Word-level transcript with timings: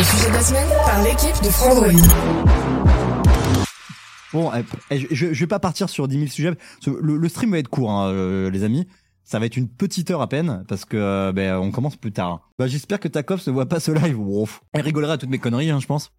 Le 0.00 0.04
sujet 0.04 0.28
de 0.28 0.32
la 0.32 0.40
semaine 0.40 0.68
par 0.86 1.02
l'équipe 1.02 1.44
de 1.44 1.50
Frandroid. 1.50 1.92
Bon, 4.32 4.50
eh, 4.54 4.64
eh, 4.90 5.06
je, 5.10 5.26
vais 5.26 5.46
pas 5.46 5.58
partir 5.58 5.90
sur 5.90 6.08
10 6.08 6.16
000 6.16 6.30
sujets. 6.30 6.52
Le, 6.86 7.28
stream 7.28 7.50
va 7.50 7.58
être 7.58 7.68
court, 7.68 7.90
hein, 7.90 8.08
euh, 8.08 8.50
les 8.50 8.64
amis. 8.64 8.86
Ça 9.24 9.38
va 9.38 9.44
être 9.44 9.58
une 9.58 9.68
petite 9.68 10.10
heure 10.10 10.22
à 10.22 10.28
peine 10.30 10.64
parce 10.68 10.86
que 10.86 10.96
euh, 10.96 11.32
ben, 11.32 11.58
on 11.58 11.70
commence 11.70 11.96
plus 11.96 12.12
tard. 12.12 12.48
Bah, 12.58 12.66
j'espère 12.66 12.98
que 12.98 13.08
Takov 13.08 13.42
ne 13.46 13.52
voit 13.52 13.66
pas 13.66 13.78
ce 13.78 13.92
live. 13.92 14.18
Elle 14.72 14.80
rigolera 14.80 15.14
à 15.14 15.18
toutes 15.18 15.28
mes 15.28 15.38
conneries, 15.38 15.68
hein, 15.68 15.80
je 15.80 15.86
pense. 15.86 16.12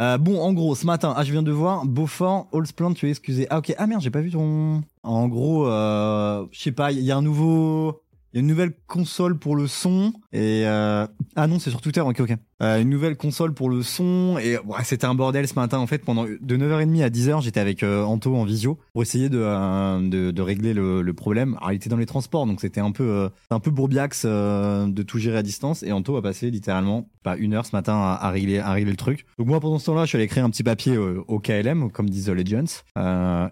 Euh, 0.00 0.18
bon, 0.18 0.40
en 0.40 0.52
gros, 0.52 0.74
ce 0.74 0.84
matin, 0.84 1.14
ah, 1.16 1.22
je 1.22 1.30
viens 1.30 1.44
de 1.44 1.52
voir 1.52 1.86
Beaufort, 1.86 2.48
Allsplant, 2.52 2.92
tu 2.92 3.06
es 3.06 3.10
excusé. 3.10 3.46
Ah 3.50 3.58
ok, 3.58 3.72
ah 3.78 3.86
merde, 3.86 4.02
j'ai 4.02 4.10
pas 4.10 4.20
vu 4.20 4.32
ton. 4.32 4.82
En 5.04 5.28
gros, 5.28 5.66
je 5.66 6.58
sais 6.58 6.72
pas, 6.72 6.90
il 6.90 7.02
y 7.02 7.12
a 7.12 7.16
un 7.16 7.22
nouveau, 7.22 8.02
il 8.32 8.36
y 8.36 8.38
a 8.38 8.40
une 8.40 8.46
nouvelle 8.46 8.72
console 8.86 9.38
pour 9.38 9.56
le 9.56 9.66
son 9.66 10.12
et 10.32 10.62
euh... 10.66 11.06
ah 11.36 11.46
non, 11.46 11.58
c'est 11.58 11.70
sur 11.70 11.80
Twitter. 11.80 12.00
Ok, 12.00 12.20
ok. 12.20 12.34
Euh, 12.62 12.80
une 12.80 12.90
nouvelle 12.90 13.16
console 13.16 13.52
pour 13.54 13.68
le 13.68 13.82
son 13.82 14.38
et 14.40 14.56
ouais, 14.56 14.84
c'était 14.84 15.04
un 15.04 15.14
bordel 15.14 15.46
ce 15.48 15.54
matin 15.54 15.78
en 15.78 15.86
fait. 15.86 15.98
Pendant 15.98 16.24
de 16.24 16.56
9h30 16.56 17.02
à 17.02 17.10
10h, 17.10 17.42
j'étais 17.42 17.60
avec 17.60 17.82
euh, 17.82 18.04
Anto 18.04 18.34
en 18.36 18.44
visio 18.44 18.78
pour 18.92 19.02
essayer 19.02 19.28
de 19.28 19.38
euh, 19.38 20.08
de, 20.08 20.30
de 20.30 20.42
régler 20.42 20.72
le, 20.72 21.02
le 21.02 21.12
problème. 21.12 21.56
Alors, 21.58 21.72
il 21.72 21.76
était 21.76 21.90
dans 21.90 21.96
les 21.96 22.06
transports, 22.06 22.46
donc 22.46 22.60
c'était 22.60 22.80
un 22.80 22.92
peu 22.92 23.04
euh, 23.04 23.28
un 23.50 23.60
peu 23.60 23.70
bourbiax 23.70 24.22
euh, 24.24 24.86
de 24.86 25.02
tout 25.02 25.18
gérer 25.18 25.38
à 25.38 25.42
distance. 25.42 25.82
Et 25.82 25.92
Anto 25.92 26.16
a 26.16 26.22
passé 26.22 26.50
littéralement 26.50 27.08
pas 27.22 27.36
une 27.36 27.52
heure 27.54 27.66
ce 27.66 27.74
matin 27.74 27.94
à, 27.94 28.18
à 28.22 28.30
régler 28.30 28.60
à 28.60 28.72
régler 28.72 28.92
le 28.92 28.96
truc. 28.96 29.26
Donc 29.38 29.48
moi 29.48 29.60
pendant 29.60 29.78
ce 29.78 29.86
temps-là, 29.86 30.04
je 30.04 30.08
suis 30.10 30.18
allé 30.18 30.28
créer 30.28 30.42
un 30.44 30.50
petit 30.50 30.62
papier 30.62 30.96
au 30.96 31.38
KLM, 31.40 31.90
comme 31.90 32.08
disent 32.08 32.26
The 32.26 32.30
Legends. 32.30 32.82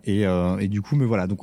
Et 0.05 0.23
et 0.23 0.69
du 0.69 0.83
coup, 0.83 0.97
me 0.97 1.05
voilà. 1.05 1.27
Donc 1.27 1.41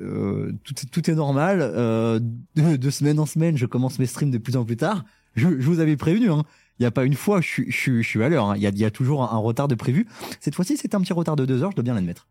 euh, 0.00 0.52
tout, 0.64 0.74
est- 0.82 0.86
tout 0.90 1.10
est 1.10 1.14
normal. 1.14 1.58
Euh, 1.62 2.20
de, 2.56 2.76
de 2.76 2.90
semaine 2.90 3.18
en 3.18 3.26
semaine, 3.26 3.56
je 3.56 3.66
commence 3.66 3.98
mes 3.98 4.06
streams 4.06 4.30
de 4.30 4.38
plus 4.38 4.56
en 4.56 4.64
plus 4.64 4.76
tard. 4.76 5.04
Je, 5.34 5.48
je 5.60 5.66
vous 5.66 5.80
avais 5.80 5.96
prévenu. 5.96 6.30
Hein. 6.30 6.42
Il 6.78 6.82
n'y 6.82 6.86
a 6.86 6.90
pas 6.90 7.04
une 7.04 7.14
fois, 7.14 7.40
je, 7.40 7.62
je, 7.68 8.00
je 8.02 8.08
suis 8.08 8.22
à 8.22 8.28
l'heure. 8.28 8.50
hein. 8.50 8.56
Il 8.56 8.62
y, 8.62 8.66
a, 8.66 8.70
il 8.70 8.78
y 8.78 8.84
a 8.84 8.90
toujours 8.90 9.22
un, 9.22 9.34
un 9.34 9.38
retard 9.38 9.68
de 9.68 9.74
prévu. 9.74 10.06
Cette 10.40 10.54
fois-ci, 10.54 10.76
c'était 10.76 10.94
un 10.94 11.00
petit 11.00 11.12
retard 11.12 11.36
de 11.36 11.44
deux 11.44 11.62
heures, 11.62 11.70
je 11.70 11.76
dois 11.76 11.82
bien 11.84 11.94
l'admettre. 11.94 12.26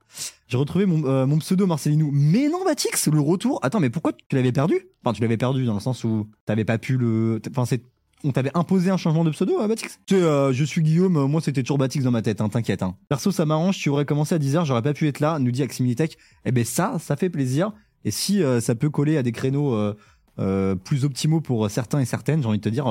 J'ai 0.47 0.57
retrouvé 0.57 0.85
mon, 0.85 1.05
euh, 1.05 1.25
mon 1.25 1.37
pseudo 1.37 1.65
Marcelinou. 1.67 2.09
Mais 2.11 2.49
non, 2.49 2.63
Batix, 2.65 3.07
le 3.07 3.19
retour. 3.19 3.59
Attends, 3.63 3.79
mais 3.79 3.89
pourquoi 3.89 4.11
tu 4.13 4.35
l'avais 4.35 4.51
perdu? 4.51 4.75
Enfin, 5.03 5.13
tu 5.13 5.21
l'avais 5.21 5.37
perdu 5.37 5.65
dans 5.65 5.73
le 5.75 5.79
sens 5.79 6.03
où 6.03 6.27
t'avais 6.45 6.65
pas 6.65 6.77
pu 6.77 6.97
le. 6.97 7.41
Enfin, 7.49 7.65
c'est. 7.65 7.83
On 8.23 8.31
t'avait 8.31 8.51
imposé 8.53 8.91
un 8.91 8.97
changement 8.97 9.23
de 9.23 9.31
pseudo, 9.31 9.59
euh, 9.59 9.67
Batix? 9.67 9.99
Tu 10.05 10.15
sais, 10.15 10.21
euh, 10.21 10.53
je 10.53 10.63
suis 10.63 10.81
Guillaume, 10.81 11.17
euh, 11.17 11.25
moi 11.27 11.41
c'était 11.41 11.63
toujours 11.63 11.77
Batix 11.77 12.03
dans 12.03 12.11
ma 12.11 12.21
tête, 12.21 12.39
hein, 12.41 12.49
t'inquiète. 12.49 12.83
Hein. 12.83 12.95
Perso, 13.09 13.31
ça 13.31 13.45
m'arrange, 13.45 13.77
tu 13.79 13.89
aurais 13.89 14.05
commencé 14.05 14.35
à 14.35 14.37
10h, 14.37 14.65
j'aurais 14.65 14.83
pas 14.83 14.93
pu 14.93 15.07
être 15.07 15.19
là, 15.19 15.39
nous 15.39 15.51
dit 15.51 15.63
Aximilitech. 15.63 16.17
Eh 16.45 16.51
ben 16.51 16.63
ça, 16.63 16.97
ça 16.99 17.15
fait 17.15 17.29
plaisir. 17.29 17.71
Et 18.05 18.11
si 18.11 18.43
euh, 18.43 18.59
ça 18.59 18.75
peut 18.75 18.89
coller 18.89 19.17
à 19.17 19.23
des 19.23 19.31
créneaux 19.31 19.75
euh, 19.75 19.95
euh, 20.39 20.75
plus 20.75 21.05
optimaux 21.05 21.41
pour 21.41 21.69
certains 21.69 21.99
et 21.99 22.05
certaines, 22.05 22.41
j'ai 22.41 22.47
envie 22.47 22.57
de 22.57 22.63
te 22.63 22.69
dire, 22.69 22.85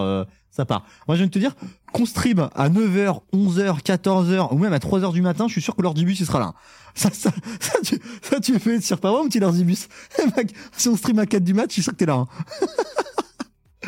ça 0.50 0.64
part. 0.64 0.84
Moi, 1.08 1.16
j'ai 1.16 1.22
envie 1.22 1.30
de 1.30 1.34
te 1.34 1.38
dire, 1.38 1.54
qu'on 1.92 2.06
stream 2.06 2.48
à 2.54 2.68
9h, 2.68 3.20
11h, 3.32 3.82
14h, 3.82 4.54
ou 4.54 4.58
même 4.58 4.72
à 4.72 4.78
3h 4.78 5.12
du 5.12 5.22
matin, 5.22 5.46
je 5.48 5.52
suis 5.52 5.62
sûr 5.62 5.74
que 5.74 5.82
l'ordibus, 5.82 6.20
il 6.20 6.26
sera 6.26 6.38
là. 6.38 6.54
Ça, 6.94 7.10
ça, 7.12 7.30
ça, 7.60 7.78
tu, 7.82 7.98
ça, 8.22 8.40
tu 8.40 8.58
fais 8.58 8.80
sur 8.80 8.98
pas 9.00 9.10
mon 9.10 9.26
petit 9.28 9.40
l'ordibus. 9.40 9.88
Eh, 10.18 10.46
si 10.76 10.88
on 10.88 10.96
stream 10.96 11.18
à 11.18 11.26
4 11.26 11.42
du 11.42 11.54
match, 11.54 11.70
je 11.70 11.74
suis 11.74 11.82
sûr 11.82 11.92
que 11.92 11.98
t'es 11.98 12.06
là. 12.06 12.14
hein. 12.14 12.28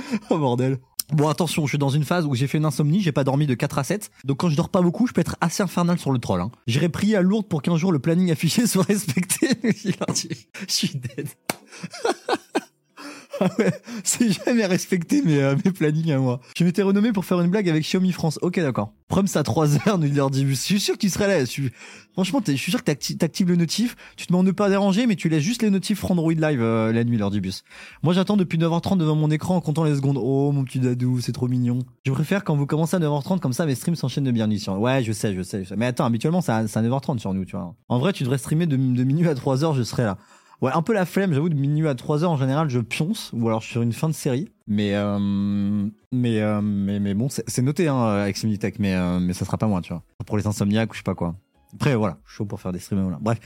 oh 0.31 0.39
bordel. 0.39 0.79
Bon, 1.11 1.29
attention, 1.29 1.67
je 1.67 1.71
suis 1.71 1.79
dans 1.79 1.89
une 1.89 2.05
phase 2.05 2.27
où 2.27 2.35
j'ai 2.35 2.47
fait 2.47 2.59
une 2.59 2.65
insomnie, 2.65 3.01
j'ai 3.01 3.13
pas 3.13 3.25
dormi 3.25 3.47
de 3.47 3.55
4 3.55 3.79
à 3.79 3.85
7. 3.85 4.11
Donc 4.25 4.39
quand 4.39 4.49
je 4.49 4.57
dors 4.57 4.69
pas 4.69 4.81
beaucoup, 4.81 5.07
je 5.07 5.13
peux 5.13 5.21
être 5.21 5.37
assez 5.41 5.63
infernal 5.63 5.99
sur 5.99 6.13
le 6.13 6.19
troll. 6.19 6.41
Hein. 6.41 6.51
J'irai 6.67 6.89
prier 6.89 7.17
à 7.17 7.23
Lourdes 7.23 7.49
pour 7.49 7.63
qu'un 7.63 7.77
jour 7.77 7.93
le 7.93 7.99
planning 7.99 8.31
affiché 8.31 8.67
soit 8.67 8.85
respecté. 8.85 9.49
je 9.63 10.73
suis 10.73 10.97
dead. 10.97 11.29
C'est 14.05 14.31
jamais 14.45 14.67
respecté 14.67 15.23
mes, 15.23 15.41
euh, 15.43 15.57
mes 15.65 15.71
plannings 15.71 16.13
à 16.13 16.19
moi. 16.19 16.41
Je 16.57 16.65
m'étais 16.65 16.83
renommé 16.83 17.13
pour 17.13 17.25
faire 17.25 17.41
une 17.41 17.51
blague 17.51 17.69
avec 17.69 17.83
Xiaomi 17.83 18.13
France. 18.13 18.39
Ok, 18.43 18.59
d'accord. 18.61 18.93
Prums 19.09 19.27
à 19.35 19.43
3h, 19.43 19.99
nous 19.99 20.09
dit 20.09 20.15
l'ordibus. 20.17 20.59
Je 20.61 20.65
suis 20.65 20.81
sûr 20.81 20.95
que 20.95 21.01
tu 21.01 21.09
serais 21.11 21.29
là. 21.29 21.45
Franchement, 22.15 22.41
je 22.47 22.53
suis 22.53 22.71
sûr 22.71 22.81
que 22.83 22.91
t'acti- 22.91 23.17
t'actives 23.17 23.49
le 23.49 23.57
notif. 23.57 23.97
Tu 24.17 24.27
te 24.27 24.33
demandes 24.33 24.47
de 24.47 24.53
pas 24.53 24.69
déranger, 24.69 25.07
mais 25.07 25.17
tu 25.17 25.29
laisses 25.29 25.43
juste 25.43 25.63
les 25.63 25.71
notifs 25.71 26.03
Android 26.05 26.33
Live 26.33 26.61
euh, 26.63 26.93
la 26.93 27.05
nuit, 27.05 27.17
l'ordibus. 27.19 27.63
Moi, 28.03 28.13
j'attends 28.15 28.37
depuis 28.37 28.59
9h30 28.59 28.97
devant 28.99 29.15
mon 29.17 29.31
écran 29.31 29.57
en 29.57 29.61
comptant 29.61 29.85
les 29.85 29.95
secondes. 29.97 30.19
Oh, 30.21 30.53
mon 30.53 30.65
petit 30.65 30.79
dadou, 30.79 31.21
c'est 31.21 31.33
trop 31.33 31.49
mignon. 31.49 31.81
Je 32.05 32.13
préfère 32.13 32.45
quand 32.45 32.57
vous 32.57 32.67
commencez 32.67 32.97
à 32.97 33.01
9h30, 33.01 33.39
comme 33.41 33.53
ça 33.53 33.67
mes 33.67 33.75
streams 33.75 33.97
s'enchaînent 33.97 34.25
de 34.25 34.31
bien 34.31 34.49
sur. 34.59 34.79
Ouais, 34.79 35.03
je 35.03 35.13
sais, 35.13 35.35
je 35.35 35.43
sais, 35.43 35.65
je 35.65 35.69
sais. 35.71 35.77
Mais 35.77 35.87
attends, 35.87 36.05
habituellement, 36.05 36.41
c'est 36.41 36.53
à, 36.53 36.67
c'est 36.69 36.79
à 36.79 36.83
9h30 36.83 37.19
sur 37.19 37.33
nous, 37.35 37.45
tu 37.45 37.53
vois. 37.57 37.75
En 37.89 37.99
vrai, 37.99 38.13
tu 38.13 38.23
devrais 38.25 38.39
streamer 38.39 38.67
de, 38.67 38.77
de 38.77 39.05
minuit 39.05 39.29
à 39.29 39.35
3h, 39.35 39.75
je 39.75 39.83
serai 39.83 40.05
là. 40.05 40.19
Ouais, 40.63 40.71
un 40.73 40.83
peu 40.83 40.93
la 40.93 41.07
flemme, 41.07 41.33
j'avoue, 41.33 41.49
de 41.49 41.57
minuit 41.57 41.89
à 41.89 41.95
3h 41.95 42.25
en 42.25 42.37
général, 42.37 42.71
je 42.71 42.79
pionce, 42.79 43.31
ou 43.33 43.49
alors 43.49 43.61
je 43.61 43.65
suis 43.67 43.73
sur 43.73 43.83
une 43.83 43.93
fin 43.93 44.09
de 44.09 44.15
série. 44.15 44.49
Mais, 44.69 44.95
euh, 44.95 45.19
mais, 46.13 46.41
euh, 46.41 46.61
mais, 46.63 47.01
mais 47.01 47.15
bon, 47.15 47.27
c'est 47.29 47.63
noté, 47.63 47.89
hein, 47.89 48.01
avec 48.01 48.37
Similitech, 48.37 48.79
mais, 48.79 48.95
euh, 48.95 49.19
mais 49.19 49.33
ça 49.33 49.45
sera 49.45 49.59
pas 49.59 49.67
moi, 49.67 49.81
tu 49.83 49.93
vois. 49.93 50.05
Pour 50.25 50.37
les 50.37 50.47
insomniaques 50.47 50.93
ou 50.93 50.95
je 50.95 50.99
sais 51.01 51.03
pas 51.03 51.17
quoi. 51.17 51.35
Après, 51.75 51.95
voilà, 51.97 52.19
chaud 52.27 52.45
pour 52.45 52.61
faire 52.61 52.71
des 52.73 52.79
streams, 52.79 53.03
voilà. 53.03 53.19
Bref. 53.21 53.39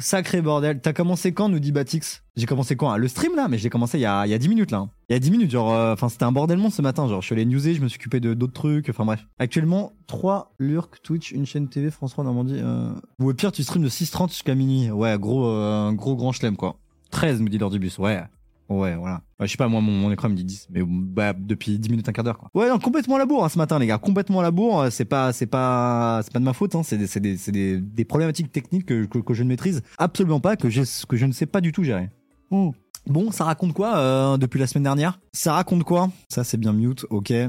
Sacré 0.00 0.42
bordel. 0.42 0.80
T'as 0.80 0.92
commencé 0.92 1.32
quand, 1.32 1.48
nous 1.48 1.60
dit 1.60 1.70
Batix? 1.72 2.24
J'ai 2.36 2.46
commencé 2.46 2.74
quand? 2.76 2.96
Le 2.96 3.06
stream, 3.08 3.36
là 3.36 3.46
Mais 3.48 3.56
je 3.58 3.62
l'ai 3.64 3.70
commencé 3.70 3.98
il 3.98 4.00
y 4.02 4.06
a, 4.06 4.26
il 4.26 4.30
y 4.30 4.34
a 4.34 4.38
10 4.38 4.48
minutes, 4.48 4.70
là. 4.72 4.78
hein. 4.78 4.90
Il 5.08 5.12
y 5.12 5.16
a 5.16 5.18
10 5.20 5.30
minutes, 5.30 5.50
genre, 5.50 5.72
euh, 5.72 5.92
enfin, 5.92 6.08
c'était 6.08 6.24
un 6.24 6.32
bordel 6.32 6.58
monde 6.58 6.72
ce 6.72 6.82
matin, 6.82 7.06
genre, 7.08 7.20
je 7.20 7.26
suis 7.26 7.34
allé 7.34 7.44
newser, 7.44 7.74
je 7.74 7.80
me 7.80 7.88
suis 7.88 7.98
occupé 7.98 8.18
de 8.20 8.34
d'autres 8.34 8.52
trucs, 8.52 8.88
enfin, 8.90 9.04
bref. 9.04 9.26
Actuellement, 9.38 9.92
3 10.08 10.54
Lurk, 10.58 11.02
Twitch, 11.02 11.30
une 11.30 11.46
chaîne 11.46 11.68
TV, 11.68 11.90
France 11.90 12.12
3 12.12 12.24
Normandie, 12.24 12.58
euh... 12.58 12.90
Ou 13.20 13.30
au 13.30 13.34
pire, 13.34 13.52
tu 13.52 13.62
streams 13.62 13.82
de 13.84 13.88
6h30 13.88 14.30
jusqu'à 14.30 14.54
minuit. 14.54 14.90
Ouais, 14.90 15.16
gros, 15.18 15.46
euh, 15.46 15.92
gros 15.92 16.16
grand 16.16 16.32
chelem, 16.32 16.56
quoi. 16.56 16.76
13, 17.10 17.40
me 17.40 17.48
dit 17.48 17.58
l'ordibus, 17.58 17.98
ouais. 17.98 18.22
Ouais, 18.68 18.96
voilà. 18.96 19.22
Ouais, 19.40 19.46
je 19.46 19.52
sais 19.52 19.56
pas, 19.56 19.68
moi, 19.68 19.80
mon, 19.80 20.10
écran 20.10 20.28
me 20.28 20.34
dit 20.34 20.44
10, 20.44 20.68
mais 20.70 20.82
bah, 20.84 21.32
depuis 21.32 21.78
10 21.78 21.88
minutes, 21.88 22.08
un 22.08 22.12
quart 22.12 22.24
d'heure, 22.24 22.38
quoi. 22.38 22.50
Ouais, 22.54 22.68
non, 22.68 22.78
complètement 22.78 23.16
à 23.16 23.18
la 23.18 23.26
bourre, 23.26 23.44
hein, 23.44 23.48
ce 23.48 23.56
matin, 23.56 23.78
les 23.78 23.86
gars. 23.86 23.98
Complètement 23.98 24.40
à 24.40 24.42
la 24.42 24.50
bourre. 24.50 24.80
euh, 24.80 24.90
C'est 24.90 25.06
pas, 25.06 25.32
c'est 25.32 25.46
pas, 25.46 26.20
c'est 26.22 26.32
pas 26.32 26.38
de 26.38 26.44
ma 26.44 26.52
faute, 26.52 26.74
hein. 26.74 26.82
C'est 26.82 26.98
des, 26.98 27.06
c'est 27.06 27.20
des, 27.20 27.36
c'est 27.38 27.52
des, 27.52 28.04
problématiques 28.04 28.52
techniques 28.52 28.86
que, 28.86 29.04
que, 29.04 29.34
je 29.34 29.42
ne 29.42 29.48
maîtrise 29.48 29.82
absolument 29.96 30.40
pas, 30.40 30.56
que, 30.56 30.68
que 30.68 31.16
je 31.16 31.26
ne 31.26 31.32
sais 31.32 31.46
pas 31.46 31.60
du 31.60 31.72
tout 31.72 31.82
gérer. 31.82 32.10
Oh. 32.50 32.74
Bon, 33.06 33.30
ça 33.30 33.44
raconte 33.44 33.72
quoi 33.72 33.96
euh, 33.98 34.36
depuis 34.36 34.58
la 34.58 34.66
semaine 34.66 34.84
dernière? 34.84 35.18
Ça 35.32 35.54
raconte 35.54 35.84
quoi? 35.84 36.10
Ça, 36.28 36.44
c'est 36.44 36.58
bien 36.58 36.74
mute, 36.74 37.06
ok. 37.08 37.30
Euh, 37.30 37.48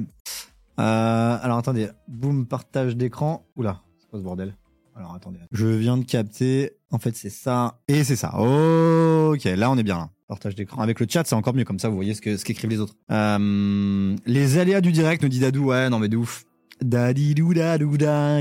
alors, 0.77 1.57
attendez. 1.57 1.89
Boum, 2.07 2.45
partage 2.45 2.95
d'écran. 2.95 3.45
Oula, 3.57 3.81
c'est 3.99 4.09
quoi 4.09 4.19
ce 4.19 4.23
bordel 4.23 4.53
alors 4.95 5.15
attendez. 5.15 5.39
Je 5.53 5.65
viens 5.65 5.95
de 5.95 6.03
capter. 6.03 6.73
En 6.91 6.99
fait, 6.99 7.15
c'est 7.15 7.29
ça. 7.29 7.79
Et 7.87 8.03
c'est 8.03 8.17
ça. 8.17 8.37
Ok, 8.37 9.45
là 9.45 9.71
on 9.71 9.77
est 9.77 9.83
bien 9.83 9.97
là. 9.97 10.09
Partage 10.29 10.53
d'écran. 10.53 10.81
Avec 10.81 10.99
le 10.99 11.07
chat, 11.09 11.23
c'est 11.25 11.33
encore 11.33 11.55
mieux. 11.55 11.65
Comme 11.65 11.79
ça, 11.79 11.89
vous 11.89 11.95
voyez 11.95 12.13
ce 12.13 12.21
que 12.21 12.37
ce 12.37 12.45
qu'écrivent 12.45 12.69
les 12.69 12.79
autres. 12.79 12.93
Euh, 13.11 14.15
les 14.27 14.59
aléas 14.59 14.79
du 14.79 14.91
direct, 14.91 15.23
nous 15.23 15.27
dit 15.27 15.39
Dadou. 15.39 15.65
Ouais, 15.65 15.89
non 15.89 15.97
mais 15.97 16.07
de 16.07 16.17
ouf. 16.17 16.45
Dadidou. 16.81 17.49
Putain, 17.49 18.39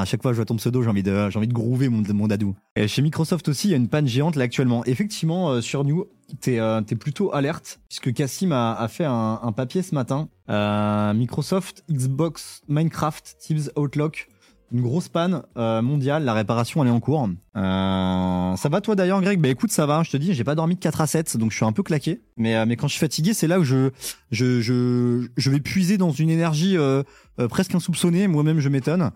à 0.00 0.04
chaque 0.04 0.22
fois 0.22 0.32
je 0.32 0.36
vois 0.36 0.44
ton 0.44 0.56
pseudo, 0.56 0.82
j'ai 0.82 0.88
envie 0.88 1.02
de, 1.02 1.28
j'ai 1.28 1.36
envie 1.36 1.48
de 1.48 1.52
groover 1.52 1.88
mon, 1.88 2.02
mon 2.14 2.28
dadou. 2.28 2.54
Et 2.76 2.88
chez 2.88 3.02
Microsoft 3.02 3.48
aussi, 3.48 3.68
il 3.68 3.70
y 3.72 3.74
a 3.74 3.76
une 3.76 3.88
panne 3.88 4.06
géante 4.06 4.36
là 4.36 4.44
actuellement. 4.44 4.84
Effectivement, 4.86 5.50
euh, 5.50 5.60
sur 5.60 5.84
New, 5.84 6.06
t'es, 6.40 6.60
euh, 6.60 6.80
t'es 6.80 6.96
plutôt 6.96 7.34
alerte 7.34 7.80
puisque 7.88 8.14
Cassim 8.14 8.52
a, 8.52 8.74
a 8.74 8.88
fait 8.88 9.04
un, 9.04 9.40
un 9.42 9.52
papier 9.52 9.82
ce 9.82 9.94
matin. 9.94 10.28
Euh, 10.48 11.12
Microsoft, 11.14 11.84
Xbox, 11.90 12.62
Minecraft, 12.68 13.36
Teams, 13.40 13.70
Outlook. 13.76 14.28
Une 14.72 14.82
grosse 14.82 15.08
panne 15.08 15.42
euh, 15.56 15.82
mondiale, 15.82 16.24
la 16.24 16.32
réparation 16.32 16.82
elle 16.82 16.88
est 16.88 16.92
en 16.92 17.00
cours. 17.00 17.28
Euh, 17.56 18.56
ça 18.56 18.68
va 18.68 18.80
toi 18.80 18.94
d'ailleurs 18.94 19.20
Greg? 19.20 19.40
Bah 19.40 19.48
écoute 19.48 19.72
ça 19.72 19.84
va, 19.84 20.02
je 20.04 20.10
te 20.12 20.16
dis, 20.16 20.32
j'ai 20.32 20.44
pas 20.44 20.54
dormi 20.54 20.76
de 20.76 20.80
4 20.80 21.00
à 21.00 21.06
7 21.08 21.36
donc 21.38 21.50
je 21.50 21.56
suis 21.56 21.64
un 21.64 21.72
peu 21.72 21.82
claqué. 21.82 22.20
Mais, 22.36 22.54
euh, 22.54 22.66
mais 22.66 22.76
quand 22.76 22.86
je 22.86 22.92
suis 22.92 23.00
fatigué 23.00 23.34
c'est 23.34 23.48
là 23.48 23.58
où 23.58 23.64
je, 23.64 23.90
je, 24.30 24.60
je, 24.60 25.26
je 25.36 25.50
vais 25.50 25.58
puiser 25.58 25.98
dans 25.98 26.12
une 26.12 26.30
énergie 26.30 26.76
euh, 26.76 27.02
euh, 27.40 27.48
presque 27.48 27.74
insoupçonnée, 27.74 28.28
moi-même 28.28 28.60
je 28.60 28.68
m'étonne. 28.68 29.10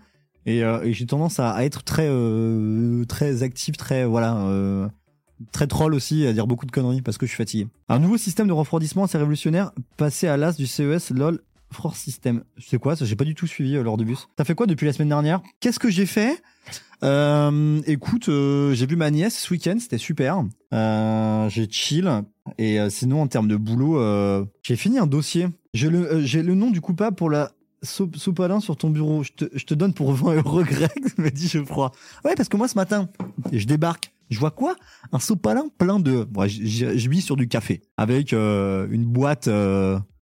Et, 0.46 0.64
euh, 0.64 0.82
et 0.82 0.92
j'ai 0.92 1.06
tendance 1.06 1.38
à, 1.38 1.64
être 1.64 1.84
très, 1.84 2.10
très 3.08 3.42
actif, 3.42 3.76
très 3.76 4.04
voilà, 4.04 4.90
très 5.52 5.66
troll 5.66 5.94
aussi, 5.94 6.26
à 6.26 6.32
dire 6.32 6.46
beaucoup 6.46 6.66
de 6.66 6.70
conneries 6.72 7.00
parce 7.00 7.16
que 7.16 7.26
je 7.26 7.30
suis 7.30 7.38
fatigué. 7.38 7.68
Un 7.88 7.98
nouveau 8.00 8.18
système 8.18 8.48
de 8.48 8.52
refroidissement 8.52 9.04
assez 9.04 9.18
révolutionnaire, 9.18 9.70
passé 9.96 10.26
à 10.26 10.36
l'as 10.36 10.56
du 10.56 10.66
CES, 10.66 11.10
lol, 11.10 11.40
Force 11.74 11.98
System. 11.98 12.44
C'est 12.58 12.78
quoi 12.78 12.96
ça? 12.96 13.04
J'ai 13.04 13.16
pas 13.16 13.24
du 13.24 13.34
tout 13.34 13.46
suivi 13.46 13.76
euh, 13.76 13.82
lors 13.82 13.96
du 13.96 14.04
bus. 14.04 14.28
T'as 14.36 14.44
fait 14.44 14.54
quoi 14.54 14.66
depuis 14.66 14.86
la 14.86 14.92
semaine 14.92 15.08
dernière? 15.08 15.40
Qu'est-ce 15.60 15.78
que 15.78 15.90
j'ai 15.90 16.06
fait? 16.06 16.42
Euh, 17.02 17.80
Écoute, 17.86 18.28
euh, 18.28 18.72
j'ai 18.74 18.86
vu 18.86 18.96
ma 18.96 19.10
nièce 19.10 19.38
ce 19.38 19.52
week-end, 19.52 19.76
c'était 19.78 19.98
super. 19.98 20.42
J'ai 20.72 21.68
chill. 21.70 22.10
Et 22.58 22.78
sinon, 22.90 23.22
en 23.22 23.26
termes 23.26 23.48
de 23.48 23.56
boulot, 23.56 24.46
j'ai 24.62 24.76
fini 24.76 24.98
un 24.98 25.06
dossier. 25.06 25.48
J'ai 25.74 25.90
le, 25.90 26.54
nom 26.54 26.70
du 26.70 26.80
coupable 26.80 27.16
pour 27.16 27.30
la 27.30 27.50
sopalin 27.82 28.60
sur 28.60 28.76
ton 28.76 28.90
bureau. 28.90 29.22
Je 29.22 29.32
te, 29.64 29.74
donne 29.74 29.92
pour 29.92 30.12
20 30.14 30.36
euros, 30.36 30.62
Greg, 30.62 30.90
me 31.18 31.30
dit 31.30 31.48
Geoffroy. 31.48 31.90
Ouais, 32.24 32.34
parce 32.34 32.48
que 32.48 32.56
moi, 32.56 32.68
ce 32.68 32.76
matin, 32.76 33.08
je 33.52 33.66
débarque. 33.66 34.10
Je 34.30 34.38
vois 34.38 34.50
quoi? 34.50 34.74
Un 35.12 35.18
sopalin 35.18 35.66
plein 35.76 36.00
de... 36.00 36.26
J- 36.46 36.98
je 36.98 37.10
vis 37.10 37.20
sur 37.20 37.36
du 37.36 37.46
café. 37.48 37.82
Avec 37.98 38.32
une 38.32 39.04
boîte... 39.04 39.48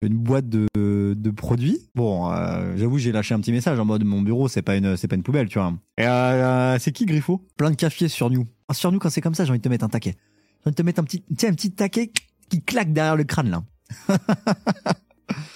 euh, 0.02 0.06
une 0.06 0.18
boîte 0.18 0.48
de, 0.48 0.66
de 0.74 1.30
produits. 1.30 1.78
Bon, 1.94 2.30
euh, 2.32 2.76
j'avoue, 2.76 2.98
j'ai 2.98 3.12
lâché 3.12 3.34
un 3.34 3.40
petit 3.40 3.52
message 3.52 3.78
en 3.78 3.84
mode 3.84 4.04
mon 4.04 4.22
bureau, 4.22 4.48
c'est 4.48 4.62
pas 4.62 4.76
une, 4.76 4.96
c'est 4.96 5.08
pas 5.08 5.16
une 5.16 5.22
poubelle, 5.22 5.48
tu 5.48 5.58
vois. 5.58 5.72
Et 5.98 6.06
euh, 6.06 6.78
c'est 6.78 6.92
qui 6.92 7.06
Griffo? 7.06 7.46
Plein 7.56 7.70
de 7.70 7.76
café 7.76 8.08
sur 8.08 8.30
nous. 8.30 8.46
Ah, 8.68 8.74
sur 8.74 8.92
nous, 8.92 8.98
quand 8.98 9.10
c'est 9.10 9.20
comme 9.20 9.34
ça, 9.34 9.44
j'ai 9.44 9.50
envie 9.50 9.58
de 9.58 9.64
te 9.64 9.68
mettre 9.68 9.84
un 9.84 9.88
taquet. 9.88 10.16
J'ai 10.16 10.68
envie 10.68 10.72
de 10.72 10.76
te 10.76 10.82
mettre 10.82 11.00
un 11.00 11.04
petit, 11.04 11.24
sais, 11.36 11.48
un 11.48 11.54
petit 11.54 11.72
taquet 11.72 12.12
qui 12.48 12.62
claque 12.62 12.92
derrière 12.92 13.16
le 13.16 13.24
crâne 13.24 13.50
là. 13.50 13.62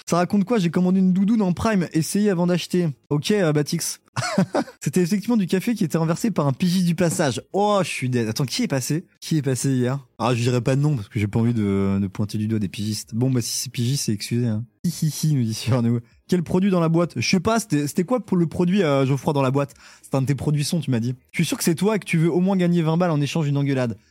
Ça 0.06 0.17
raconte 0.17 0.44
quoi 0.44 0.59
J'ai 0.59 0.71
commandé 0.71 1.00
une 1.00 1.12
doudoune 1.12 1.43
en 1.43 1.53
prime, 1.53 1.88
essayé 1.93 2.31
avant 2.31 2.47
d'acheter. 2.47 2.88
Ok, 3.11 3.31
euh, 3.31 3.53
Batix. 3.53 4.00
C'était 4.81 5.00
effectivement 5.00 5.37
du 5.37 5.47
café 5.47 5.75
qui 5.75 5.82
était 5.82 5.99
renversé 5.99 6.31
par 6.31 6.47
un 6.47 6.53
pigiste 6.53 6.87
du 6.87 6.94
passage. 6.94 7.43
Oh, 7.53 7.81
je 7.82 7.88
suis 7.88 8.09
dead. 8.09 8.29
Attends, 8.29 8.44
qui 8.44 8.62
est 8.62 8.69
passé 8.69 9.06
Qui 9.21 9.38
est 9.38 9.43
passé 9.43 9.71
hier 9.71 10.06
Ah, 10.19 10.35
je 10.35 10.43
dirais 10.43 10.61
pas 10.61 10.76
de 10.76 10.81
nom 10.81 10.94
parce 10.97 11.09
que 11.09 11.19
j'ai 11.19 11.26
pas 11.26 11.41
envie 11.41 11.55
de, 11.55 11.99
de 12.00 12.06
pointer 12.06 12.38
du 12.38 12.47
doigt 12.47 12.59
des 12.59 12.69
pigistes. 12.69 13.15
Bon, 13.15 13.31
bah 13.31 13.41
si 13.41 13.56
c'est 13.56 13.71
pigiste, 13.71 14.05
c'est 14.05 14.12
excusé. 14.12 14.47
Hein. 14.47 14.65
Hi 14.85 14.91
hi 14.91 15.09
hi, 15.09 15.35
nous 15.35 15.43
dit 15.43 15.67
nous. 15.82 16.00
Quel 16.29 16.43
produit 16.43 16.70
dans 16.70 16.81
la 16.81 16.88
boîte 16.88 17.15
Je 17.17 17.29
sais 17.29 17.41
pas, 17.41 17.59
c'était 17.59 18.05
quoi 18.05 18.20
pour 18.20 18.37
le 18.37 18.47
produit 18.47 18.82
euh, 18.82 19.05
Geoffroy 19.06 19.32
dans 19.32 19.43
la 19.43 19.50
boîte 19.50 19.75
C'était 20.03 20.17
un 20.17 20.23
de 20.23 20.27
tes 20.27 20.35
produits 20.35 20.65
son, 20.65 20.81
tu 20.81 20.91
m'as 20.91 21.00
dit. 21.00 21.15
Je 21.32 21.38
suis 21.38 21.44
sûr 21.47 21.59
que 21.59 21.65
c'est 21.65 21.75
toi 21.75 21.99
que 21.99 22.05
tu 22.05 22.19
veux 22.19 22.31
au 22.31 22.41
moins 22.41 22.56
gagner 22.56 22.82
20 22.82 22.97
balles 22.97 23.11
en 23.11 23.20
échange 23.20 23.47
d'une 23.47 23.56
engueulade. 23.56 23.99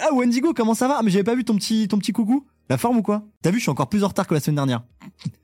Ah 0.00 0.12
Wendigo, 0.12 0.52
comment 0.54 0.74
ça 0.74 0.88
va 0.88 0.96
Ah 0.98 1.02
mais 1.04 1.10
j'avais 1.10 1.24
pas 1.24 1.36
vu 1.36 1.44
ton 1.44 1.54
petit 1.54 1.86
ton 1.86 1.98
petit 1.98 2.12
coucou. 2.12 2.44
La 2.68 2.78
forme 2.78 2.96
ou 2.98 3.02
quoi? 3.02 3.22
T'as 3.42 3.50
vu, 3.50 3.58
je 3.58 3.62
suis 3.62 3.70
encore 3.70 3.88
plus 3.88 4.02
en 4.02 4.08
retard 4.08 4.26
que 4.26 4.34
la 4.34 4.40
semaine 4.40 4.56
dernière. 4.56 4.82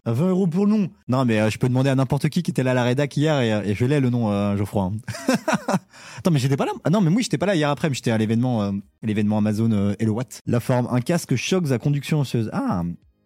À 0.05 0.13
20 0.13 0.31
euros 0.31 0.47
pour 0.49 0.67
le 0.67 0.73
nom. 0.73 0.91
Non 1.07 1.25
mais 1.25 1.41
euh, 1.41 1.51
je 1.51 1.59
peux 1.59 1.69
demander 1.69 1.89
à 1.89 1.95
n'importe 1.95 2.29
qui 2.29 2.43
qui 2.43 2.51
était 2.51 2.65
là 2.65 2.73
à 2.73 2.75
la 2.75 2.83
rédac 2.83 3.17
hier 3.17 3.41
et, 3.41 3.53
euh, 3.53 3.63
et 3.65 3.75
je 3.77 3.85
l'ai 3.85 4.01
le 4.01 4.11
nom 4.11 4.33
euh, 4.33 4.57
Geoffroy. 4.57 4.85
hein. 4.85 4.93
Attends 6.19 6.33
mais 6.33 6.41
j'étais 6.41 6.57
pas 6.57 6.65
là. 6.67 6.73
Ah 6.83 6.91
non 6.91 7.01
mais 7.01 7.11
oui 7.11 7.23
j'étais 7.23 7.39
pas 7.39 7.47
là 7.47 7.55
hier 7.55 7.71
après, 7.71 7.89
mais 7.89 7.95
j'étais 7.95 8.11
à 8.11 8.19
l'événement 8.19 8.63
euh, 8.63 8.73
l'événement 9.03 9.39
Amazon 9.39 9.71
euh, 9.71 9.95
Hello 10.01 10.15
What. 10.15 10.25
La 10.47 10.59
forme, 10.59 10.89
un 10.91 11.01
casque 11.01 11.37
shocks 11.37 11.71
à 11.71 11.79
conduction 11.79 12.21
osseuse. 12.21 12.51
Ah, 12.53 12.83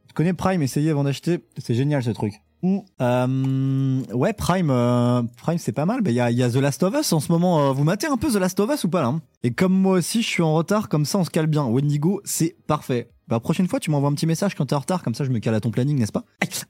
tu 0.09 0.13
connais 0.15 0.35
Prime, 0.35 0.61
essayez 0.63 0.91
avant 0.91 1.05
d'acheter. 1.05 1.45
C'est 1.57 1.75
génial 1.75 2.03
ce 2.03 2.11
truc. 2.11 2.35
Ou, 2.63 2.85
euh, 3.01 4.03
ouais, 4.13 4.33
Prime, 4.33 4.71
euh, 4.71 5.23
Prime, 5.37 5.59
c'est 5.59 5.73
pas 5.73 5.85
mal. 5.87 6.01
Il 6.05 6.13
y, 6.13 6.21
a, 6.21 6.31
y 6.31 6.43
a 6.43 6.51
The 6.51 6.57
Last 6.57 6.83
of 6.83 6.95
Us 6.99 7.13
en 7.13 7.21
ce 7.21 7.31
moment. 7.31 7.61
euh, 7.69 7.73
vous 7.73 7.85
matez 7.85 8.07
un 8.07 8.17
peu 8.17 8.29
The 8.31 8.37
Last 8.37 8.59
of 8.61 8.71
Us 8.73 8.85
ou 8.85 8.89
pas 8.89 9.03
là 9.03 9.09
hein? 9.09 9.21
Et 9.43 9.53
comme 9.53 9.73
moi 9.75 9.99
aussi, 9.99 10.23
je 10.23 10.27
suis 10.29 10.43
en 10.43 10.55
retard, 10.55 10.89
comme 10.89 11.05
ça 11.05 11.19
on 11.19 11.25
se 11.25 11.31
cale 11.31 11.47
bien. 11.47 11.65
Wendigo, 11.65 12.21
c'est 12.25 12.57
parfait. 12.67 13.11
Bah 13.29 13.41
prochaine 13.41 13.69
fois, 13.69 13.79
tu 13.81 13.91
m'envoies 13.91 14.09
un 14.09 14.15
petit 14.15 14.27
message 14.27 14.55
quand 14.55 14.67
t'es 14.67 14.75
en 14.75 14.79
retard, 14.81 15.03
comme 15.03 15.15
ça 15.15 15.25
je 15.25 15.31
me 15.31 15.39
cale 15.39 15.55
à 15.55 15.61
ton 15.61 15.71
planning, 15.71 15.99
n'est-ce 15.99 16.13
pas? 16.13 16.25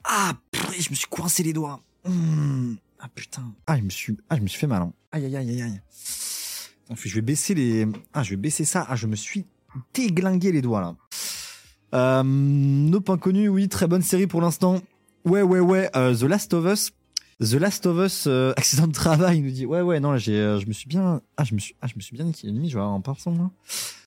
Ah, 0.05 0.33
purée, 0.51 0.81
je 0.81 0.91
me 0.91 0.95
suis 0.95 1.07
coincé 1.09 1.43
les 1.43 1.53
doigts. 1.53 1.81
Mmh. 2.07 2.75
Ah 3.01 3.09
putain. 3.15 3.43
Ah, 3.67 3.77
je 3.79 3.83
me 3.83 3.91
suis, 3.91 4.17
ah, 4.29 4.37
je 4.37 4.43
me 4.43 4.47
suis 4.49 4.59
fait 4.59 4.67
mal. 4.67 4.83
hein. 4.83 4.93
Aïe 5.13 5.25
aïe 5.27 5.37
aïe 5.37 5.51
aïe 5.51 5.63
aïe. 5.63 5.81
Je 7.05 7.15
vais 7.15 7.21
baisser 7.21 7.55
les. 7.55 7.87
Ah, 8.13 8.23
je 8.23 8.31
vais 8.31 8.37
baisser 8.37 8.65
ça. 8.65 8.87
Ah, 8.89 8.97
je 8.97 9.07
me 9.07 9.17
suis 9.17 9.45
déglingué 9.95 10.51
les 10.53 10.63
doigts 10.63 10.81
là. 10.81 10.95
Euh, 11.95 12.23
Nope 12.25 13.11
inconnu, 13.11 13.49
oui, 13.49 13.69
très 13.69 13.87
bonne 13.87 14.03
série 14.03 14.27
pour 14.27 14.41
l'instant. 14.41 14.81
Ouais, 15.27 15.43
ouais, 15.43 15.59
ouais. 15.59 15.91
euh, 15.97 16.15
The 16.15 16.23
Last 16.23 16.55
of 16.55 16.73
Us. 16.73 16.93
The 17.41 17.55
Last 17.55 17.85
of 17.87 17.99
Us, 17.99 18.27
euh, 18.29 18.53
accident 18.57 18.87
de 18.87 18.93
travail, 18.93 19.39
il 19.39 19.45
nous 19.45 19.51
dit. 19.51 19.67
Ouais, 19.67 19.81
ouais, 19.81 19.99
non, 19.99 20.13
là, 20.13 20.19
j'ai, 20.19 20.37
euh, 20.37 20.61
je 20.61 20.67
me 20.67 20.73
suis 20.73 20.87
bien, 20.87 21.21
ah, 21.37 21.43
je 21.43 21.53
me 21.55 21.59
suis, 21.59 21.75
ah, 21.83 21.89
je 21.89 21.95
me 21.97 22.01
suis 22.01 22.15
bien 22.15 22.25
mis, 22.25 22.71
je 22.71 22.79
vais 22.79 22.85
passant 23.03 23.33
là. 23.33 23.51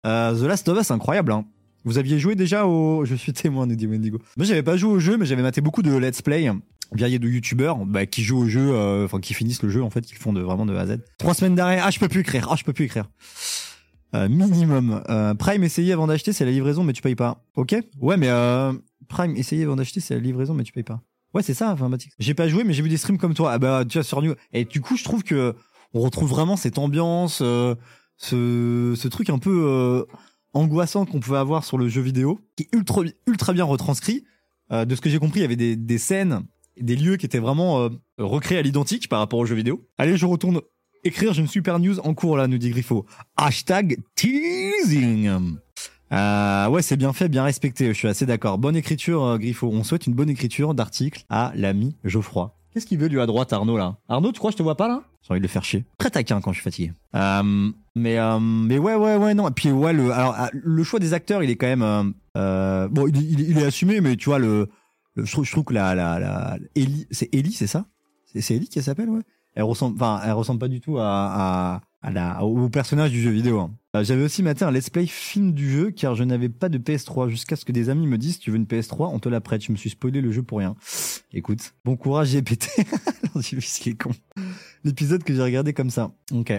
Euh, 0.06 0.33
The 0.33 0.44
Last 0.48 0.69
of 0.69 0.80
Us, 0.80 0.92
incroyable. 0.92 1.33
Hein. 1.33 1.44
Vous 1.83 1.98
aviez 1.98 2.19
joué 2.19 2.36
déjà 2.36 2.66
au, 2.66 3.04
je 3.06 3.16
suis 3.16 3.33
témoin, 3.33 3.66
nous 3.68 3.75
dit 3.75 3.86
Wendigo. 3.86 4.19
Moi, 4.38 4.45
j'avais 4.45 4.63
pas 4.63 4.77
joué 4.77 4.94
au 4.94 5.00
jeu, 5.00 5.18
mais 5.18 5.25
j'avais 5.25 5.42
maté 5.42 5.60
beaucoup 5.60 5.81
de 5.81 5.94
let's 5.95 6.21
play. 6.21 6.50
Bien, 6.94 7.07
il 7.07 7.12
y 7.12 7.16
a 7.16 7.19
de 7.19 7.27
youtubeurs 7.27 7.86
bah, 7.86 8.06
qui 8.06 8.24
jouent 8.24 8.39
au 8.39 8.48
jeu, 8.48 8.74
enfin 9.04 9.19
qui 9.19 9.33
finissent 9.33 9.62
le 9.62 9.69
jeu 9.69 9.83
en 9.83 9.89
fait, 9.92 10.01
qui 10.01 10.16
font 10.16 10.31
de 10.33 10.42
vraiment 10.42 10.66
de 10.66 10.74
A 10.74 10.80
à 10.80 10.88
Z. 10.88 11.00
Trois 11.19 11.33
semaines 11.36 11.54
d'arrêt. 11.54 11.80
Ah, 11.83 11.92
je 11.92 12.00
peux 12.00 12.07
plus 12.07 12.21
écrire. 12.21 12.48
Ah, 12.50 12.56
je 12.57 12.63
peux 12.63 12.74
plus 12.74 12.86
écrire. 12.86 13.10
Minimum. 14.13 15.04
Prime, 15.38 15.63
essayez 15.63 15.94
avant 15.94 16.07
d'acheter, 16.07 16.33
c'est 16.33 16.45
la 16.45 16.51
livraison, 16.51 16.83
mais 16.83 16.94
tu 16.94 17.04
payes 17.04 17.16
pas. 17.16 17.44
Ok? 17.56 17.75
Ouais, 18.00 18.18
mais 18.18 18.30
Prime, 19.07 19.36
essayez 19.36 19.66
avant 19.66 19.75
d'acheter, 19.75 20.00
c'est 20.00 20.16
la 20.16 20.21
livraison, 20.21 20.54
mais 20.54 20.63
tu 20.63 20.71
payes 20.71 20.83
pas. 20.83 21.04
Ouais, 21.33 21.43
c'est 21.43 21.53
ça, 21.53 21.75
Mathis. 21.75 22.11
J'ai 22.19 22.33
pas 22.33 22.47
joué, 22.47 22.63
mais 22.63 22.73
j'ai 22.73 22.81
vu 22.81 22.89
des 22.89 22.97
streams 22.97 23.17
comme 23.17 23.33
toi. 23.33 23.53
Ah 23.53 23.59
bah, 23.59 23.83
tu 23.87 23.97
vois, 23.97 24.03
sur 24.03 24.21
New. 24.21 24.33
Et 24.51 24.65
du 24.65 24.81
coup, 24.81 24.97
je 24.97 25.03
trouve 25.03 25.23
que 25.23 25.55
on 25.93 26.01
retrouve 26.01 26.29
vraiment 26.29 26.55
cette 26.55 26.77
ambiance, 26.77 27.39
euh, 27.41 27.75
ce, 28.17 28.93
ce 28.95 29.07
truc 29.07 29.29
un 29.29 29.39
peu 29.39 29.65
euh, 29.67 30.05
angoissant 30.53 31.05
qu'on 31.05 31.19
pouvait 31.19 31.37
avoir 31.37 31.63
sur 31.63 31.77
le 31.77 31.87
jeu 31.87 32.01
vidéo, 32.01 32.39
qui 32.55 32.63
est 32.63 32.75
ultra, 32.75 33.01
ultra 33.27 33.53
bien 33.53 33.63
retranscrit. 33.63 34.23
Euh, 34.71 34.85
de 34.85 34.95
ce 34.95 35.01
que 35.01 35.09
j'ai 35.09 35.19
compris, 35.19 35.39
il 35.39 35.43
y 35.43 35.45
avait 35.45 35.55
des, 35.55 35.75
des 35.75 35.97
scènes, 35.97 36.43
des 36.79 36.95
lieux 36.95 37.17
qui 37.17 37.25
étaient 37.25 37.39
vraiment 37.39 37.81
euh, 37.81 37.89
recréés 38.17 38.59
à 38.59 38.61
l'identique 38.61 39.09
par 39.09 39.19
rapport 39.19 39.39
au 39.39 39.45
jeu 39.45 39.55
vidéo. 39.55 39.87
Allez, 39.97 40.17
je 40.17 40.25
retourne 40.25 40.61
écrire, 41.03 41.33
j'ai 41.33 41.41
une 41.41 41.47
super 41.47 41.79
news 41.79 41.99
en 42.01 42.13
cours 42.13 42.37
là, 42.37 42.47
nous 42.47 42.57
dit 42.57 42.69
Griffo. 42.69 43.05
Hashtag 43.35 43.97
teasing. 44.15 45.57
Euh, 46.11 46.67
ouais, 46.69 46.81
c'est 46.81 46.97
bien 46.97 47.13
fait, 47.13 47.29
bien 47.29 47.44
respecté. 47.44 47.88
Je 47.88 47.94
suis 47.94 48.07
assez 48.07 48.25
d'accord. 48.25 48.57
Bonne 48.57 48.75
écriture, 48.75 49.23
euh, 49.23 49.38
Griffo. 49.38 49.69
On 49.71 49.83
souhaite 49.83 50.07
une 50.07 50.13
bonne 50.13 50.29
écriture 50.29 50.73
d'article 50.73 51.23
à 51.29 51.51
l'ami 51.56 51.95
Geoffroy. 52.03 52.56
Qu'est-ce 52.73 52.85
qu'il 52.85 52.97
veut 53.00 53.07
lui 53.07 53.19
à 53.19 53.25
droite, 53.25 53.51
Arnaud 53.53 53.77
là? 53.77 53.97
Arnaud, 54.07 54.31
tu 54.31 54.39
crois 54.39 54.50
que 54.51 54.53
je 54.53 54.57
te 54.57 54.63
vois 54.63 54.77
pas 54.77 54.88
là? 54.88 55.03
J'ai 55.23 55.31
envie 55.31 55.39
de 55.39 55.44
le 55.45 55.50
faire 55.50 55.63
chier. 55.63 55.85
Très 55.97 56.09
taquin 56.09 56.39
quand 56.39 56.51
je 56.51 56.57
suis 56.61 56.63
fatigué. 56.63 56.94
Euh, 57.15 57.71
mais 57.95 58.17
euh, 58.19 58.39
mais 58.39 58.77
ouais 58.77 58.95
ouais 58.95 59.17
ouais 59.17 59.33
non. 59.33 59.47
Et 59.50 59.51
puis 59.51 59.71
ouais 59.71 59.91
le 59.91 60.11
alors 60.11 60.33
ah, 60.38 60.50
le 60.53 60.83
choix 60.83 61.00
des 61.00 61.13
acteurs, 61.13 61.44
il 61.44 61.50
est 61.50 61.56
quand 61.57 61.67
même 61.67 62.13
euh, 62.38 62.88
bon, 62.89 63.07
il, 63.07 63.17
il- 63.17 63.50
il 63.50 63.57
est 63.57 63.65
assumé, 63.65 64.01
mais 64.01 64.15
tu 64.15 64.25
vois 64.29 64.39
le, 64.39 64.69
le- 65.15 65.25
je 65.25 65.31
trouve 65.31 65.45
je 65.45 65.51
trouve 65.51 65.63
que 65.65 65.73
la 65.73 65.94
la 65.95 66.19
la 66.19 66.57
Ellie, 66.75 67.06
c'est 67.11 67.27
Ellie, 67.33 67.51
c'est 67.51 67.67
ça? 67.67 67.85
C'est 68.31 68.41
c'est 68.41 68.56
Ellie 68.56 68.67
qui 68.69 68.81
s'appelle 68.81 69.09
ouais? 69.09 69.21
Elle 69.56 69.63
ressemble, 69.63 69.95
enfin, 69.95 70.21
elle 70.23 70.31
ressemble 70.33 70.59
pas 70.59 70.67
du 70.67 70.79
tout 70.79 71.00
à, 71.00 71.03
à, 71.06 71.81
à 72.01 72.11
la, 72.11 72.43
au 72.43 72.69
personnage 72.69 73.11
du 73.11 73.21
jeu 73.21 73.29
vidéo. 73.29 73.59
hein. 73.59 73.71
Euh, 73.95 74.03
J'avais 74.03 74.23
aussi 74.23 74.41
maté 74.43 74.63
un 74.63 74.71
let's 74.71 74.89
play 74.89 75.05
film 75.05 75.51
du 75.53 75.69
jeu 75.69 75.91
car 75.91 76.15
je 76.15 76.23
n'avais 76.23 76.47
pas 76.49 76.69
de 76.69 76.77
PS3 76.77 77.27
jusqu'à 77.29 77.55
ce 77.55 77.65
que 77.65 77.71
des 77.71 77.89
amis 77.89 78.07
me 78.07 78.17
disent 78.17 78.39
tu 78.39 78.51
veux 78.51 78.57
une 78.57 78.65
PS3 78.65 79.09
on 79.13 79.19
te 79.19 79.27
la 79.29 79.41
prête. 79.41 79.63
Je 79.63 79.71
me 79.71 79.77
suis 79.77 79.89
spoilé 79.89 80.21
le 80.21 80.31
jeu 80.31 80.43
pour 80.43 80.59
rien. 80.59 80.75
Écoute, 81.33 81.73
bon 81.85 81.97
courage 81.97 82.27
j'ai 82.31 82.41
pété. 82.41 82.69
Ce 83.41 83.79
qui 83.79 83.89
est 83.89 84.01
con. 84.01 84.11
L'épisode 84.83 85.23
que 85.23 85.33
j'ai 85.33 85.43
regardé 85.43 85.73
comme 85.73 85.89
ça. 85.89 86.11
Ok. 86.33 86.53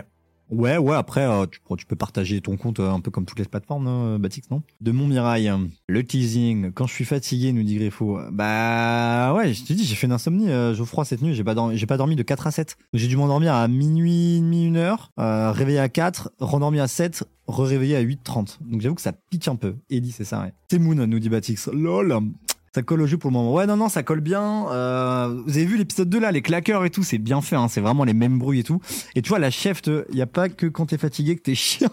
Ouais, 0.51 0.77
ouais, 0.79 0.97
après, 0.97 1.23
euh, 1.23 1.47
tu, 1.47 1.87
peux 1.87 1.97
partager 1.97 2.41
ton 2.41 2.57
compte 2.57 2.81
euh, 2.81 2.91
un 2.91 3.01
peu 3.01 3.11
comme 3.11 3.25
toutes 3.25 3.39
les 3.39 3.45
plateformes, 3.45 3.85
non, 3.85 4.19
Batix, 4.19 4.51
non? 4.51 4.63
De 4.81 4.91
mon 4.91 5.07
Mirail, 5.07 5.53
le 5.89 6.05
teasing, 6.05 6.73
quand 6.73 6.89
je 6.89 6.93
suis 6.93 7.05
fatigué, 7.05 7.53
nous 7.53 7.63
dit 7.63 7.77
Griffo. 7.77 8.19
Bah 8.33 9.33
ouais, 9.35 9.55
je 9.55 9.65
te 9.65 9.73
dis, 9.73 9.85
j'ai 9.85 9.95
fait 9.95 10.09
une 10.09 10.13
insomnie, 10.13 10.51
euh, 10.51 10.75
Geoffroy, 10.75 11.05
cette 11.05 11.23
nuit, 11.23 11.35
j'ai 11.35 11.45
pas, 11.45 11.55
dormi, 11.55 11.77
j'ai 11.77 11.87
pas 11.87 11.97
dormi 11.97 12.17
de 12.17 12.23
4 12.23 12.49
à 12.49 12.51
7. 12.51 12.77
J'ai 12.93 13.07
dû 13.07 13.17
m'endormir 13.17 13.55
à 13.55 13.69
minuit, 13.69 14.41
demi, 14.41 14.67
une 14.67 14.77
heure, 14.77 15.13
euh, 15.21 15.53
réveillé 15.53 15.79
à 15.79 15.89
4, 15.89 16.33
rendormi 16.41 16.81
à 16.81 16.89
7, 16.89 17.25
re-réveillé 17.47 17.95
à 17.95 18.03
8.30. 18.03 18.59
Donc 18.61 18.81
j'avoue 18.81 18.97
que 18.97 19.03
ça 19.03 19.13
pique 19.13 19.47
un 19.47 19.57
peu. 19.57 19.77
Eddie, 19.89 20.13
c'est 20.13 20.25
ça, 20.25 20.41
ouais. 20.41 20.79
Moon, 20.79 21.07
nous 21.07 21.19
dit 21.19 21.29
Batix. 21.29 21.69
Lol 21.73 22.19
ça 22.75 22.83
colle 22.83 23.03
au 23.03 23.07
jeu 23.07 23.19
pour 23.19 23.31
le 23.31 23.35
moment. 23.35 23.53
Ouais, 23.53 23.67
non, 23.67 23.77
non, 23.77 23.89
ça 23.89 24.03
colle 24.03 24.21
bien. 24.21 24.69
Euh, 24.71 25.43
vous 25.45 25.57
avez 25.57 25.67
vu 25.67 25.77
l'épisode 25.77 26.09
2 26.09 26.21
là, 26.21 26.31
les 26.31 26.43
claqueurs 26.43 26.85
et 26.85 26.91
tout, 26.91 27.03
c'est 27.03 27.19
bien 27.19 27.41
fait. 27.41 27.57
Hein, 27.57 27.69
c'est 27.69 27.81
vraiment 27.81 28.05
les 28.05 28.15
mêmes 28.15 28.39
bruits 28.39 28.61
et 28.61 28.63
tout. 28.63 28.81
Et 29.17 29.23
tu 29.23 29.29
vois, 29.29 29.41
la 29.41 29.51
chef, 29.51 29.83
il 29.87 30.17
y 30.17 30.23
a 30.23 30.27
pas 30.27 30.49
que 30.49 30.67
quand 30.67 30.87
t'es 30.87 30.99
fatigué 30.99 31.37
que 31.37 31.43
t'es 31.43 31.57
chiant. 31.57 31.91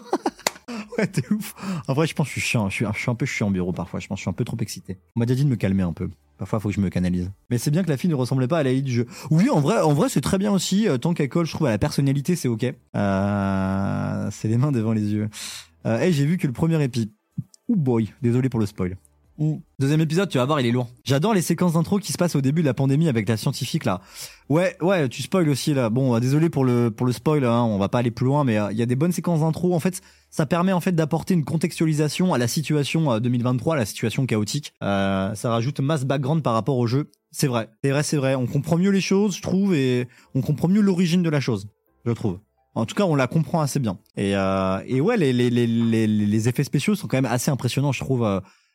ouais, 0.98 1.08
t'es 1.08 1.24
ouf. 1.32 1.54
En 1.88 1.94
vrai, 1.94 2.06
je 2.06 2.14
pense 2.14 2.28
que 2.28 2.34
je 2.34 2.40
suis 2.40 2.48
chiant. 2.48 2.68
Je 2.68 2.74
suis, 2.74 3.10
un 3.10 3.14
peu 3.16 3.26
chiant 3.26 3.48
en 3.48 3.50
bureau 3.50 3.72
parfois. 3.72 3.98
Je 3.98 4.06
pense 4.06 4.16
que 4.16 4.20
je 4.20 4.22
suis 4.22 4.30
un 4.30 4.34
peu 4.34 4.44
trop 4.44 4.56
excité. 4.60 4.98
On 5.16 5.20
m'a 5.20 5.26
déjà 5.26 5.38
dit 5.38 5.44
de 5.44 5.50
me 5.50 5.56
calmer 5.56 5.82
un 5.82 5.92
peu. 5.92 6.08
Parfois, 6.38 6.60
faut 6.60 6.68
que 6.68 6.74
je 6.76 6.80
me 6.80 6.90
canalise. 6.90 7.32
Mais 7.50 7.58
c'est 7.58 7.72
bien 7.72 7.82
que 7.82 7.88
la 7.88 7.96
fille 7.96 8.10
ne 8.10 8.14
ressemblait 8.14 8.46
pas 8.46 8.58
à 8.58 8.62
la 8.62 8.72
du 8.80 8.92
jeu. 8.92 9.06
Oui, 9.30 9.50
en 9.50 9.58
vrai, 9.58 9.80
en 9.80 9.92
vrai, 9.92 10.08
c'est 10.08 10.20
très 10.20 10.38
bien 10.38 10.52
aussi. 10.52 10.88
Euh, 10.88 10.96
tant 10.96 11.12
qu'elle 11.12 11.28
colle, 11.28 11.46
je 11.46 11.52
trouve 11.52 11.66
à 11.66 11.70
la 11.70 11.78
personnalité, 11.78 12.36
c'est 12.36 12.46
ok. 12.46 12.72
Euh, 12.94 14.28
c'est 14.30 14.46
les 14.46 14.56
mains 14.56 14.70
devant 14.70 14.92
les 14.92 15.12
yeux. 15.12 15.28
Euh, 15.86 15.98
hey, 15.98 16.12
j'ai 16.12 16.24
vu 16.24 16.36
que 16.36 16.46
le 16.46 16.52
premier 16.52 16.80
épi. 16.80 17.10
Oh 17.66 17.74
boy, 17.74 18.12
désolé 18.22 18.48
pour 18.48 18.60
le 18.60 18.66
spoil. 18.66 18.96
Ouh. 19.38 19.62
Deuxième 19.78 20.00
épisode, 20.00 20.28
tu 20.28 20.38
vas 20.38 20.44
voir, 20.46 20.60
il 20.60 20.66
est 20.66 20.72
lourd. 20.72 20.88
J'adore 21.04 21.32
les 21.32 21.42
séquences 21.42 21.74
d'intro 21.74 22.00
qui 22.00 22.12
se 22.12 22.18
passent 22.18 22.34
au 22.34 22.40
début 22.40 22.62
de 22.62 22.66
la 22.66 22.74
pandémie 22.74 23.08
avec 23.08 23.28
la 23.28 23.36
scientifique 23.36 23.84
là. 23.84 24.00
Ouais, 24.48 24.76
ouais, 24.80 25.08
tu 25.08 25.22
spoil 25.22 25.48
aussi 25.48 25.74
là. 25.74 25.90
Bon, 25.90 26.16
euh, 26.16 26.18
désolé 26.18 26.50
pour 26.50 26.64
le 26.64 26.90
pour 26.90 27.06
le 27.06 27.12
spoil, 27.12 27.44
hein, 27.44 27.62
on 27.62 27.78
va 27.78 27.88
pas 27.88 27.98
aller 28.00 28.10
plus 28.10 28.26
loin, 28.26 28.42
mais 28.42 28.58
euh, 28.58 28.72
il 28.72 28.78
y 28.78 28.82
a 28.82 28.86
des 28.86 28.96
bonnes 28.96 29.12
séquences 29.12 29.40
d'intro. 29.40 29.74
En 29.74 29.78
fait, 29.78 30.02
ça 30.30 30.44
permet 30.44 30.72
en 30.72 30.80
fait 30.80 30.90
d'apporter 30.90 31.34
une 31.34 31.44
contextualisation 31.44 32.34
à 32.34 32.38
la 32.38 32.48
situation 32.48 33.12
euh, 33.12 33.20
2023, 33.20 33.76
la 33.76 33.86
situation 33.86 34.26
chaotique. 34.26 34.74
Euh, 34.82 35.32
ça 35.36 35.50
rajoute 35.50 35.78
masse 35.78 36.04
background 36.04 36.42
par 36.42 36.54
rapport 36.54 36.76
au 36.76 36.88
jeu. 36.88 37.08
C'est 37.30 37.46
vrai, 37.46 37.68
c'est 37.84 37.90
vrai, 37.90 38.02
c'est 38.02 38.16
vrai. 38.16 38.34
On 38.34 38.46
comprend 38.46 38.76
mieux 38.76 38.90
les 38.90 39.00
choses, 39.00 39.36
je 39.36 39.42
trouve, 39.42 39.72
et 39.72 40.08
on 40.34 40.40
comprend 40.40 40.66
mieux 40.66 40.80
l'origine 40.80 41.22
de 41.22 41.30
la 41.30 41.38
chose, 41.38 41.68
je 42.04 42.10
trouve. 42.10 42.40
En 42.74 42.86
tout 42.86 42.96
cas, 42.96 43.04
on 43.04 43.14
la 43.14 43.28
comprend 43.28 43.60
assez 43.60 43.78
bien. 43.78 43.98
Et, 44.16 44.34
euh, 44.34 44.80
et 44.86 45.00
ouais, 45.00 45.16
les, 45.16 45.32
les, 45.32 45.50
les, 45.50 46.06
les 46.06 46.48
effets 46.48 46.64
spéciaux 46.64 46.96
sont 46.96 47.06
quand 47.06 47.16
même 47.16 47.30
assez 47.30 47.52
impressionnants, 47.52 47.92
je 47.92 48.00
trouve. 48.00 48.24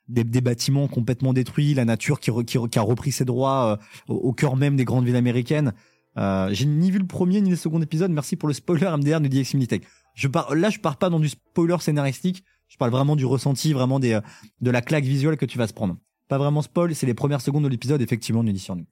Des, 0.08 0.42
bâtiments 0.42 0.88
complètement 0.88 1.34
détruits, 1.34 1.74
la 1.74 1.86
nature 1.86 2.20
qui, 2.20 2.30
a 2.30 2.82
repris 2.82 3.12
ses 3.12 3.26
droits 3.26 3.80
euh, 4.10 4.14
au, 4.14 4.34
cœur 4.34 4.56
même 4.56 4.76
des 4.76 4.86
grandes 4.86 5.06
villes 5.06 5.16
américaines. 5.16 5.74
Euh, 6.18 6.50
J'ai 6.52 6.66
ni 6.66 6.92
vu 6.92 7.00
le 7.00 7.08
premier 7.08 7.42
ni 7.42 7.50
le 7.50 7.56
second 7.56 7.82
épisode. 7.82 8.12
Merci 8.12 8.36
pour 8.36 8.48
le 8.48 8.54
spoiler 8.54 8.90
MDR 8.98 9.20
nous 9.20 9.30
dit 9.30 9.40
Eximilitech. 9.40 9.84
Je 10.14 10.28
là, 10.54 10.70
je 10.70 10.80
pars 10.80 10.98
pas 10.98 11.10
dans 11.10 11.20
du 11.20 11.30
spoiler 11.30 11.78
scénaristique. 11.80 12.44
Je 12.68 12.78
parle 12.78 12.92
vraiment 12.92 13.16
du 13.16 13.26
ressenti, 13.26 13.74
vraiment 13.74 14.00
euh, 14.04 14.22
de 14.62 14.72
la 14.72 14.82
claque 14.82 15.06
visuelle 15.06 15.38
que 15.38 15.46
tu 15.46 15.58
vas 15.58 15.68
se 15.68 15.74
prendre. 15.74 15.98
Pas 16.28 16.38
vraiment 16.38 16.62
spoil, 16.62 16.96
c'est 16.96 17.06
les 17.06 17.14
premières 17.14 17.42
secondes 17.42 17.64
de 17.64 17.70
l'épisode, 17.70 18.02
effectivement, 18.02 18.44
nous 18.44 18.52
dit 18.52 18.60
sur 18.60 18.76
nous. 18.76 18.86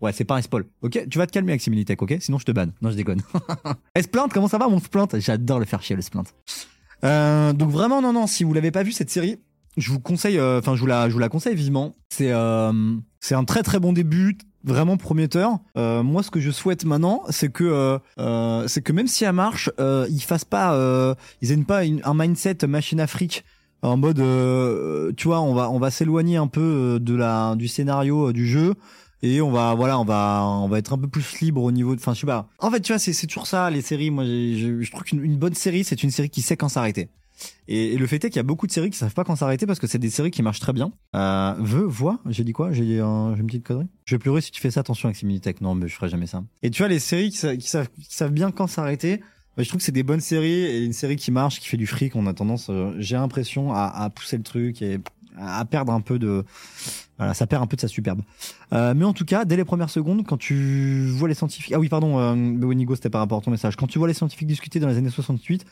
Ouais, 0.00 0.12
c'est 0.12 0.24
pas 0.24 0.36
un 0.36 0.42
spoil. 0.42 0.64
Ok, 0.82 1.06
tu 1.10 1.18
vas 1.18 1.26
te 1.26 1.32
calmer 1.32 1.52
avec 1.52 1.60
Similitech, 1.60 2.00
ok? 2.00 2.16
Sinon 2.20 2.38
je 2.38 2.44
te 2.44 2.52
banne. 2.52 2.72
Non, 2.80 2.90
je 2.90 2.96
déconne. 2.96 3.22
Eh, 3.94 4.02
Splint, 4.02 4.28
comment 4.28 4.48
ça 4.48 4.58
va 4.58 4.68
mon 4.68 4.78
Splint 4.78 5.08
J'adore 5.14 5.58
le 5.58 5.64
faire 5.64 5.82
chier 5.82 5.96
le 5.96 6.02
Splint. 6.02 6.24
Euh, 7.04 7.52
donc 7.52 7.70
vraiment, 7.70 8.02
non, 8.02 8.12
non, 8.12 8.26
si 8.26 8.44
vous 8.44 8.52
l'avez 8.52 8.70
pas 8.70 8.82
vu 8.82 8.92
cette 8.92 9.10
série, 9.10 9.38
je 9.80 9.90
vous 9.90 10.00
conseille, 10.00 10.38
euh, 10.38 10.58
enfin 10.58 10.74
je 10.74 10.80
vous 10.80 10.86
la, 10.86 11.08
je 11.08 11.14
vous 11.14 11.18
la 11.18 11.28
conseille 11.28 11.54
vivement. 11.54 11.96
C'est, 12.10 12.32
euh, 12.32 12.72
c'est 13.20 13.34
un 13.34 13.44
très 13.44 13.62
très 13.62 13.78
bon 13.78 13.92
début, 13.92 14.38
vraiment 14.64 14.96
prometteur. 14.96 15.58
Euh, 15.76 16.02
moi, 16.02 16.22
ce 16.22 16.30
que 16.30 16.40
je 16.40 16.50
souhaite 16.50 16.84
maintenant, 16.84 17.22
c'est 17.30 17.50
que, 17.50 17.64
euh, 17.64 17.98
euh, 18.18 18.66
c'est 18.68 18.82
que 18.82 18.92
même 18.92 19.06
si 19.06 19.24
elle 19.24 19.32
marche, 19.32 19.70
ils 19.78 20.22
fassent 20.22 20.44
pas, 20.44 21.16
ils 21.40 21.52
aient 21.52 21.56
pas 21.58 21.80
un 21.80 22.14
mindset 22.14 22.66
machine 22.66 23.00
afrique 23.00 23.44
en 23.82 23.96
mode, 23.96 24.22
tu 25.16 25.28
vois, 25.28 25.40
on 25.40 25.54
va, 25.54 25.70
on 25.70 25.78
va 25.78 25.90
s'éloigner 25.90 26.36
un 26.36 26.48
peu 26.48 26.98
de 27.00 27.14
la, 27.14 27.54
du 27.56 27.68
scénario 27.68 28.32
du 28.32 28.46
jeu 28.46 28.74
et 29.22 29.40
on 29.42 29.50
va 29.50 29.74
voilà 29.74 29.98
on 29.98 30.04
va 30.04 30.42
on 30.46 30.68
va 30.68 30.78
être 30.78 30.94
un 30.94 30.98
peu 30.98 31.08
plus 31.08 31.40
libre 31.40 31.62
au 31.62 31.72
niveau 31.72 31.94
de 31.94 32.00
enfin 32.00 32.14
je 32.14 32.20
sais 32.20 32.26
pas 32.26 32.48
en 32.58 32.70
fait 32.70 32.80
tu 32.80 32.92
vois 32.92 32.98
c'est 32.98 33.12
c'est 33.12 33.26
toujours 33.26 33.46
ça 33.46 33.68
les 33.68 33.82
séries 33.82 34.10
moi 34.10 34.24
je, 34.24 34.80
je 34.80 34.90
trouve 34.90 35.02
qu'une 35.02 35.22
une 35.22 35.36
bonne 35.36 35.52
série 35.52 35.84
c'est 35.84 36.02
une 36.02 36.10
série 36.10 36.30
qui 36.30 36.40
sait 36.40 36.56
quand 36.56 36.70
s'arrêter 36.70 37.10
et, 37.68 37.94
et 37.94 37.96
le 37.96 38.06
fait 38.06 38.24
est 38.24 38.30
qu'il 38.30 38.36
y 38.36 38.40
a 38.40 38.44
beaucoup 38.44 38.66
de 38.66 38.72
séries 38.72 38.90
qui 38.90 38.98
savent 38.98 39.14
pas 39.14 39.24
quand 39.24 39.36
s'arrêter 39.36 39.66
parce 39.66 39.78
que 39.78 39.86
c'est 39.86 39.98
des 39.98 40.10
séries 40.10 40.30
qui 40.30 40.42
marchent 40.42 40.60
très 40.60 40.72
bien. 40.72 40.92
Euh, 41.14 41.54
veux 41.58 41.84
vois 41.84 42.20
j'ai 42.26 42.44
dit 42.44 42.52
quoi? 42.52 42.72
J'ai 42.72 42.84
j'ai 42.84 43.00
une 43.00 43.46
petite 43.46 43.64
connerie? 43.64 43.86
Je 44.04 44.14
vais 44.14 44.18
pleurer 44.18 44.40
si 44.40 44.50
tu 44.50 44.60
fais 44.60 44.70
ça 44.70 44.80
attention 44.80 45.08
avec 45.08 45.16
Similitech. 45.16 45.60
Non 45.60 45.74
mais 45.74 45.88
je 45.88 45.94
ferai 45.94 46.08
jamais 46.08 46.26
ça. 46.26 46.42
Et 46.62 46.70
tu 46.70 46.82
vois 46.82 46.88
les 46.88 46.98
séries 46.98 47.30
qui, 47.30 47.58
qui 47.58 47.68
savent 47.68 47.88
qui 47.88 48.14
savent 48.14 48.32
bien 48.32 48.50
quand 48.50 48.66
s'arrêter 48.66 49.20
bah, 49.56 49.64
je 49.64 49.68
trouve 49.68 49.78
que 49.78 49.84
c'est 49.84 49.92
des 49.92 50.04
bonnes 50.04 50.20
séries 50.20 50.64
et 50.64 50.84
une 50.84 50.92
série 50.92 51.16
qui 51.16 51.30
marche 51.32 51.60
qui 51.60 51.68
fait 51.68 51.76
du 51.76 51.86
fric. 51.86 52.14
On 52.16 52.26
a 52.26 52.34
tendance 52.34 52.68
euh, 52.70 52.94
j'ai 52.98 53.16
l'impression 53.16 53.72
à, 53.72 53.84
à 53.84 54.10
pousser 54.10 54.36
le 54.36 54.42
truc 54.42 54.82
et 54.82 54.98
à 55.38 55.64
perdre 55.64 55.92
un 55.92 56.00
peu 56.00 56.18
de 56.18 56.44
voilà 57.18 57.34
ça 57.34 57.46
perd 57.46 57.62
un 57.62 57.66
peu 57.66 57.76
de 57.76 57.82
sa 57.82 57.88
superbe. 57.88 58.22
Euh, 58.72 58.94
mais 58.96 59.04
en 59.04 59.12
tout 59.12 59.26
cas, 59.26 59.44
dès 59.44 59.56
les 59.56 59.64
premières 59.64 59.90
secondes, 59.90 60.24
quand 60.26 60.38
tu 60.38 61.06
vois 61.08 61.28
les 61.28 61.34
scientifiques, 61.34 61.74
ah 61.74 61.78
oui, 61.78 61.90
pardon, 61.90 62.18
euh, 62.18 62.34
Wenigo, 62.66 62.94
c'était 62.94 63.10
par 63.10 63.20
rapport 63.20 63.38
à 63.38 63.40
ton 63.42 63.50
message. 63.50 63.76
Quand 63.76 63.86
tu 63.86 63.98
vois 63.98 64.08
les 64.08 64.14
scientifiques 64.14 64.48
discuter 64.48 64.80
dans 64.80 64.88
les 64.88 64.96
années 64.96 65.10
68, 65.10 65.66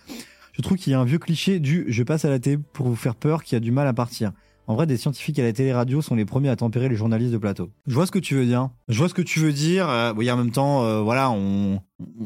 je 0.59 0.62
trouve 0.62 0.77
qu'il 0.77 0.91
y 0.91 0.95
a 0.95 1.00
un 1.00 1.05
vieux 1.05 1.19
cliché 1.19 1.61
du 1.61 1.85
je 1.88 2.03
passe 2.03 2.25
à 2.25 2.31
la 2.31 2.41
télé 2.41 2.59
pour 2.59 2.88
vous 2.88 2.97
faire 2.97 3.15
peur 3.15 3.45
qui 3.45 3.55
a 3.55 3.61
du 3.61 3.71
mal 3.71 3.87
à 3.87 3.93
partir. 3.93 4.33
En 4.67 4.75
vrai, 4.75 4.87
des 4.87 4.99
scientifiques 4.99 5.38
à 5.38 5.43
la 5.43 5.53
télé-radio 5.53 6.03
sont 6.03 6.15
les 6.15 6.27
premiers 6.27 6.50
à 6.50 6.57
tempérer 6.57 6.91
les 6.91 6.97
journalistes 6.97 7.33
de 7.33 7.38
plateau. 7.38 7.71
Je 7.87 7.95
vois 7.95 8.07
ce 8.07 8.11
que 8.11 8.19
tu 8.19 8.35
veux 8.35 8.45
dire. 8.45 8.69
Je 8.88 8.99
vois 8.99 9.09
ce 9.09 9.15
que 9.15 9.23
tu 9.23 9.41
veux 9.41 9.53
dire. 9.53 9.88
Euh, 9.88 10.12
oui, 10.15 10.31
en 10.31 10.37
même 10.37 10.50
temps, 10.50 10.85
euh, 10.85 11.00
voilà, 11.00 11.31
on, 11.31 11.81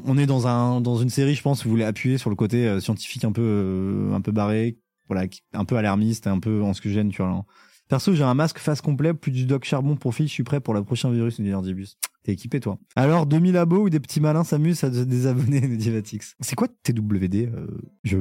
on 0.04 0.18
est 0.18 0.26
dans 0.26 0.48
un 0.48 0.80
dans 0.80 0.96
une 0.96 1.10
série, 1.10 1.36
je 1.36 1.42
pense, 1.42 1.62
vous 1.62 1.70
voulez 1.70 1.84
appuyer 1.84 2.18
sur 2.18 2.30
le 2.30 2.36
côté 2.36 2.66
euh, 2.66 2.80
scientifique 2.80 3.24
un 3.24 3.30
peu 3.30 3.42
euh, 3.42 4.14
un 4.14 4.20
peu 4.20 4.32
barré, 4.32 4.78
voilà, 5.08 5.28
un 5.52 5.64
peu 5.64 5.76
alarmiste, 5.76 6.26
un 6.26 6.40
peu 6.40 6.62
en 6.62 6.74
ce 6.74 6.80
que 6.80 6.88
gêne, 6.88 7.10
tu 7.10 7.22
vois. 7.22 7.44
Perso, 7.88 8.14
j'ai 8.14 8.24
un 8.24 8.34
masque 8.34 8.58
face 8.58 8.80
complet, 8.80 9.12
plus 9.14 9.30
du 9.30 9.44
doc 9.44 9.64
charbon 9.64 9.94
profil, 9.94 10.26
je 10.26 10.32
suis 10.32 10.42
prêt 10.42 10.60
pour 10.60 10.74
le 10.74 10.82
prochain 10.82 11.10
virus, 11.10 11.38
nous 11.38 11.62
dit. 11.62 11.96
T'es 12.22 12.32
équipé, 12.32 12.60
toi. 12.60 12.78
Alors, 12.94 13.26
2000 13.26 13.56
abos 13.56 13.84
ou 13.84 13.90
des 13.90 14.00
petits 14.00 14.20
malins 14.20 14.44
s'amusent 14.44 14.84
à 14.84 14.92
se 14.92 15.00
désabonner, 15.00 15.60
nous. 15.68 16.00
C'est 16.40 16.54
quoi 16.54 16.68
TWD 16.68 17.34
euh, 17.34 17.66
Je... 18.04 18.18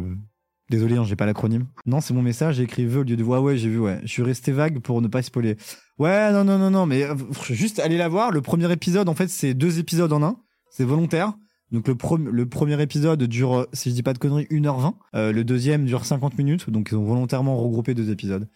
Désolé, 0.70 0.96
hein, 0.96 1.04
j'ai 1.04 1.18
pas 1.18 1.26
l'acronyme. 1.26 1.68
Non, 1.86 2.00
c'est 2.00 2.14
mon 2.14 2.22
message, 2.22 2.56
j'ai 2.56 2.64
écrit 2.64 2.88
au 2.96 3.04
lieu 3.04 3.18
de 3.18 3.24
voix. 3.24 3.42
Ouais, 3.42 3.58
j'ai 3.58 3.68
vu, 3.70 3.78
ouais. 3.78 4.00
Je 4.04 4.08
suis 4.08 4.24
resté 4.24 4.54
vague 4.54 4.80
pour 4.80 5.02
ne 5.02 5.08
pas 5.08 5.22
spoiler. 5.22 5.58
Ouais, 6.00 6.32
non, 6.32 6.46
non, 6.46 6.58
non, 6.58 6.72
non, 6.72 6.86
mais 6.86 7.04
euh, 7.04 7.16
juste 7.50 7.80
allez 7.80 7.98
la 7.98 8.08
voir. 8.08 8.32
Le 8.32 8.42
premier 8.42 8.72
épisode, 8.72 9.10
en 9.10 9.14
fait, 9.14 9.28
c'est 9.28 9.54
deux 9.54 9.80
épisodes 9.80 10.14
en 10.14 10.24
un. 10.24 10.38
C'est 10.70 10.86
volontaire. 10.86 11.34
Donc 11.72 11.88
le, 11.88 12.46
premier 12.46 12.82
épisode 12.82 13.24
dure, 13.24 13.60
euh, 13.60 13.66
si 13.72 13.90
je 13.90 13.96
dis 13.96 14.04
pas 14.04 14.12
de 14.12 14.18
conneries, 14.18 14.48
1h20. 14.52 14.94
Euh, 15.16 15.32
le 15.32 15.44
deuxième 15.46 15.86
dure 15.86 16.06
50 16.06 16.38
minutes. 16.38 16.70
Donc 16.70 16.90
ils 16.92 16.96
ont 16.96 17.04
volontairement 17.04 17.58
regroupé 17.58 17.94
deux 17.94 18.12
épisodes. 18.12 18.48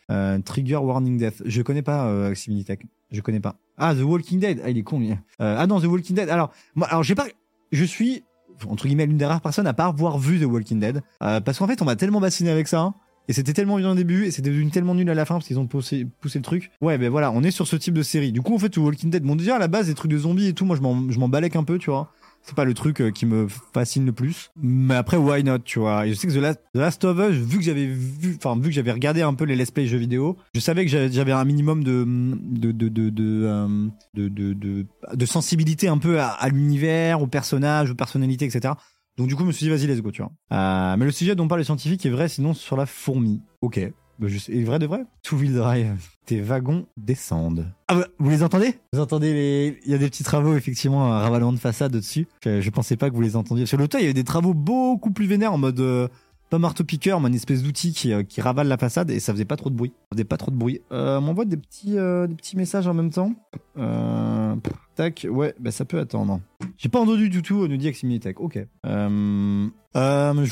Trigger 0.43 0.77
Warning 0.77 1.17
Death. 1.17 1.41
Je 1.45 1.61
connais 1.61 1.81
pas 1.81 2.07
euh, 2.07 2.35
Similitech. 2.35 2.85
Je 3.15 3.22
connais 3.22 3.39
pas. 3.39 3.55
Ah, 3.77 3.95
The 3.95 4.01
Walking 4.01 4.39
Dead. 4.39 4.62
Ah, 4.63 4.69
il 4.69 4.77
est 4.77 4.84
con. 4.84 5.00
lui. 5.00 5.12
Euh, 5.12 5.55
ah 5.57 5.65
non, 5.67 5.79
The 5.79 5.86
Walking 5.86 6.15
Dead. 6.15 6.29
Alors, 6.29 6.51
moi, 6.75 6.88
alors 6.88 7.03
j'ai 7.03 7.15
pas... 7.15 7.25
Je 7.72 7.84
suis, 7.84 8.24
entre 8.67 8.88
guillemets, 8.88 9.05
l'une 9.05 9.17
des 9.17 9.25
rares 9.25 9.41
personnes 9.41 9.67
à 9.67 9.74
pas 9.74 9.86
avoir 9.86 10.17
vu 10.19 10.39
The 10.39 10.45
Walking 10.45 10.79
Dead. 10.79 11.01
Euh, 11.24 11.39
parce 11.41 11.57
qu'en 11.57 11.67
fait, 11.67 11.81
on 11.81 11.86
m'a 11.86 11.95
tellement 11.95 12.19
bassiné 12.19 12.50
avec 12.50 12.67
ça. 12.67 12.93
Et 13.27 13.34
c'était 13.34 13.53
tellement 13.53 13.77
bien 13.77 13.91
au 13.91 13.95
début, 13.95 14.25
et 14.25 14.31
c'était 14.31 14.51
devenu 14.51 14.69
tellement 14.69 14.93
nul 14.93 15.10
à 15.10 15.15
la 15.15 15.25
fin 15.25 15.36
parce 15.36 15.48
qu'ils 15.48 15.57
ont 15.57 15.65
poussé, 15.65 16.05
poussé 16.22 16.38
le 16.38 16.43
truc. 16.43 16.69
Ouais, 16.79 17.00
ben 17.00 17.10
voilà, 17.10 17.31
on 17.31 17.41
est 17.41 17.50
sur 17.50 17.65
ce 17.65 17.75
type 17.75 17.95
de 17.95 18.03
série. 18.03 18.31
Du 18.31 18.43
coup, 18.43 18.53
en 18.53 18.60
fait, 18.60 18.69
The 18.69 18.77
Walking 18.77 19.10
Dead, 19.10 19.24
bon, 19.24 19.36
déjà 19.36 19.55
à 19.55 19.60
la 19.60 19.67
base, 19.67 19.88
des 19.88 19.95
trucs 19.95 20.12
de 20.12 20.17
zombies 20.17 20.48
et 20.50 20.53
tout, 20.53 20.65
moi, 20.65 20.75
je 20.75 21.19
m'en 21.19 21.27
balèque 21.27 21.55
un 21.55 21.63
peu, 21.63 21.79
tu 21.79 21.89
vois. 21.89 22.12
C'est 22.45 22.53
pas 22.55 22.65
le 22.65 22.75
truc 22.75 23.01
euh, 23.01 23.09
qui 23.09 23.25
me 23.25 23.47
fascine 23.73 24.05
le 24.05 24.11
plus. 24.11 24.51
Mais 24.55 24.93
après, 24.93 25.17
why 25.17 25.43
not, 25.43 25.59
tu 25.59 25.79
vois? 25.79 26.05
Et 26.05 26.11
je 26.11 26.13
sais 26.13 26.27
que 26.27 26.33
The 26.33 26.59
Last, 26.75 27.03
of 27.03 27.17
Us, 27.17 27.35
vu 27.35 27.57
que 27.57 27.63
j'avais 27.63 27.87
vu, 27.87 28.37
enfin, 28.37 28.55
vu 28.55 28.69
que 28.69 28.75
j'avais 28.75 28.91
regardé 28.91 29.23
un 29.23 29.33
peu 29.33 29.45
les 29.45 29.55
let's 29.55 29.71
play 29.71 29.87
jeux 29.87 29.97
vidéo, 29.97 30.37
je 30.53 30.59
savais 30.59 30.85
que 30.85 30.91
j'avais 30.91 31.31
un 31.31 31.43
minimum 31.43 31.83
de, 31.83 32.05
de, 32.05 32.71
de, 32.71 32.87
de, 32.87 33.09
de, 33.09 33.43
euh, 33.45 33.87
de, 34.13 34.27
de, 34.27 34.53
de, 34.53 34.85
de 35.11 35.25
sensibilité 35.25 35.87
un 35.87 35.97
peu 35.97 36.19
à, 36.21 36.47
l'univers, 36.49 37.23
aux 37.23 37.27
personnages, 37.27 37.89
aux 37.89 37.95
personnalités, 37.95 38.45
etc. 38.45 38.75
Donc 39.17 39.27
du 39.27 39.35
coup, 39.35 39.41
je 39.41 39.47
me 39.47 39.51
suis 39.51 39.65
dit, 39.65 39.71
vas-y, 39.71 39.87
let's 39.87 40.03
go, 40.03 40.11
tu 40.11 40.21
vois. 40.21 40.31
Euh, 40.51 40.97
mais 40.97 41.05
le 41.05 41.11
sujet 41.11 41.33
dont 41.33 41.47
parle 41.47 41.61
les 41.61 41.65
scientifiques 41.65 42.05
est 42.05 42.11
vrai, 42.11 42.27
sinon 42.27 42.53
sur 42.53 42.77
la 42.77 42.85
fourmi. 42.85 43.41
Ok. 43.61 43.79
Je 44.22 44.38
sais- 44.38 44.63
vrai 44.63 44.79
de 44.79 44.86
vrai? 44.86 45.05
Two 45.24 45.38
wheel 45.38 45.53
drive. 45.53 45.95
Tes 46.25 46.41
wagons 46.41 46.86
descendent. 46.98 47.67
Ah 47.88 47.95
bah, 47.95 48.07
vous 48.17 48.29
les 48.29 48.43
entendez? 48.43 48.79
Vous 48.93 49.00
entendez 49.00 49.34
les... 49.34 49.79
Il 49.86 49.91
y 49.91 49.95
a 49.95 49.98
des 49.98 50.10
petits 50.10 50.24
travaux, 50.24 50.55
effectivement, 50.55 51.13
un 51.13 51.19
ravalement 51.19 51.53
de 51.53 51.60
façade 51.60 51.91
dessus. 51.91 52.27
Je, 52.43 52.62
je 52.62 52.69
pensais 52.69 52.98
pas 52.98 53.10
que 53.10 53.15
vous 53.15 53.22
les 53.22 53.36
entendiez. 53.36 53.65
Sur 53.65 53.77
le 53.77 53.88
toit, 53.88 54.00
il 54.00 54.03
y 54.03 54.05
avait 54.07 54.13
des 54.13 54.24
travaux 54.24 54.53
beaucoup 54.53 55.12
plus 55.12 55.27
vénères 55.27 55.53
en 55.53 55.57
mode... 55.57 55.79
euh, 55.79 56.07
pas 56.51 56.60
marteau-piqueur, 56.60 57.19
mais 57.19 57.29
une 57.29 57.34
espèce 57.34 57.63
d'outil 57.63 57.91
qui, 57.91 58.13
euh, 58.13 58.22
qui 58.22 58.39
ravale 58.39 58.67
la 58.67 58.77
façade 58.77 59.10
et 59.10 59.19
ça 59.19 59.34
faisait 59.34 59.45
pas 59.45 59.55
trop 59.55 59.72
de 59.72 59.75
bruit. 59.75 59.93
Ça 60.03 60.07
faisait 60.13 60.25
pas 60.25 60.38
trop 60.38 60.51
de 60.51 60.55
bruit. 60.55 60.79
Euh, 60.91 61.17
on 61.17 61.22
m'envoie 61.22 61.45
des 61.45 61.57
petits, 61.57 61.98
euh, 61.98 62.27
des 62.27 62.36
petits 62.36 62.55
messages 62.55 62.86
en 62.88 62.93
même 62.93 63.10
temps. 63.10 63.34
Euh, 63.79 64.55
tac, 64.95 65.25
ouais, 65.27 65.55
bah 65.60 65.72
ça 65.72 65.86
peut 65.86 66.00
attendre. 66.00 66.39
J'ai 66.77 66.88
pas 66.88 67.00
entendu 67.00 67.29
du 67.29 67.41
tout, 67.41 67.67
nous 67.67 67.77
dit 67.77 67.88
Eximilitech. 67.88 68.39
Ok. 68.39 68.60
Je, 68.84 69.69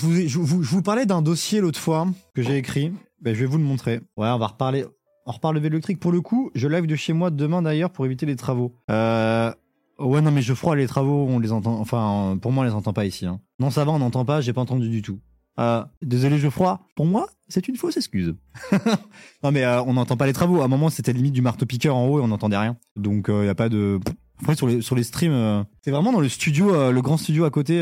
vous, 0.01 0.27
je, 0.27 0.39
vous, 0.39 0.63
je 0.63 0.69
vous 0.69 0.81
parlais 0.81 1.05
d'un 1.05 1.21
dossier 1.21 1.61
l'autre 1.61 1.79
fois 1.79 2.07
que 2.33 2.41
j'ai 2.41 2.57
écrit. 2.57 2.91
Ben, 3.23 3.33
je 3.33 3.39
vais 3.39 3.45
vous 3.45 3.57
le 3.57 3.63
montrer. 3.63 4.01
Ouais, 4.17 4.27
on 4.27 4.37
va 4.37 4.47
reparler. 4.47 4.85
On 5.25 5.31
reparle 5.31 5.57
vélo 5.57 5.75
électrique. 5.75 5.99
Pour 5.99 6.11
le 6.11 6.19
coup, 6.19 6.51
je 6.55 6.67
live 6.67 6.85
de 6.85 6.95
chez 6.95 7.13
moi 7.13 7.29
demain 7.31 7.61
d'ailleurs 7.61 7.89
pour 7.89 8.05
éviter 8.05 8.25
les 8.25 8.35
travaux. 8.35 8.75
Euh, 8.91 9.51
ouais, 9.97 10.21
non, 10.21 10.31
mais 10.31 10.41
je 10.41 10.53
froid 10.53 10.75
les 10.75 10.87
travaux, 10.87 11.25
on 11.29 11.39
les 11.39 11.53
entend. 11.53 11.79
Enfin, 11.79 12.37
pour 12.41 12.51
moi, 12.51 12.63
on 12.65 12.67
les 12.67 12.73
entend 12.73 12.91
pas 12.91 13.05
ici. 13.05 13.25
hein. 13.25 13.39
Non, 13.59 13.69
ça 13.69 13.85
va, 13.85 13.91
on 13.93 13.99
n'entend 13.99 14.25
pas. 14.25 14.41
J'ai 14.41 14.51
pas 14.51 14.59
entendu 14.61 14.89
du 14.89 15.01
tout. 15.01 15.19
Euh, 15.59 15.83
désolé, 16.01 16.37
Geoffroy. 16.37 16.81
Pour 16.95 17.05
moi, 17.05 17.27
c'est 17.47 17.67
une 17.69 17.77
fausse 17.77 17.95
excuse. 17.95 18.35
non, 19.43 19.51
mais 19.51 19.63
euh, 19.63 19.81
on 19.83 19.93
n'entend 19.93 20.17
pas 20.17 20.25
les 20.25 20.33
travaux. 20.33 20.61
À 20.61 20.65
un 20.65 20.67
moment, 20.67 20.89
c'était 20.89 21.13
limite 21.13 21.33
du 21.33 21.41
marteau-piqueur 21.41 21.95
en 21.95 22.07
haut 22.07 22.19
et 22.19 22.21
on 22.23 22.27
n'entendait 22.27 22.57
rien. 22.57 22.75
Donc, 22.97 23.27
il 23.29 23.45
y 23.45 23.49
a 23.49 23.55
pas 23.55 23.69
de. 23.69 23.99
Après, 24.41 24.55
sur 24.55 24.67
les, 24.67 24.81
sur 24.81 24.95
les 24.95 25.03
streams, 25.03 25.31
euh, 25.31 25.63
c'est 25.81 25.91
vraiment 25.91 26.11
dans 26.11 26.19
le 26.19 26.27
studio, 26.27 26.75
euh, 26.75 26.91
le 26.91 27.01
grand 27.01 27.15
studio 27.15 27.45
à 27.45 27.49
côté. 27.49 27.79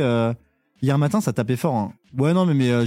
Hier 0.82 0.98
matin, 0.98 1.22
ça 1.22 1.32
tapait 1.32 1.56
fort. 1.58 1.76
hein. 1.76 1.94
Ouais, 2.18 2.34
non, 2.34 2.46
mais, 2.46 2.70
euh, 2.72 2.86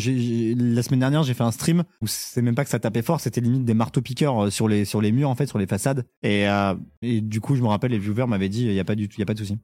la 0.56 0.82
semaine 0.82 1.00
dernière, 1.00 1.22
j'ai 1.22 1.34
fait 1.34 1.44
un 1.44 1.52
stream 1.52 1.84
où 2.02 2.06
c'est 2.08 2.42
même 2.42 2.54
pas 2.56 2.64
que 2.64 2.70
ça 2.70 2.80
tapait 2.80 3.02
fort, 3.02 3.20
c'était 3.20 3.40
limite 3.40 3.64
des 3.64 3.74
marteaux-piqueurs 3.74 4.46
euh, 4.46 4.50
sur 4.50 4.66
les, 4.66 4.84
sur 4.84 5.00
les 5.00 5.12
murs, 5.12 5.30
en 5.30 5.34
fait, 5.36 5.46
sur 5.46 5.58
les 5.58 5.66
façades. 5.66 6.04
Et, 6.22 6.48
euh, 6.48 6.74
du 7.02 7.40
coup, 7.40 7.54
je 7.54 7.62
me 7.62 7.68
rappelle, 7.68 7.92
les 7.92 7.98
viewers 7.98 8.26
m'avaient 8.26 8.48
dit, 8.48 8.64
il 8.64 8.72
y 8.72 8.80
a 8.80 8.84
pas 8.84 8.96
du 8.96 9.08
tout, 9.08 9.16
il 9.18 9.24
pas 9.26 9.34
de 9.34 9.38
souci. 9.38 9.58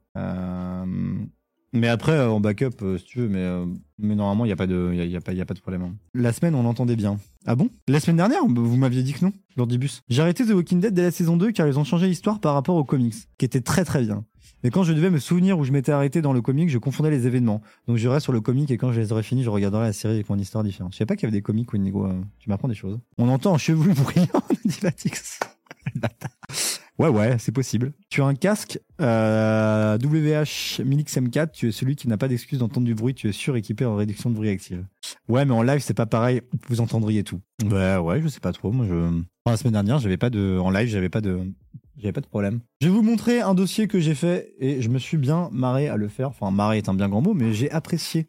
Mais 1.73 1.87
après, 1.87 2.19
en 2.25 2.41
backup, 2.41 2.97
si 2.97 3.03
tu 3.05 3.19
veux, 3.19 3.29
mais, 3.29 4.15
normalement, 4.15 4.43
il 4.45 4.49
y 4.49 4.51
a 4.51 4.57
pas 4.57 4.67
de, 4.67 4.93
y 4.93 5.15
a, 5.15 5.21
pas, 5.21 5.53
de 5.53 5.59
problème. 5.61 5.83
hein. 5.83 5.93
La 6.13 6.33
semaine, 6.33 6.53
on 6.55 6.63
l'entendait 6.63 6.97
bien. 6.97 7.17
Ah 7.45 7.55
bon? 7.55 7.69
La 7.87 7.99
semaine 8.01 8.17
dernière, 8.17 8.45
vous 8.45 8.75
m'aviez 8.77 9.03
dit 9.03 9.13
que 9.13 9.23
non, 9.23 9.31
Lordibus. 9.55 10.01
J'ai 10.09 10.21
arrêté 10.21 10.45
The 10.45 10.49
Walking 10.51 10.81
Dead 10.81 10.93
dès 10.93 11.03
la 11.03 11.11
saison 11.11 11.37
2 11.37 11.51
car 11.51 11.67
ils 11.67 11.79
ont 11.79 11.85
changé 11.85 12.07
l'histoire 12.07 12.39
par 12.41 12.55
rapport 12.55 12.75
aux 12.75 12.83
comics, 12.83 13.15
qui 13.37 13.45
était 13.45 13.61
très 13.61 13.85
très 13.85 14.01
bien. 14.01 14.25
Mais 14.63 14.69
quand 14.69 14.83
je 14.83 14.93
devais 14.93 15.09
me 15.09 15.19
souvenir 15.19 15.57
où 15.57 15.63
je 15.63 15.71
m'étais 15.71 15.91
arrêté 15.91 16.21
dans 16.21 16.33
le 16.33 16.41
comic, 16.41 16.69
je 16.69 16.77
confondais 16.77 17.09
les 17.09 17.27
événements. 17.27 17.61
Donc 17.87 17.97
je 17.97 18.07
reste 18.07 18.23
sur 18.23 18.33
le 18.33 18.41
comic 18.41 18.69
et 18.71 18.77
quand 18.77 18.91
je 18.91 18.99
les 18.99 19.11
aurai 19.11 19.23
finis, 19.23 19.43
je 19.43 19.49
regarderai 19.49 19.83
la 19.83 19.93
série 19.93 20.15
avec 20.15 20.29
mon 20.29 20.37
histoire 20.37 20.63
différente. 20.63 20.93
Je 20.93 20.97
savais 20.97 21.07
pas 21.07 21.15
qu'il 21.15 21.23
y 21.23 21.27
avait 21.27 21.37
des 21.37 21.41
comics 21.41 21.71
où 21.71 21.75
Inigo, 21.75 22.05
euh, 22.05 22.21
tu 22.39 22.49
m'apprends 22.49 22.67
des 22.67 22.75
choses. 22.75 22.99
On 23.17 23.29
entend 23.29 23.55
un 23.55 23.57
chevelu 23.57 23.93
bruyant, 23.95 24.27
dit. 24.65 24.79
Ouais, 26.99 27.07
ouais, 27.09 27.37
c'est 27.39 27.51
possible. 27.51 27.93
Tu 28.09 28.21
as 28.21 28.25
un 28.25 28.35
casque 28.35 28.79
euh, 29.01 29.97
WH 29.97 30.83
Minix 30.85 31.17
M4, 31.17 31.49
tu 31.51 31.69
es 31.69 31.71
celui 31.71 31.95
qui 31.95 32.07
n'a 32.07 32.17
pas 32.17 32.27
d'excuse 32.27 32.59
d'entendre 32.59 32.85
du 32.85 32.93
bruit, 32.93 33.15
tu 33.15 33.27
es 33.27 33.31
suréquipé 33.31 33.85
en 33.85 33.95
réduction 33.95 34.29
de 34.29 34.35
bruit 34.35 34.49
active. 34.49 34.85
Ouais, 35.27 35.43
mais 35.43 35.53
en 35.53 35.63
live, 35.63 35.79
c'est 35.79 35.95
pas 35.95 36.05
pareil, 36.05 36.41
vous 36.69 36.79
entendriez 36.79 37.23
tout. 37.23 37.41
Ouais, 37.63 37.97
ouais, 37.97 38.21
je 38.21 38.27
sais 38.27 38.39
pas 38.39 38.53
trop. 38.53 38.71
Moi, 38.71 38.85
je. 38.87 39.19
La 39.47 39.57
semaine 39.57 39.73
dernière, 39.73 39.97
j'avais 39.97 40.17
pas 40.17 40.29
de. 40.29 40.59
En 40.59 40.69
live, 40.69 40.89
j'avais 40.89 41.09
pas 41.09 41.21
de. 41.21 41.39
J'avais 41.97 42.13
pas 42.13 42.21
de 42.21 42.27
problème. 42.27 42.61
Je 42.81 42.87
vais 42.87 42.93
vous 42.93 43.01
montrer 43.03 43.41
un 43.41 43.53
dossier 43.53 43.87
que 43.87 43.99
j'ai 43.99 44.15
fait 44.15 44.53
et 44.59 44.81
je 44.81 44.89
me 44.89 44.97
suis 44.99 45.17
bien 45.17 45.49
marré 45.51 45.87
à 45.87 45.97
le 45.97 46.07
faire. 46.07 46.29
Enfin, 46.29 46.49
marré 46.51 46.77
est 46.77 46.89
un 46.89 46.93
bien 46.93 47.09
grand 47.09 47.21
mot, 47.21 47.33
mais 47.33 47.53
j'ai 47.53 47.69
apprécié. 47.71 48.27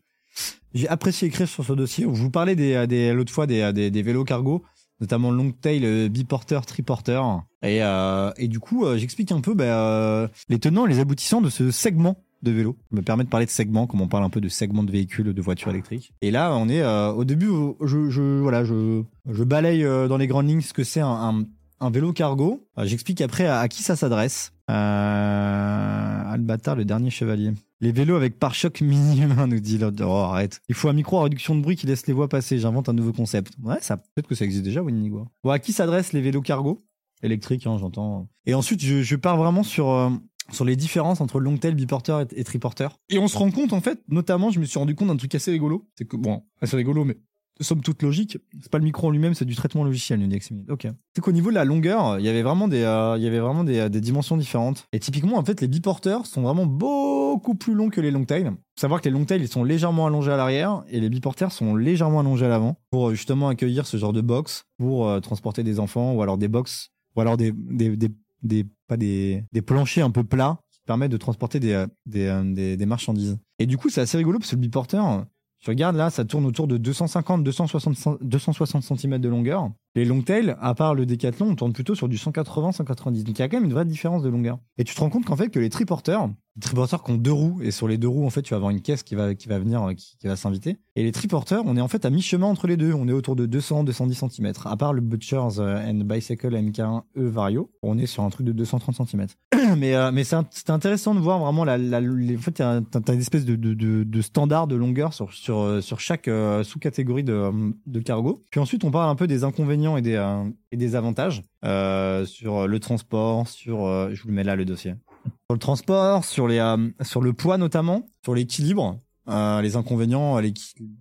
J'ai 0.75 0.89
apprécié 0.89 1.29
écrire 1.29 1.49
sur 1.49 1.65
ce 1.65 1.73
dossier. 1.73 2.05
Je 2.05 2.23
vous 2.23 2.31
parlais 2.31 2.57
des, 2.57 2.87
des 2.87 3.13
l'autre 3.13 3.33
fois 3.33 3.47
des, 3.47 3.73
des 3.73 4.03
vélos 4.03 4.25
cargo. 4.25 4.63
notamment 5.01 5.31
Longtail, 5.31 5.85
euh, 5.85 6.09
Biporter, 6.09 6.61
Triporter. 6.67 7.21
Et, 7.63 7.83
euh, 7.83 8.31
et 8.37 8.49
du 8.49 8.61
coup, 8.61 8.87
euh, 8.87 8.97
j'explique 8.97 9.33
un 9.33 9.41
peu 9.41 9.55
euh, 9.61 10.29
les 10.49 10.59
tenants 10.59 10.87
et 10.87 10.89
les 10.89 11.01
aboutissants 11.01 11.41
de 11.41 11.51
ce 11.51 11.71
segment 11.71 12.17
de 12.43 12.51
vélo. 12.51 12.77
Ça 12.91 12.97
me 12.97 13.03
permet 13.03 13.25
de 13.25 13.29
parler 13.29 13.47
de 13.47 13.51
segment, 13.51 13.87
comme 13.87 14.01
on 14.01 14.09
parle 14.09 14.25
un 14.25 14.31
peu 14.31 14.41
de 14.41 14.49
segment 14.49 14.83
de 14.83 14.91
véhicules, 14.91 15.33
de 15.35 15.43
voitures 15.43 15.71
électriques. 15.71 16.13
Et 16.23 16.31
là, 16.31 16.55
on 16.57 16.69
est 16.69 16.83
euh, 16.83 17.13
au 17.13 17.25
début, 17.25 17.51
je, 17.83 18.11
je, 18.11 18.41
voilà, 18.41 18.65
je, 18.65 19.03
je 19.31 19.45
balaye 19.45 19.85
euh, 19.85 20.09
dans 20.09 20.17
les 20.17 20.27
grandes 20.27 20.49
lignes 20.49 20.61
ce 20.61 20.73
que 20.73 20.85
c'est 20.85 21.01
un, 21.01 21.45
un 21.83 21.91
vélo 21.91 22.13
cargo. 22.13 22.67
Euh, 22.79 22.87
J'explique 22.87 23.21
après 23.21 23.47
à, 23.47 23.67
qui 23.69 23.83
ça 23.83 23.97
s'adresse. 23.97 24.53
Euh, 24.71 26.33
Albatar, 26.33 26.77
le 26.77 26.85
dernier 26.85 27.11
chevalier. 27.11 27.53
Les 27.81 27.93
vélos 27.93 28.15
avec 28.15 28.39
pare-choc 28.39 28.81
mini-humain, 28.81 29.47
nous 29.49 29.61
dit 29.61 29.79
l'autre. 29.79 30.05
Oh, 30.07 30.13
arrête. 30.13 30.61
Il 30.69 30.75
faut 30.75 30.89
un 30.89 30.93
micro 30.93 31.19
à 31.19 31.25
réduction 31.25 31.57
de 31.57 31.61
bruit 31.61 31.77
qui 31.77 31.87
laisse 31.87 32.07
les 32.07 32.13
voix 32.13 32.29
passer. 32.29 32.59
J'invente 32.59 32.89
un 32.89 32.93
nouveau 32.93 33.13
concept. 33.13 33.53
Ouais, 33.63 33.79
peut-être 33.81 34.29
que 34.29 34.35
ça 34.35 34.45
existe 34.45 34.65
déjà, 34.65 34.83
Winnigo. 34.83 35.27
Bon, 35.43 35.51
à 35.51 35.59
qui 35.59 35.73
s'adressent 35.73 36.13
les 36.13 36.21
vélos 36.21 36.43
cargo? 36.43 36.85
Électriques, 37.25 37.67
hein, 37.67 37.77
j'entends. 37.79 38.29
Et 38.47 38.55
ensuite, 38.55 38.83
je, 38.83 39.03
je 39.03 39.17
pars 39.17 39.37
vraiment 39.37 39.63
sur, 39.63 39.91
euh, 39.91 40.11
sur 40.53 40.65
les 40.65 40.77
différences 40.77 41.21
entre 41.21 41.41
longtail, 41.41 41.75
biporter 41.75 42.25
et, 42.33 42.41
et 42.41 42.45
triporter. 42.45 42.97
Et 43.11 43.19
on 43.19 43.29
se 43.29 43.37
rend 43.37 43.51
compte, 43.51 43.73
en 43.73 43.81
fait, 43.81 44.01
notamment, 44.09 44.51
je 44.51 44.61
me 44.61 44.65
suis 44.65 44.79
rendu 44.79 44.95
compte 44.95 45.09
d'un 45.09 45.17
truc 45.17 45.35
assez 45.35 45.51
rigolo. 45.51 45.89
C'est 45.99 46.05
que, 46.05 46.17
bon, 46.17 46.45
assez 46.61 46.77
rigolo, 46.77 47.05
mais 47.05 47.19
somme 47.61 47.81
toute 47.81 48.03
logique. 48.03 48.39
C'est 48.61 48.71
pas 48.71 48.79
le 48.79 48.85
micro 48.85 49.09
en 49.09 49.11
lui-même, 49.11 49.35
c'est 49.35 49.45
du 49.45 49.55
traitement 49.55 49.85
logiciel, 49.85 50.21
nous 50.21 50.27
dit. 50.27 50.39
Ok. 50.69 50.87
C'est 51.15 51.21
qu'au 51.21 51.33
niveau 51.33 51.51
de 51.51 51.55
la 51.55 51.65
longueur, 51.65 52.19
il 52.19 52.25
y 52.25 52.29
avait 52.29 52.43
vraiment 52.43 52.69
des, 52.69 52.83
euh, 52.83 53.17
il 53.17 53.23
y 53.23 53.27
avait 53.27 53.39
vraiment 53.41 53.65
des, 53.65 53.79
euh, 53.79 53.89
des 53.89 54.01
dimensions 54.01 54.37
différentes. 54.37 54.87
Et 54.93 54.99
typiquement, 54.99 55.37
en 55.37 55.45
fait, 55.45 55.61
les 55.61 55.69
biporteurs 55.69 56.27
sont 56.27 56.43
vraiment 56.43 56.67
beaucoup 56.67 57.55
plus 57.55 57.75
longs 57.75 57.91
que 57.91 58.01
les 58.01 58.11
longtails. 58.11 58.47
Faut 58.47 58.81
savoir 58.81 59.01
que 59.01 59.09
les 59.09 59.15
longtails, 59.15 59.41
ils 59.41 59.49
sont 59.49 59.65
légèrement 59.65 60.07
allongés 60.07 60.33
à 60.33 60.37
l'arrière 60.37 60.83
et 60.89 61.01
les 61.01 61.09
biporteurs 61.09 61.53
sont 61.53 61.77
légèrement 61.77 62.21
allongés 62.21 62.47
à 62.47 62.49
l'avant 62.49 62.79
pour 62.91 63.09
euh, 63.09 63.15
justement 63.15 63.49
accueillir 63.49 63.87
ce 63.87 63.97
genre 63.97 64.13
de 64.13 64.21
box 64.21 64.65
pour 64.79 65.21
transporter 65.21 65.63
des 65.63 65.79
enfants 65.79 66.13
ou 66.15 66.23
alors 66.23 66.39
des 66.39 66.49
box 66.49 66.91
ou 67.15 67.21
alors 67.21 67.37
des, 67.37 67.53
des, 67.53 67.97
des, 67.97 68.09
des 68.43 68.67
pas 68.89 68.97
des, 68.97 69.45
des 69.53 69.63
planchers 69.63 70.05
un 70.05 70.11
peu 70.11 70.25
plats 70.25 70.59
qui 70.73 70.81
permettent 70.87 71.13
de 71.13 71.17
transporter 71.17 71.61
des, 71.61 71.85
des, 72.07 72.77
des 72.77 72.87
marchandises. 72.87 73.39
Et 73.59 73.67
du 73.67 73.77
coup, 73.77 73.89
c'est 73.91 74.01
assez 74.01 74.17
rigolo 74.17 74.39
parce 74.41 74.51
que 74.51 74.57
le 74.57 74.61
biporteur, 74.63 75.25
je 75.63 75.71
regarde 75.71 75.97
là, 75.97 76.11
ça 76.11 76.25
tourne 76.25 76.45
autour 76.45 76.67
de 76.67 76.77
250, 76.77 77.45
260, 77.45 78.19
260 78.21 78.83
cm 78.83 79.19
de 79.19 79.29
longueur. 79.29 79.71
Les 79.95 80.05
longtails, 80.07 80.57
à 80.61 80.75
part 80.75 80.95
le 80.95 81.05
décathlon, 81.05 81.51
on 81.51 81.55
tourne 81.55 81.73
plutôt 81.75 81.95
sur 81.95 82.09
du 82.09 82.17
180, 82.17 82.73
190. 82.73 83.25
Donc 83.25 83.39
il 83.39 83.43
y 83.43 83.45
a 83.45 83.49
quand 83.49 83.59
même 83.59 83.67
une 83.67 83.75
vraie 83.75 83.85
différence 83.85 84.23
de 84.23 84.31
longueur. 84.31 84.59
Et 84.79 84.85
tu 84.85 84.95
te 84.95 85.01
rends 85.01 85.11
compte 85.11 85.27
qu'en 85.27 85.37
fait 85.37 85.51
que 85.51 85.59
les 85.59 85.69
triporteurs, 85.69 86.31
les 86.57 86.61
triporteurs 86.61 87.03
qui 87.03 87.11
ont 87.13 87.17
deux 87.17 87.33
roues, 87.33 87.61
et 87.63 87.71
sur 87.71 87.89
les 87.89 87.99
deux 87.99 88.09
roues, 88.09 88.27
en 88.27 88.31
fait, 88.31 88.43
tu 88.43 88.51
vas 88.51 88.57
avoir 88.57 88.71
une 88.71 88.81
caisse 88.83 89.03
qui 89.03 89.15
va, 89.15 89.35
qui 89.35 89.49
va 89.49 89.59
venir, 89.59 89.83
euh, 89.83 89.95
qui, 89.95 90.27
va 90.27 90.37
s'inviter. 90.37 90.79
Et 90.97 91.03
les 91.03 91.13
triporteurs, 91.13 91.63
on 91.67 91.77
est 91.77 91.81
en 91.81 91.89
fait 91.89 92.05
à 92.05 92.11
mi-chemin 92.11 92.47
entre 92.47 92.67
les 92.67 92.77
deux. 92.77 92.93
On 92.93 93.09
est 93.09 93.13
autour 93.13 93.37
de 93.37 93.47
200, 93.47 93.85
210 93.85 94.25
cm. 94.31 94.53
À 94.65 94.77
part 94.77 94.93
le 94.93 95.01
Butchers 95.01 95.59
euh, 95.59 95.91
and 95.91 96.05
Bicycle 96.05 96.55
MK1 96.55 97.03
E 97.17 97.29
Vario, 97.29 97.71
on 97.83 97.99
est 97.99 98.07
sur 98.07 98.23
un 98.23 98.31
truc 98.31 98.47
de 98.47 98.53
230 98.53 99.09
cm. 99.09 99.27
mais 99.79 99.95
euh, 99.95 100.11
c'est 100.25 100.37
int- 100.37 100.47
c'est 100.51 100.71
intéressant 100.71 101.15
de 101.15 101.21
voir 101.21 101.39
vraiment 101.39 101.65
la, 101.65 101.79
les, 101.79 102.37
en 102.37 102.41
fait 102.41 102.53
t'as 102.53 102.81
une 103.15 103.21
espèce 103.21 103.45
de, 103.45 103.57
de, 103.57 104.21
standard 104.21 104.67
de 104.67 104.77
longueur 104.77 105.15
sur 105.15 105.33
sur 105.33 106.01
chaque 106.01 106.29
sous-catégorie 106.63 107.25
de 107.25 107.51
de 107.87 108.01
cargo. 108.01 108.43
Puis 108.51 108.61
ensuite 108.61 108.85
on 108.85 108.91
parle 108.91 109.09
un 109.09 109.15
peu 109.15 109.27
des 109.27 109.45
inconvénients 109.45 109.82
et 109.97 110.03
des 110.03 110.15
euh, 110.15 110.45
et 110.71 110.77
des 110.77 110.95
avantages 110.95 111.43
euh, 111.65 112.25
sur 112.25 112.67
le 112.67 112.81
transport, 112.81 113.49
sur 113.49 113.87
euh, 113.87 114.11
je 114.13 114.23
vous 114.23 114.29
le 114.29 114.35
mets 114.35 114.45
là 114.45 114.57
le 114.57 114.65
dossier. 114.65 114.95
Sur 115.25 115.55
le 115.55 115.59
transport, 115.59 116.25
sur 116.25 116.49
les 116.49 116.61
sur 117.03 117.21
le 117.21 117.33
poids 117.33 117.59
notamment, 117.59 118.07
sur 118.25 118.35
l'équilibre, 118.35 118.99
les 119.29 119.77
inconvénients, 119.77 120.39
les 120.39 120.53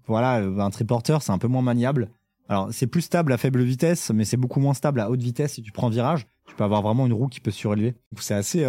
voilà, 0.05 0.35
un 0.37 0.69
triporteur 0.69 1.21
c'est 1.21 1.31
un 1.31 1.37
peu 1.37 1.47
moins 1.47 1.61
maniable. 1.61 2.09
Alors, 2.49 2.67
c'est 2.73 2.87
plus 2.87 3.01
stable 3.01 3.31
à 3.31 3.37
faible 3.37 3.63
vitesse, 3.63 4.11
mais 4.13 4.25
c'est 4.25 4.35
beaucoup 4.35 4.59
moins 4.59 4.73
stable 4.73 4.99
à 4.99 5.09
haute 5.09 5.21
vitesse 5.21 5.53
si 5.53 5.61
tu 5.61 5.71
prends 5.71 5.87
virage. 5.87 6.27
Tu 6.47 6.55
peux 6.55 6.65
avoir 6.65 6.81
vraiment 6.81 7.05
une 7.05 7.13
roue 7.13 7.29
qui 7.29 7.39
peut 7.39 7.49
surélever. 7.49 7.95
C'est 8.17 8.33
assez, 8.33 8.65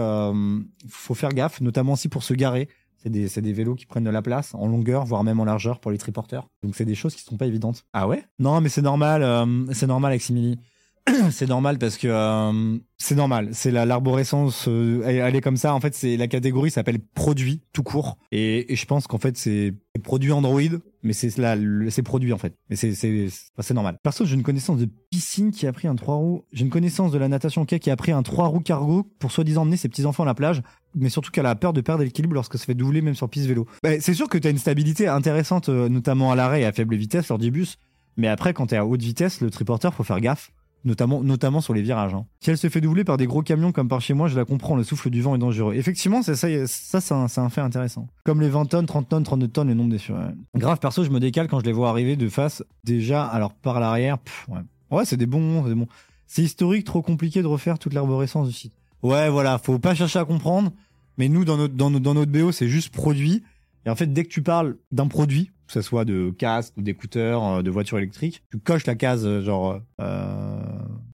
faut 0.88 1.14
faire 1.14 1.30
gaffe, 1.30 1.60
notamment 1.60 1.94
aussi 1.94 2.08
pour 2.08 2.22
se 2.22 2.32
garer. 2.32 2.68
C'est 3.02 3.40
des, 3.40 3.52
vélos 3.52 3.74
qui 3.74 3.86
prennent 3.86 4.04
de 4.04 4.10
la 4.10 4.22
place 4.22 4.54
en 4.54 4.68
longueur, 4.68 5.04
voire 5.04 5.24
même 5.24 5.40
en 5.40 5.44
largeur 5.44 5.80
pour 5.80 5.90
les 5.90 5.98
triporteurs. 5.98 6.48
Donc, 6.62 6.76
c'est 6.76 6.84
des 6.84 6.94
choses 6.94 7.16
qui 7.16 7.22
sont 7.22 7.36
pas 7.36 7.46
évidentes. 7.46 7.84
Ah 7.92 8.06
ouais? 8.06 8.24
Non, 8.38 8.60
mais 8.60 8.68
c'est 8.68 8.82
normal, 8.82 9.24
euh, 9.24 9.66
c'est 9.72 9.88
normal, 9.88 10.12
Aximili. 10.12 10.58
c'est 11.30 11.48
normal 11.48 11.78
parce 11.78 11.96
que 11.96 12.06
euh, 12.08 12.78
c'est 12.96 13.16
normal. 13.16 13.48
C'est 13.52 13.72
la 13.72 13.84
l'arborescence, 13.84 14.66
euh, 14.68 15.02
elle, 15.04 15.34
est 15.34 15.40
comme 15.40 15.56
ça. 15.56 15.74
En 15.74 15.80
fait, 15.80 15.94
c'est 15.94 16.16
la 16.16 16.28
catégorie 16.28 16.70
s'appelle 16.70 17.00
produit 17.14 17.60
tout 17.72 17.82
court. 17.82 18.18
Et, 18.30 18.74
je 18.74 18.84
pense 18.86 19.06
qu'en 19.06 19.18
fait 19.18 19.36
c'est 19.36 19.74
produit 20.04 20.30
Android, 20.30 20.60
mais 21.02 21.12
c'est 21.12 21.36
là 21.38 21.56
c'est 21.90 22.02
produit 22.02 22.32
en 22.32 22.38
fait. 22.38 22.54
Mais 22.70 22.76
c'est 22.76 22.94
c'est 22.94 23.28
c'est 23.58 23.74
normal. 23.74 23.98
Perso, 24.02 24.24
j'ai 24.24 24.34
une 24.34 24.44
connaissance 24.44 24.78
de 24.78 24.88
piscine 25.10 25.50
qui 25.50 25.66
a 25.66 25.72
pris 25.72 25.88
un 25.88 25.96
trois 25.96 26.14
roues. 26.14 26.44
J'ai 26.52 26.64
une 26.64 26.70
connaissance 26.70 27.10
de 27.10 27.18
la 27.18 27.28
natation 27.28 27.64
quai 27.64 27.80
qui 27.80 27.90
a 27.90 27.96
pris 27.96 28.12
un 28.12 28.22
trois 28.22 28.46
roues 28.46 28.60
cargo 28.60 29.04
pour 29.18 29.32
soi-disant 29.32 29.62
emmener 29.62 29.76
ses 29.76 29.88
petits 29.88 30.06
enfants 30.06 30.22
à 30.22 30.26
la 30.26 30.34
plage. 30.34 30.62
Mais 30.94 31.08
surtout 31.08 31.32
qu'elle 31.32 31.46
a 31.46 31.54
peur 31.56 31.72
de 31.72 31.80
perdre 31.80 32.04
l'équilibre 32.04 32.34
lorsque 32.34 32.58
ça 32.58 32.64
fait 32.64 32.74
doubler 32.74 33.02
même 33.02 33.14
sur 33.14 33.28
piste 33.28 33.46
vélo. 33.46 33.66
Bah, 33.82 33.98
c'est 34.00 34.14
sûr 34.14 34.28
que 34.28 34.38
tu 34.38 34.46
as 34.46 34.50
une 34.50 34.58
stabilité 34.58 35.08
intéressante, 35.08 35.68
euh, 35.68 35.88
notamment 35.88 36.30
à 36.30 36.36
l'arrêt 36.36 36.62
et 36.62 36.64
à 36.64 36.72
faible 36.72 36.94
vitesse 36.94 37.28
lors 37.28 37.38
du 37.38 37.50
bus. 37.50 37.78
Mais 38.18 38.28
après, 38.28 38.52
quand 38.52 38.66
t'es 38.66 38.76
à 38.76 38.84
haute 38.84 39.00
vitesse, 39.00 39.40
le 39.40 39.50
triporteur, 39.50 39.94
faut 39.94 40.04
faire 40.04 40.20
gaffe 40.20 40.52
notamment 40.84 41.22
notamment 41.22 41.60
sur 41.60 41.74
les 41.74 41.82
virages. 41.82 42.14
hein. 42.14 42.26
Si 42.40 42.50
elle 42.50 42.58
se 42.58 42.68
fait 42.68 42.80
doubler 42.80 43.04
par 43.04 43.16
des 43.16 43.26
gros 43.26 43.42
camions 43.42 43.72
comme 43.72 43.88
par 43.88 44.00
chez 44.00 44.14
moi, 44.14 44.28
je 44.28 44.36
la 44.36 44.44
comprends, 44.44 44.76
le 44.76 44.84
souffle 44.84 45.10
du 45.10 45.22
vent 45.22 45.34
est 45.34 45.38
dangereux. 45.38 45.74
Effectivement, 45.74 46.22
c'est 46.22 46.34
ça, 46.34 46.48
ça 46.66 47.00
c'est 47.28 47.40
un, 47.40 47.48
fait 47.48 47.60
intéressant. 47.60 48.08
Comme 48.24 48.40
les 48.40 48.48
20 48.48 48.66
tonnes, 48.66 48.86
30 48.86 49.08
tonnes, 49.08 49.22
32 49.22 49.48
tonnes, 49.48 49.68
le 49.68 49.74
nombre 49.74 49.90
des 49.90 49.98
sur. 49.98 50.16
Grave, 50.56 50.78
perso, 50.78 51.04
je 51.04 51.10
me 51.10 51.20
décale 51.20 51.48
quand 51.48 51.60
je 51.60 51.64
les 51.64 51.72
vois 51.72 51.88
arriver 51.90 52.16
de 52.16 52.28
face. 52.28 52.62
Déjà, 52.84 53.24
alors 53.24 53.54
par 53.54 53.80
l'arrière, 53.80 54.18
ouais, 54.48 54.60
ouais 54.90 55.04
c'est 55.04 55.16
des 55.16 55.26
bons, 55.26 55.62
c'est 55.64 55.68
des 55.70 55.74
bons. 55.74 55.88
C'est 56.26 56.42
historique, 56.42 56.84
trop 56.86 57.02
compliqué 57.02 57.42
de 57.42 57.46
refaire 57.46 57.78
toute 57.78 57.92
l'arborescence 57.92 58.48
du 58.48 58.54
site. 58.54 58.72
Ouais, 59.02 59.28
voilà, 59.28 59.58
faut 59.58 59.78
pas 59.78 59.94
chercher 59.94 60.18
à 60.18 60.24
comprendre. 60.24 60.72
Mais 61.18 61.28
nous, 61.28 61.44
dans 61.44 61.56
notre, 61.58 61.74
dans 61.74 61.90
notre, 61.90 62.02
dans 62.04 62.14
notre 62.14 62.32
BO, 62.32 62.52
c'est 62.52 62.68
juste 62.68 62.94
produit. 62.94 63.42
Et 63.84 63.90
en 63.90 63.96
fait, 63.96 64.06
dès 64.06 64.24
que 64.24 64.28
tu 64.30 64.42
parles 64.42 64.76
d'un 64.92 65.08
produit, 65.08 65.50
que 65.66 65.72
ce 65.72 65.82
soit 65.82 66.04
de 66.04 66.30
casque, 66.30 66.72
ou 66.76 66.82
d'écouteurs, 66.82 67.44
euh, 67.44 67.62
de 67.62 67.70
voiture 67.70 67.98
électrique, 67.98 68.42
tu 68.50 68.58
coches 68.58 68.86
la 68.86 68.94
case 68.94 69.26
euh, 69.26 69.42
genre 69.42 69.80
euh, 70.00 70.62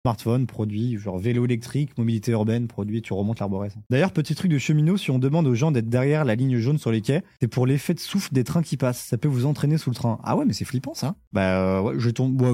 smartphone, 0.08 0.46
produit, 0.46 0.96
genre 0.96 1.18
vélo 1.18 1.44
électrique, 1.44 1.96
mobilité 1.98 2.32
urbaine, 2.32 2.66
produit, 2.66 3.02
tu 3.02 3.12
remontes 3.12 3.40
l'arborescence. 3.40 3.82
D'ailleurs, 3.90 4.12
petit 4.12 4.34
truc 4.34 4.50
de 4.50 4.56
cheminot, 4.58 4.96
si 4.96 5.10
on 5.10 5.18
demande 5.18 5.46
aux 5.46 5.54
gens 5.54 5.70
d'être 5.70 5.88
derrière 5.90 6.24
la 6.24 6.34
ligne 6.34 6.58
jaune 6.58 6.78
sur 6.78 6.90
les 6.90 7.02
quais, 7.02 7.22
c'est 7.40 7.48
pour 7.48 7.66
l'effet 7.66 7.92
de 7.94 8.00
souffle 8.00 8.32
des 8.32 8.44
trains 8.44 8.62
qui 8.62 8.76
passent. 8.78 9.00
Ça 9.04 9.18
peut 9.18 9.28
vous 9.28 9.44
entraîner 9.44 9.76
sous 9.76 9.90
le 9.90 9.94
train. 9.94 10.18
Ah 10.24 10.36
ouais, 10.36 10.44
mais 10.46 10.52
c'est 10.54 10.64
flippant 10.64 10.94
ça. 10.94 11.14
Bah 11.32 11.58
euh, 11.60 11.80
ouais, 11.82 11.94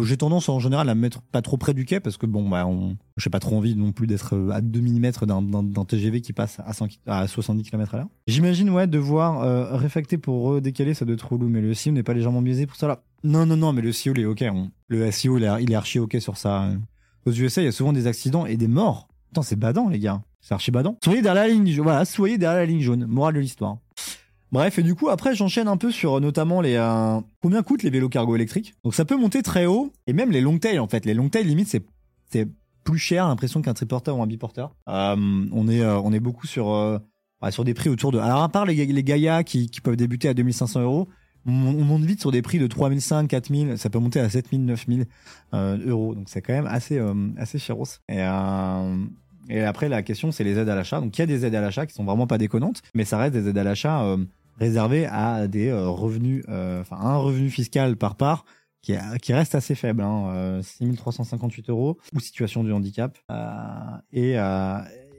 j'ai 0.05 0.17
tendance 0.17 0.49
en 0.49 0.59
général 0.59 0.89
à 0.89 0.95
me 0.97 1.01
mettre 1.01 1.23
pas 1.23 1.43
trop 1.43 1.57
près 1.57 1.75
du 1.75 1.85
quai 1.85 2.01
parce 2.01 2.17
que 2.17 2.27
bon, 2.27 2.49
bah 2.49 2.67
on, 2.67 2.97
j'ai 3.17 3.31
pas 3.31 3.39
trop 3.41 3.57
envie 3.57 3.77
non 3.77 3.93
plus 3.93 4.07
d'être 4.09 4.35
euh, 4.35 4.51
à 4.51 4.61
2 4.61 4.81
mm 4.81 5.13
d'un, 5.23 5.85
TGV 5.85 6.21
qui 6.23 6.33
passe 6.33 6.59
à, 6.67 6.73
100 6.73 6.89
ki- 6.89 7.01
à 7.07 7.27
70 7.29 7.63
km 7.71 7.95
à 7.95 7.99
l'heure. 7.99 8.09
J'imagine, 8.27 8.71
ouais, 8.71 8.87
devoir 8.87 9.43
euh, 9.43 9.77
réfacter 9.77 10.19
pour 10.19 10.43
redécaler, 10.43 10.95
ça 10.95 11.05
doit 11.05 11.15
être 11.15 11.31
relou, 11.33 11.49
mais 11.49 11.61
le 11.61 11.73
SEO 11.75 11.93
n'est 11.93 12.03
pas 12.03 12.15
légèrement 12.15 12.43
biaisé 12.43 12.67
pour 12.67 12.77
ça 12.77 12.89
là. 12.89 13.03
Non, 13.23 13.47
non, 13.47 13.57
non, 13.57 13.73
mais 13.73 13.81
le 13.81 13.93
SEO, 13.93 14.13
il 14.15 14.21
est 14.21 14.25
ok. 14.27 14.45
le 14.89 15.11
SEO, 15.11 15.39
il 15.39 15.45
est, 15.45 15.63
il 15.63 15.73
est 15.73 15.75
archi 15.75 15.99
ok 15.99 16.17
sur 16.21 16.37
ça. 16.37 16.69
Aux 17.27 17.33
USA, 17.33 17.63
il 17.63 17.65
y 17.65 17.69
a 17.69 17.73
souvent 17.73 17.93
des 17.93 18.07
accidents 18.07 18.47
et 18.47 18.57
des 18.57 18.69
morts. 18.69 19.09
Putain, 19.29 19.43
c'est 19.43 19.57
badant, 19.57 19.89
les 19.89 19.99
gars. 19.99 20.23
C'est 20.41 20.55
archi 20.55 20.71
badant. 20.71 20.97
Soyez 21.03 21.23
derrière 21.23 21.45
la 21.45 21.49
ligne 21.51 21.67
jaune. 21.69 21.85
Voilà, 21.85 22.05
soyez 22.05 22.39
derrière 22.39 22.61
la 22.61 22.67
ligne 22.67 22.81
jaune. 22.81 23.07
Morale 23.07 23.35
de 23.35 23.41
l'histoire. 23.41 23.79
Bref, 24.53 24.79
et 24.79 24.83
du 24.83 24.95
coup, 24.95 25.09
après, 25.09 25.35
j'enchaîne 25.35 25.67
un 25.67 25.77
peu 25.77 25.91
sur 25.91 26.15
euh, 26.15 26.21
notamment 26.21 26.61
les. 26.61 26.75
euh, 26.77 27.19
combien 27.43 27.63
coûtent 27.63 27.83
les 27.83 27.91
vélos 27.91 28.09
cargo 28.09 28.37
électriques 28.37 28.75
Donc, 28.85 28.95
ça 28.95 29.05
peut 29.05 29.17
monter 29.17 29.43
très 29.43 29.67
haut. 29.67 29.93
Et 30.07 30.13
même 30.13 30.31
les 30.31 30.41
long 30.41 30.59
tail, 30.59 30.79
en 30.79 30.87
fait. 30.87 31.07
Les 31.07 31.15
long 31.15 31.29
tail, 31.29 31.45
limite, 31.45 31.69
c'est 31.69 32.49
plus 32.85 32.99
cher, 32.99 33.27
l'impression 33.27 33.63
qu'un 33.63 33.73
triporteur 33.75 34.19
ou 34.19 34.23
un 34.23 34.27
biporteur. 34.27 34.75
Euh, 34.89 35.17
on, 35.51 35.69
est, 35.69 35.85
on 35.85 36.13
est 36.13 36.21
beaucoup 36.21 36.47
sur, 36.47 37.01
sur 37.51 37.65
des 37.65 37.73
prix 37.75 37.89
autour 37.89 38.13
de. 38.13 38.19
Alors, 38.19 38.43
à 38.43 38.49
part 38.51 38.67
les, 38.67 38.85
les 38.87 39.03
Gaia 39.03 39.43
qui, 39.43 39.71
qui 39.71 39.81
peuvent 39.81 39.97
débuter 39.97 40.29
à 40.29 40.35
2500 40.35 40.83
euros, 40.83 41.09
on, 41.47 41.53
on 41.53 41.85
monte 41.85 42.03
vite 42.03 42.21
sur 42.21 42.31
des 42.31 42.43
prix 42.43 42.59
de 42.59 42.67
3500, 42.67 43.27
4000, 43.27 43.79
ça 43.79 43.91
peut 43.91 43.99
monter 43.99 44.21
à 44.21 44.29
7000, 44.29 44.65
9000 44.65 45.07
euh, 45.55 45.79
euros. 45.87 46.15
Donc, 46.15 46.29
c'est 46.29 46.43
quand 46.43 46.53
même 46.53 46.67
assez, 46.67 46.99
euh, 46.99 47.15
assez 47.37 47.59
chéros. 47.59 47.87
Et, 48.09 48.19
euh, 48.19 49.05
et 49.49 49.63
après, 49.63 49.89
la 49.89 50.03
question, 50.03 50.33
c'est 50.33 50.45
les 50.45 50.59
aides 50.59 50.69
à 50.69 50.75
l'achat. 50.75 51.01
Donc, 51.01 51.17
il 51.17 51.21
y 51.21 51.25
a 51.25 51.27
des 51.27 51.45
aides 51.45 51.55
à 51.55 51.61
l'achat 51.61 51.87
qui 51.87 51.95
sont 51.95 52.05
vraiment 52.05 52.27
pas 52.27 52.39
déconnantes, 52.39 52.83
mais 52.95 53.05
ça 53.05 53.19
reste 53.19 53.35
des 53.35 53.49
aides 53.49 53.59
à 53.59 53.65
l'achat 53.65 54.03
euh, 54.05 54.17
réservées 54.59 55.07
à 55.07 55.47
des 55.47 55.69
euh, 55.69 55.89
revenus, 55.89 56.45
euh, 56.49 56.81
enfin, 56.81 56.97
un 56.97 57.17
revenu 57.17 57.51
fiscal 57.51 57.97
par 57.97 58.17
part 58.17 58.45
qui, 58.83 58.95
qui 59.23 59.33
reste 59.33 59.55
assez 59.55 59.75
faible, 59.75 60.03
hein, 60.03 60.27
euh, 60.35 60.63
6358 60.63 61.71
euros, 61.71 61.99
ou 62.13 62.21
situation 62.21 62.63
du 62.63 62.73
handicap, 62.73 63.17
et, 64.13 64.37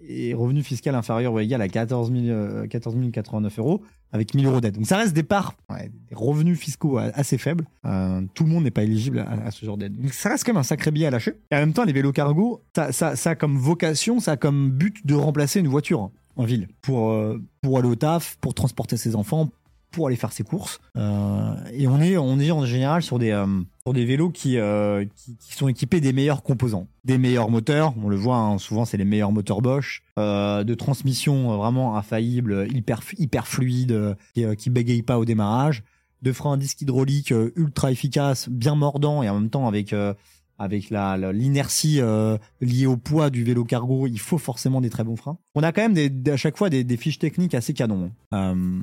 et 0.07 0.33
revenu 0.33 0.63
fiscal 0.63 0.95
inférieur 0.95 1.33
ou 1.33 1.39
égal 1.39 1.61
à 1.61 1.67
14 1.67 2.11
000, 2.11 2.25
euh, 2.27 2.67
14 2.67 2.95
089 3.11 3.59
euros, 3.59 3.81
avec 4.11 4.33
1000 4.33 4.45
euros 4.45 4.61
d'aide. 4.61 4.75
Donc 4.75 4.85
ça 4.85 4.97
reste 4.97 5.13
des 5.13 5.23
parts, 5.23 5.55
des 5.69 6.15
revenus 6.15 6.57
fiscaux 6.59 6.97
assez 6.97 7.37
faibles. 7.37 7.65
Euh, 7.85 8.21
tout 8.33 8.43
le 8.43 8.49
monde 8.49 8.63
n'est 8.63 8.71
pas 8.71 8.83
éligible 8.83 9.19
à, 9.19 9.51
ce 9.51 9.65
genre 9.65 9.77
d'aide. 9.77 9.99
Donc 9.99 10.13
ça 10.13 10.29
reste 10.29 10.45
quand 10.45 10.53
même 10.53 10.59
un 10.59 10.63
sacré 10.63 10.91
billet 10.91 11.07
à 11.07 11.11
lâcher. 11.11 11.33
Et 11.51 11.55
en 11.55 11.59
même 11.59 11.73
temps, 11.73 11.83
les 11.83 11.93
vélos 11.93 12.11
cargo, 12.11 12.61
ça 12.91 13.13
a 13.25 13.35
comme 13.35 13.57
vocation, 13.57 14.19
ça 14.19 14.33
a 14.33 14.37
comme 14.37 14.71
but 14.71 15.05
de 15.05 15.15
remplacer 15.15 15.59
une 15.59 15.67
voiture 15.67 16.11
en 16.37 16.43
ville 16.43 16.67
pour, 16.81 17.11
euh, 17.11 17.41
pour 17.61 17.79
aller 17.79 17.87
au 17.87 17.95
taf, 17.95 18.37
pour 18.41 18.53
transporter 18.53 18.97
ses 18.97 19.15
enfants, 19.15 19.49
pour 19.91 20.07
aller 20.07 20.15
faire 20.15 20.31
ses 20.31 20.43
courses. 20.43 20.79
Euh, 20.97 21.55
et 21.71 21.87
on 21.87 22.01
est, 22.01 22.17
on 22.17 22.39
est 22.39 22.51
en 22.51 22.65
général 22.65 23.01
sur 23.01 23.17
des, 23.17 23.31
euh, 23.31 23.45
sur 23.83 23.93
des 23.93 24.05
vélos 24.05 24.29
qui, 24.29 24.57
euh, 24.57 25.05
qui, 25.15 25.37
qui 25.37 25.53
sont 25.53 25.67
équipés 25.67 26.01
des 26.01 26.13
meilleurs 26.13 26.43
composants, 26.43 26.87
des 27.03 27.17
meilleurs 27.17 27.49
moteurs. 27.49 27.93
On 28.03 28.09
le 28.09 28.17
voit 28.17 28.37
hein, 28.37 28.57
souvent, 28.57 28.85
c'est 28.85 28.97
les 28.97 29.05
meilleurs 29.05 29.31
moteurs 29.31 29.61
Bosch, 29.61 30.03
de 30.17 30.73
transmission 30.73 31.57
vraiment 31.57 31.97
infaillible, 31.97 32.67
hyper 32.73 33.01
hyper 33.17 33.47
fluide, 33.47 34.15
qui, 34.33 34.69
bégaye 34.69 35.01
pas 35.01 35.17
au 35.17 35.25
démarrage, 35.25 35.83
de 36.21 36.31
freins 36.31 36.53
à 36.53 36.57
disque 36.57 36.81
hydraulique 36.81 37.33
ultra 37.55 37.91
efficace, 37.91 38.49
bien 38.49 38.75
mordant 38.75 39.23
et 39.23 39.29
en 39.29 39.39
même 39.39 39.49
temps 39.49 39.67
avec 39.67 39.93
avec 40.57 40.89
la 40.89 41.17
l'inertie 41.31 41.99
liée 42.61 42.85
au 42.85 42.97
poids 42.97 43.29
du 43.29 43.43
vélo 43.43 43.63
cargo, 43.63 44.07
il 44.07 44.19
faut 44.19 44.37
forcément 44.37 44.81
des 44.81 44.89
très 44.89 45.03
bons 45.03 45.15
freins. 45.15 45.37
On 45.55 45.63
a 45.63 45.71
quand 45.71 45.87
même 45.87 46.27
à 46.27 46.37
chaque 46.37 46.57
fois 46.57 46.69
des, 46.69 46.97
fiches 46.97 47.19
techniques 47.19 47.55
assez 47.55 47.73
canons. 47.73 48.11
Euh, 48.33 48.81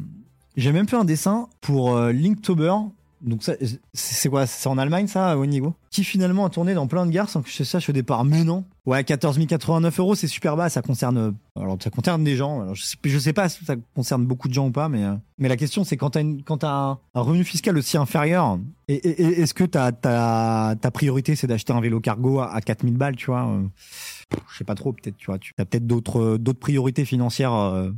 J'ai 0.57 0.73
même 0.73 0.88
fait 0.88 0.97
un 0.97 1.05
dessin 1.05 1.49
pour 1.61 1.97
euh, 1.97 2.12
Linktober 2.12 2.75
donc 3.23 3.49
c'est 3.95 4.29
quoi? 4.29 4.47
C'est 4.47 4.69
en 4.69 4.79
Allemagne 4.79 5.07
ça, 5.07 5.37
Wenigo 5.37 5.75
Qui 5.91 6.03
finalement 6.03 6.45
a 6.45 6.51
tourné 6.51 6.75
dans 6.75 6.88
plein 6.88 7.07
de 7.07 7.12
gares 7.12 7.29
sans 7.29 7.41
que 7.41 7.49
je 7.49 7.62
sache 7.62 7.88
au 7.88 7.93
départ. 7.93 8.25
Mais 8.25 8.43
non. 8.43 8.65
Ouais, 8.85 9.05
14 9.05 9.38
089 9.47 10.01
euros, 10.01 10.15
c'est 10.17 10.27
super 10.27 10.57
bas. 10.57 10.69
Ça 10.69 10.83
concerne, 10.83 11.35
alors 11.55 11.79
ça 11.81 11.91
concerne 11.91 12.25
des 12.25 12.35
gens. 12.35 12.75
Je, 12.75 12.83
sais, 12.83 12.97
sais 13.21 13.33
pas 13.33 13.49
si 13.49 13.65
ça 13.65 13.77
concerne 13.95 14.27
beaucoup 14.27 14.49
de 14.49 14.55
gens 14.55 14.67
ou 14.67 14.73
pas, 14.73 14.88
mais 14.88 15.05
euh, 15.05 15.15
mais 15.38 15.49
la 15.49 15.57
question 15.57 15.85
c'est 15.85 15.97
quand 15.97 16.11
t'as 16.11 16.23
as 16.62 16.99
un, 17.15 17.21
revenu 17.21 17.45
fiscal 17.45 17.79
aussi 17.79 17.97
inférieur, 17.97 18.59
et, 18.88 18.95
et, 18.95 19.41
est-ce 19.41 19.55
que 19.55 19.65
ta 19.65 19.93
ta 19.93 20.91
priorité 20.91 21.37
c'est 21.37 21.47
d'acheter 21.47 21.73
un 21.73 21.81
vélo 21.81 22.01
cargo 22.01 22.41
à, 22.41 22.61
4000 22.61 22.97
balles, 22.97 23.15
tu 23.15 23.27
vois 23.27 23.47
euh, 23.47 23.62
Je 24.51 24.59
sais 24.59 24.65
pas 24.65 24.75
trop, 24.75 24.93
peut-être, 24.93 25.17
tu 25.17 25.27
vois. 25.27 25.38
Tu 25.38 25.55
as 25.59 25.65
peut-être 25.65 25.87
d'autres 25.87 26.38
d'autres 26.38 26.61
priorités 26.61 27.05
financières. 27.05 27.55
Euh, 27.55 27.93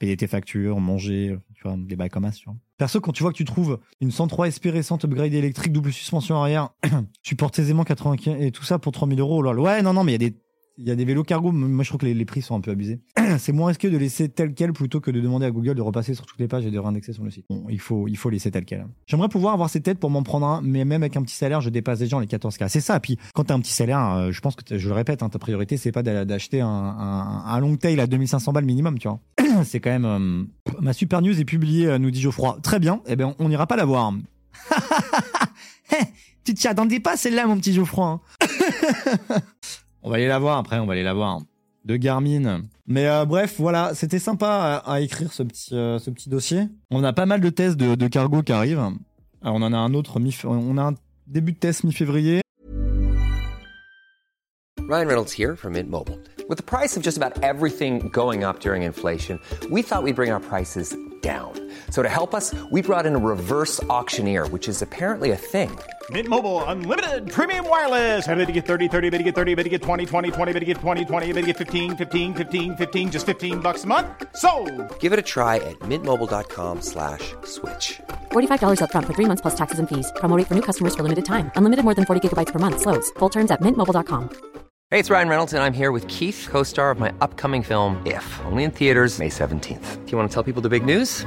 payer 0.00 0.16
tes 0.16 0.26
factures, 0.26 0.80
manger, 0.80 1.38
tu 1.54 1.62
vois, 1.62 1.76
des 1.78 1.94
bails 1.94 2.08
comme 2.08 2.24
ça, 2.24 2.32
tu 2.32 2.46
vois. 2.46 2.56
Perso, 2.78 3.00
quand 3.00 3.12
tu 3.12 3.22
vois 3.22 3.30
que 3.30 3.36
tu 3.36 3.44
trouves 3.44 3.78
une 4.00 4.10
103 4.10 4.50
SP 4.50 4.72
récente 4.72 5.04
upgrade 5.04 5.34
électrique, 5.34 5.72
double 5.72 5.92
suspension 5.92 6.36
arrière, 6.36 6.70
supporte 7.22 7.58
aisément 7.58 7.84
95 7.84 8.42
et 8.42 8.50
tout 8.50 8.64
ça 8.64 8.78
pour 8.78 8.92
3000 8.92 9.20
euros. 9.20 9.44
Ouais, 9.44 9.82
non, 9.82 9.92
non, 9.92 10.02
mais 10.02 10.12
il 10.12 10.22
y 10.22 10.26
a 10.26 10.30
des 10.30 10.36
il 10.78 10.88
y 10.88 10.90
a 10.90 10.96
des 10.96 11.04
vélos 11.04 11.24
cargo, 11.24 11.52
moi 11.52 11.84
je 11.84 11.90
trouve 11.90 12.00
que 12.00 12.06
les, 12.06 12.24
prix 12.24 12.42
sont 12.42 12.54
un 12.54 12.60
peu 12.60 12.70
abusés. 12.70 13.00
c'est 13.38 13.52
moins 13.52 13.68
risqué 13.68 13.90
de 13.90 13.98
laisser 13.98 14.28
tel 14.28 14.54
quel 14.54 14.72
plutôt 14.72 15.00
que 15.00 15.10
de 15.10 15.20
demander 15.20 15.46
à 15.46 15.50
Google 15.50 15.74
de 15.74 15.82
repasser 15.82 16.14
sur 16.14 16.24
toutes 16.26 16.40
les 16.40 16.48
pages 16.48 16.64
et 16.64 16.70
de 16.70 16.78
réindexer 16.78 17.12
sur 17.12 17.22
le 17.22 17.30
site. 17.30 17.44
Bon, 17.50 17.66
il 17.68 17.80
faut, 17.80 18.08
il 18.08 18.16
faut 18.16 18.30
laisser 18.30 18.50
tel 18.50 18.64
quel. 18.64 18.86
J'aimerais 19.06 19.28
pouvoir 19.28 19.54
avoir 19.54 19.68
ces 19.68 19.80
têtes 19.80 19.98
pour 19.98 20.10
m'en 20.10 20.22
prendre 20.22 20.46
un, 20.46 20.60
mais 20.62 20.84
même 20.84 21.02
avec 21.02 21.16
un 21.16 21.22
petit 21.22 21.34
salaire, 21.34 21.60
je 21.60 21.70
dépasse 21.70 21.98
déjà 21.98 22.18
les 22.18 22.26
14K. 22.26 22.68
C'est 22.68 22.80
ça. 22.80 22.98
Puis 23.00 23.18
quand 23.34 23.44
t'as 23.44 23.54
un 23.54 23.60
petit 23.60 23.72
salaire, 23.72 24.00
euh, 24.12 24.32
je 24.32 24.40
pense 24.40 24.56
que 24.56 24.78
je 24.78 24.88
le 24.88 24.94
répète, 24.94 25.22
hein, 25.22 25.28
ta 25.28 25.38
priorité 25.38 25.76
c'est 25.76 25.92
pas 25.92 26.02
d'acheter 26.02 26.60
un, 26.60 26.68
un, 26.68 27.60
long 27.60 27.76
tail 27.76 28.00
à 28.00 28.06
2500 28.06 28.52
balles 28.52 28.64
minimum, 28.64 28.98
tu 28.98 29.08
vois. 29.08 29.20
c'est 29.64 29.80
quand 29.80 29.90
même 29.90 30.04
euh, 30.04 30.44
ma 30.80 30.92
super 30.92 31.20
news 31.20 31.38
est 31.38 31.44
publiée, 31.44 31.86
euh, 31.86 31.98
nous 31.98 32.10
dit 32.10 32.20
Geoffroy. 32.20 32.58
Très 32.62 32.78
bien. 32.78 33.00
Eh 33.06 33.16
ben 33.16 33.34
on 33.38 33.48
n'ira 33.48 33.66
pas 33.66 33.76
la 33.76 33.84
voir. 33.84 34.12
tu 36.44 36.54
t'y 36.54 36.68
attendais 36.68 37.00
pas 37.00 37.16
celle-là, 37.16 37.46
mon 37.46 37.58
petit 37.58 37.72
Geoffroy. 37.72 38.06
Hein. 38.06 38.20
On 40.02 40.10
va 40.10 40.16
aller 40.16 40.28
la 40.28 40.38
voir 40.38 40.58
après, 40.58 40.78
on 40.78 40.86
va 40.86 40.94
aller 40.94 41.02
la 41.02 41.14
voir. 41.14 41.40
De 41.84 41.96
Garmin. 41.96 42.62
Mais 42.86 43.06
euh, 43.06 43.24
bref, 43.24 43.56
voilà, 43.58 43.94
c'était 43.94 44.18
sympa 44.18 44.82
à, 44.84 45.00
écrire 45.00 45.32
ce 45.32 45.42
petit, 45.42 45.74
euh, 45.74 45.98
ce 45.98 46.10
petit 46.10 46.28
dossier. 46.28 46.68
On 46.90 47.04
a 47.04 47.12
pas 47.12 47.26
mal 47.26 47.40
de 47.40 47.50
tests 47.50 47.76
de, 47.76 47.94
de 47.94 48.08
cargo 48.08 48.42
qui 48.42 48.52
arrivent. 48.52 48.82
Alors 49.42 49.56
on 49.56 49.62
en 49.62 49.72
a 49.72 49.78
un 49.78 49.94
autre, 49.94 50.20
mi 50.20 50.36
on 50.44 50.76
a 50.76 50.82
un 50.82 50.94
début 51.26 51.52
de 51.52 51.58
test 51.58 51.84
mi-février. 51.84 52.40
Ryan 54.88 55.06
Reynolds 55.06 55.32
here 55.32 55.54
from 55.56 55.74
Mint 55.74 55.88
Mobile. 55.88 56.18
With 56.48 56.58
the 56.58 56.64
price 56.64 56.96
of 56.96 57.02
just 57.02 57.16
about 57.16 57.42
everything 57.44 58.10
going 58.12 58.42
up 58.42 58.60
during 58.60 58.82
inflation, 58.82 59.38
we 59.70 59.82
thought 59.82 60.02
we'd 60.02 60.16
bring 60.16 60.32
our 60.32 60.40
prices 60.40 60.96
down. 61.22 61.52
So 61.90 62.02
to 62.02 62.08
help 62.08 62.34
us, 62.34 62.54
we 62.70 62.82
brought 62.82 63.04
in 63.04 63.14
a 63.14 63.18
reverse 63.18 63.82
auctioneer, 63.84 64.46
which 64.48 64.68
is 64.68 64.80
apparently 64.80 65.32
a 65.32 65.36
thing. 65.36 65.76
Mint 66.10 66.28
Mobile 66.28 66.64
unlimited 66.64 67.30
premium 67.30 67.68
wireless. 67.68 68.26
Ready 68.26 68.46
to 68.46 68.52
get 68.52 68.64
30, 68.64 68.88
30, 68.88 69.10
bit 69.10 69.18
to 69.18 69.24
get 69.24 69.34
30, 69.34 69.54
bit 69.54 69.64
to 69.64 69.68
get 69.68 69.82
20, 69.82 70.06
20, 70.06 70.30
20, 70.30 70.52
bit 70.54 70.60
to 70.60 70.66
get 70.66 70.78
20, 70.78 71.04
20, 71.04 71.32
bit 71.32 71.40
to 71.42 71.46
get 71.48 71.56
15, 71.58 71.96
15, 71.96 72.34
15, 72.34 72.76
15 72.76 73.10
just 73.10 73.26
15 73.26 73.60
bucks 73.60 73.84
a 73.84 73.86
month. 73.86 74.06
So, 74.34 74.50
Give 74.98 75.12
it 75.12 75.18
a 75.18 75.22
try 75.22 75.56
at 75.56 75.78
mintmobile.com/switch. 75.80 77.34
slash 77.44 78.00
$45 78.32 78.80
up 78.80 78.90
front 78.90 79.06
for 79.06 79.12
3 79.12 79.26
months 79.26 79.42
plus 79.42 79.54
taxes 79.54 79.78
and 79.78 79.88
fees. 79.88 80.10
Promo 80.16 80.34
for 80.46 80.54
new 80.54 80.62
customers 80.62 80.94
for 80.94 81.02
limited 81.02 81.24
time. 81.24 81.50
Unlimited 81.56 81.84
more 81.84 81.94
than 81.94 82.06
40 82.06 82.28
gigabytes 82.28 82.52
per 82.52 82.58
month 82.58 82.80
slows. 82.80 83.10
Full 83.18 83.28
terms 83.28 83.50
at 83.50 83.60
mintmobile.com. 83.60 84.30
Hey, 84.90 84.98
it's 84.98 85.10
Ryan 85.10 85.28
Reynolds 85.28 85.52
and 85.52 85.62
I'm 85.62 85.72
here 85.72 85.92
with 85.92 86.08
Keith, 86.08 86.48
co-star 86.50 86.90
of 86.90 86.98
my 86.98 87.12
upcoming 87.20 87.62
film 87.62 88.02
If, 88.06 88.40
only 88.46 88.64
in 88.64 88.70
theaters 88.72 89.18
May 89.20 89.28
17th. 89.28 90.04
Do 90.04 90.10
you 90.10 90.18
want 90.18 90.30
to 90.30 90.34
tell 90.34 90.42
people 90.42 90.62
the 90.62 90.68
big 90.68 90.84
news? 90.84 91.26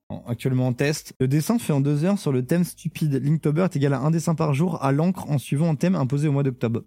actuellement 0.27 0.67
en 0.67 0.73
test. 0.73 1.13
Le 1.19 1.27
dessin 1.27 1.59
fait 1.59 1.73
en 1.73 1.81
deux 1.81 2.03
heures 2.03 2.19
sur 2.19 2.31
le 2.31 2.45
thème 2.45 2.63
stupide. 2.63 3.13
Linktober 3.23 3.63
est 3.63 3.75
égal 3.75 3.93
à 3.93 3.99
un 3.99 4.11
dessin 4.11 4.35
par 4.35 4.53
jour 4.53 4.83
à 4.83 4.91
l'encre 4.91 5.29
en 5.29 5.37
suivant 5.37 5.69
un 5.69 5.75
thème 5.75 5.95
imposé 5.95 6.27
au 6.27 6.31
mois 6.31 6.43
d'octobre. 6.43 6.83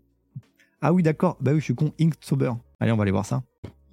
Ah 0.80 0.92
oui, 0.92 1.02
d'accord. 1.02 1.37
Bah 1.40 1.52
oui, 1.52 1.60
je 1.60 1.64
suis 1.64 1.74
con. 1.74 1.92
Inktober. 2.00 2.52
Allez, 2.80 2.92
on 2.92 2.96
va 2.96 3.02
aller 3.02 3.10
voir 3.10 3.26
ça. 3.26 3.42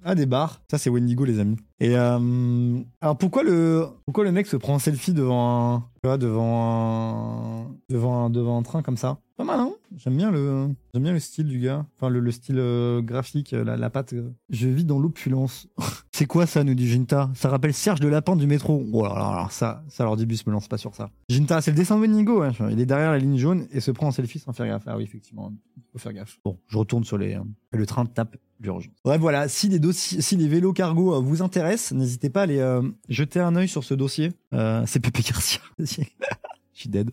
Ah, 0.04 0.14
des 0.14 0.26
bars. 0.26 0.62
Ça, 0.70 0.78
c'est 0.78 0.90
Wendigo, 0.90 1.24
les 1.24 1.38
amis. 1.38 1.56
Et 1.82 1.96
euh, 1.96 2.78
alors, 3.00 3.18
pourquoi 3.18 3.42
le, 3.42 3.88
pourquoi 4.04 4.22
le 4.22 4.30
mec 4.30 4.46
se 4.46 4.56
prend 4.56 4.74
en 4.74 4.78
selfie 4.78 5.12
devant 5.12 5.82
un, 6.04 6.16
devant 6.16 7.66
un, 7.66 7.74
devant 7.88 8.26
un, 8.26 8.30
devant 8.30 8.56
un 8.56 8.62
train 8.62 8.82
comme 8.82 8.96
ça? 8.96 9.18
Pas 9.36 9.42
mal, 9.42 9.58
hein? 9.58 9.72
J'aime 9.96 10.16
bien 10.16 10.30
le, 10.30 10.68
j'aime 10.94 11.02
bien 11.02 11.12
le 11.12 11.18
style 11.18 11.48
du 11.48 11.58
gars. 11.58 11.84
Enfin, 11.96 12.08
le, 12.08 12.20
le 12.20 12.30
style 12.30 12.60
euh, 12.60 13.02
graphique, 13.02 13.50
la, 13.50 13.76
la 13.76 13.90
patte. 13.90 14.14
Je 14.50 14.68
vis 14.68 14.84
dans 14.84 15.00
l'opulence. 15.00 15.66
c'est 16.12 16.26
quoi 16.26 16.46
ça, 16.46 16.62
nous 16.62 16.76
dit 16.76 16.86
Ginta 16.86 17.30
Ça 17.34 17.48
rappelle 17.48 17.74
Serge 17.74 17.98
de 17.98 18.06
Lapin 18.06 18.36
du 18.36 18.46
métro. 18.46 18.84
Oh 18.92 19.02
là 19.02 19.14
là, 19.14 19.48
ça, 19.50 19.82
ça, 19.88 20.04
l'ordibus 20.04 20.46
me 20.46 20.52
lance 20.52 20.68
pas 20.68 20.78
sur 20.78 20.94
ça. 20.94 21.10
Ginta, 21.30 21.60
c'est 21.62 21.72
le 21.72 21.76
dessin 21.76 21.98
de. 21.98 22.44
Hein. 22.44 22.68
Il 22.70 22.78
est 22.78 22.86
derrière 22.86 23.10
la 23.10 23.18
ligne 23.18 23.38
jaune 23.38 23.66
et 23.72 23.80
se 23.80 23.90
prend 23.90 24.06
en 24.06 24.12
selfie 24.12 24.38
sans 24.38 24.52
faire 24.52 24.68
gaffe. 24.68 24.84
Ah 24.86 24.96
oui, 24.96 25.02
effectivement, 25.02 25.52
faut 25.90 25.98
faire 25.98 26.12
gaffe. 26.12 26.38
Bon, 26.44 26.60
je 26.68 26.78
retourne 26.78 27.02
sur 27.02 27.18
les, 27.18 27.36
le 27.72 27.86
train 27.86 28.06
tape 28.06 28.36
l'urgence. 28.62 28.92
Bref, 29.04 29.20
voilà. 29.20 29.48
Si 29.48 29.68
les 29.68 29.78
dossiers, 29.78 30.20
si 30.20 30.36
les 30.36 30.48
vélos 30.48 30.72
cargo 30.72 31.14
euh, 31.14 31.20
vous 31.20 31.42
intéressent, 31.42 31.71
n'hésitez 31.92 32.30
pas 32.30 32.40
à 32.40 32.42
aller 32.44 32.58
euh, 32.58 32.82
jeter 33.08 33.40
un 33.40 33.56
œil 33.56 33.68
sur 33.68 33.84
ce 33.84 33.94
dossier. 33.94 34.32
Euh, 34.54 34.82
c'est 34.86 35.00
Pépé 35.00 35.22
Garcia. 35.22 35.60
Je 35.78 36.80
suis 36.80 36.88
dead. 36.88 37.10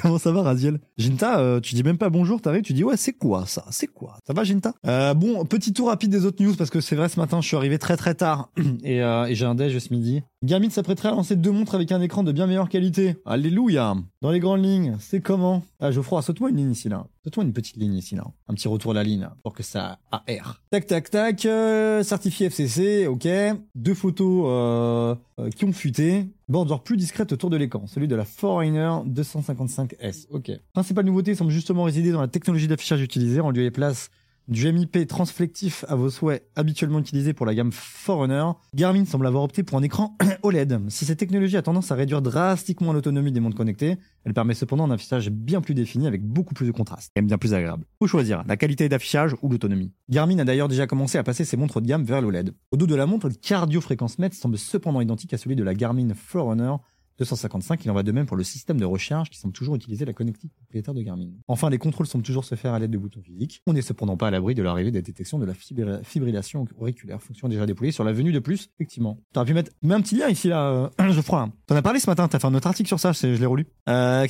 Comment 0.00 0.18
ça 0.18 0.30
va, 0.30 0.42
Raziel? 0.42 0.78
Ginta, 0.98 1.40
euh, 1.40 1.58
tu 1.60 1.74
dis 1.74 1.82
même 1.82 1.98
pas 1.98 2.10
bonjour, 2.10 2.40
t'arrives, 2.40 2.62
tu 2.62 2.74
dis 2.74 2.84
ouais, 2.84 2.96
c'est 2.96 3.14
quoi 3.14 3.46
ça? 3.46 3.64
C'est 3.70 3.86
quoi? 3.86 4.18
Ça 4.26 4.32
va, 4.34 4.44
Ginta 4.44 4.74
Bon, 5.14 5.44
petit 5.46 5.72
tour 5.72 5.88
rapide 5.88 6.10
des 6.10 6.26
autres 6.26 6.42
news 6.44 6.54
parce 6.54 6.70
que 6.70 6.80
c'est 6.80 6.96
vrai, 6.96 7.08
ce 7.08 7.18
matin, 7.18 7.40
je 7.40 7.46
suis 7.48 7.56
arrivé 7.56 7.78
très 7.78 7.96
très 7.96 8.14
tard 8.14 8.50
et, 8.84 8.98
et 8.98 9.34
j'ai 9.34 9.46
un 9.46 9.54
déj 9.54 9.78
ce 9.78 9.92
midi. 9.92 10.22
Garmin 10.42 10.70
s'apprêterait 10.70 11.10
à 11.10 11.10
lancer 11.10 11.36
deux 11.36 11.50
montres 11.50 11.74
avec 11.74 11.92
un 11.92 12.00
écran 12.00 12.22
de 12.22 12.32
bien 12.32 12.46
meilleure 12.46 12.70
qualité. 12.70 13.16
Alléluia 13.26 13.94
Dans 14.22 14.30
les 14.30 14.40
grandes 14.40 14.64
lignes, 14.64 14.96
c'est 14.98 15.20
comment? 15.20 15.62
Ah, 15.80 15.90
Geoffroy, 15.90 16.22
saute-moi 16.22 16.48
une 16.48 16.56
ligne 16.56 16.70
ici, 16.70 16.88
là. 16.88 17.06
Saute-moi 17.24 17.44
une 17.44 17.52
petite 17.52 17.76
ligne 17.76 17.92
ici, 17.92 18.14
là. 18.14 18.24
Un 18.48 18.54
petit 18.54 18.66
retour 18.66 18.92
de 18.92 18.96
la 18.96 19.04
ligne, 19.04 19.28
pour 19.42 19.52
que 19.52 19.62
ça 19.62 19.98
aère. 20.10 20.62
Tac, 20.70 20.86
tac, 20.86 21.10
tac. 21.10 21.44
Euh, 21.44 22.02
certifié 22.02 22.46
FCC, 22.46 23.06
ok. 23.06 23.28
Deux 23.74 23.92
photos 23.92 24.44
euh, 24.46 25.14
euh, 25.40 25.50
qui 25.50 25.66
ont 25.66 25.74
fuité. 25.74 26.24
Bordure 26.48 26.82
plus 26.82 26.96
discrète 26.96 27.32
autour 27.32 27.50
de 27.50 27.58
l'écran. 27.58 27.86
Celui 27.86 28.08
de 28.08 28.16
la 28.16 28.24
Foreigner 28.24 28.88
255S, 29.08 30.26
ok. 30.30 30.52
Principale 30.72 31.04
nouveauté 31.04 31.34
semble 31.34 31.50
justement 31.50 31.82
résider 31.82 32.12
dans 32.12 32.20
la 32.22 32.28
technologie 32.28 32.66
d'affichage 32.66 33.02
utilisée, 33.02 33.42
en 33.42 33.50
lieu 33.50 33.64
et 33.64 33.70
place 33.70 34.10
du 34.50 34.70
MIP 34.70 35.06
transflectif 35.06 35.84
à 35.88 35.94
vos 35.94 36.10
souhaits 36.10 36.44
habituellement 36.56 36.98
utilisé 36.98 37.32
pour 37.32 37.46
la 37.46 37.54
gamme 37.54 37.70
Forerunner, 37.72 38.50
Garmin 38.74 39.04
semble 39.04 39.26
avoir 39.26 39.44
opté 39.44 39.62
pour 39.62 39.78
un 39.78 39.82
écran 39.82 40.16
OLED. 40.42 40.80
Si 40.88 41.04
cette 41.04 41.20
technologie 41.20 41.56
a 41.56 41.62
tendance 41.62 41.92
à 41.92 41.94
réduire 41.94 42.20
drastiquement 42.20 42.92
l'autonomie 42.92 43.30
des 43.30 43.38
montres 43.38 43.56
connectées, 43.56 43.96
elle 44.24 44.34
permet 44.34 44.54
cependant 44.54 44.84
un 44.84 44.90
affichage 44.90 45.30
bien 45.30 45.60
plus 45.60 45.74
défini 45.74 46.08
avec 46.08 46.22
beaucoup 46.22 46.52
plus 46.52 46.66
de 46.66 46.72
contraste 46.72 47.12
et 47.14 47.22
bien 47.22 47.38
plus 47.38 47.54
agréable. 47.54 47.84
Faut 48.00 48.08
choisir 48.08 48.42
la 48.46 48.56
qualité 48.56 48.88
d'affichage 48.88 49.36
ou 49.40 49.48
l'autonomie? 49.48 49.92
Garmin 50.08 50.38
a 50.40 50.44
d'ailleurs 50.44 50.68
déjà 50.68 50.88
commencé 50.88 51.16
à 51.16 51.22
passer 51.22 51.44
ses 51.44 51.56
montres 51.56 51.80
de 51.80 51.86
gamme 51.86 52.02
vers 52.02 52.20
l'OLED. 52.20 52.52
Au 52.72 52.76
dos 52.76 52.88
de 52.88 52.96
la 52.96 53.06
montre, 53.06 53.28
le 53.28 53.34
cardio 53.34 53.80
fréquence 53.80 54.18
mètre 54.18 54.34
semble 54.34 54.58
cependant 54.58 55.00
identique 55.00 55.32
à 55.32 55.38
celui 55.38 55.54
de 55.54 55.62
la 55.62 55.74
Garmin 55.74 56.08
Forerunner 56.14 56.74
255. 57.20 57.84
Il 57.84 57.90
en 57.90 57.94
va 57.94 58.02
de 58.02 58.12
même 58.12 58.26
pour 58.26 58.36
le 58.36 58.42
système 58.44 58.80
de 58.80 58.84
recharge 58.84 59.30
qui 59.30 59.38
semble 59.38 59.52
toujours 59.52 59.76
utiliser 59.76 60.04
la 60.04 60.12
connectique 60.12 60.52
propriétaire 60.54 60.94
de 60.94 61.02
Garmin. 61.02 61.28
Enfin, 61.48 61.70
les 61.70 61.78
contrôles 61.78 62.06
semblent 62.06 62.24
toujours 62.24 62.44
se 62.44 62.54
faire 62.54 62.72
à 62.72 62.78
l'aide 62.78 62.90
de 62.90 62.98
boutons 62.98 63.22
physiques. 63.22 63.62
On 63.66 63.72
n'est 63.74 63.82
cependant 63.82 64.16
pas 64.16 64.28
à 64.28 64.30
l'abri 64.30 64.54
de 64.54 64.62
l'arrivée 64.62 64.90
des 64.90 65.02
détections 65.02 65.38
de 65.38 65.44
la 65.44 65.52
fibri- 65.52 66.02
fibrillation 66.02 66.64
auriculaire, 66.78 67.22
fonction 67.22 67.48
déjà 67.48 67.66
déployée 67.66 67.92
sur 67.92 68.04
la 68.04 68.12
venue 68.12 68.32
de 68.32 68.38
plus, 68.38 68.70
effectivement. 68.78 69.18
T'aurais 69.32 69.46
pu 69.46 69.54
mettre, 69.54 69.70
un 69.88 70.00
petit 70.00 70.16
lien 70.16 70.28
ici 70.28 70.48
là, 70.48 70.70
euh, 70.70 70.88
hein. 71.32 71.52
T'en 71.66 71.76
as 71.76 71.82
parlé 71.82 72.00
ce 72.00 72.08
matin, 72.08 72.26
t'as 72.26 72.38
fait 72.38 72.46
un 72.46 72.54
autre 72.54 72.66
article 72.66 72.88
sur 72.88 72.98
ça, 72.98 73.12
je 73.12 73.26
l'ai 73.26 73.46
relu. 73.46 73.66
Euh, 73.88 74.26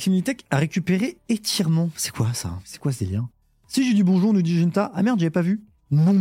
a 0.49 0.57
récupéré 0.57 1.17
étirement. 1.29 1.89
C'est 1.95 2.11
quoi 2.11 2.33
ça? 2.33 2.59
C'est 2.65 2.79
quoi 2.79 2.91
ces 2.91 3.05
liens 3.05 3.29
Si 3.67 3.87
j'ai 3.87 3.93
dit 3.93 4.03
bonjour, 4.03 4.33
nous 4.33 4.41
dit 4.41 4.59
Genta. 4.59 4.91
Ah 4.93 5.01
merde, 5.03 5.19
j'avais 5.19 5.29
pas 5.29 5.41
vu. 5.41 5.63
Non 5.91 6.13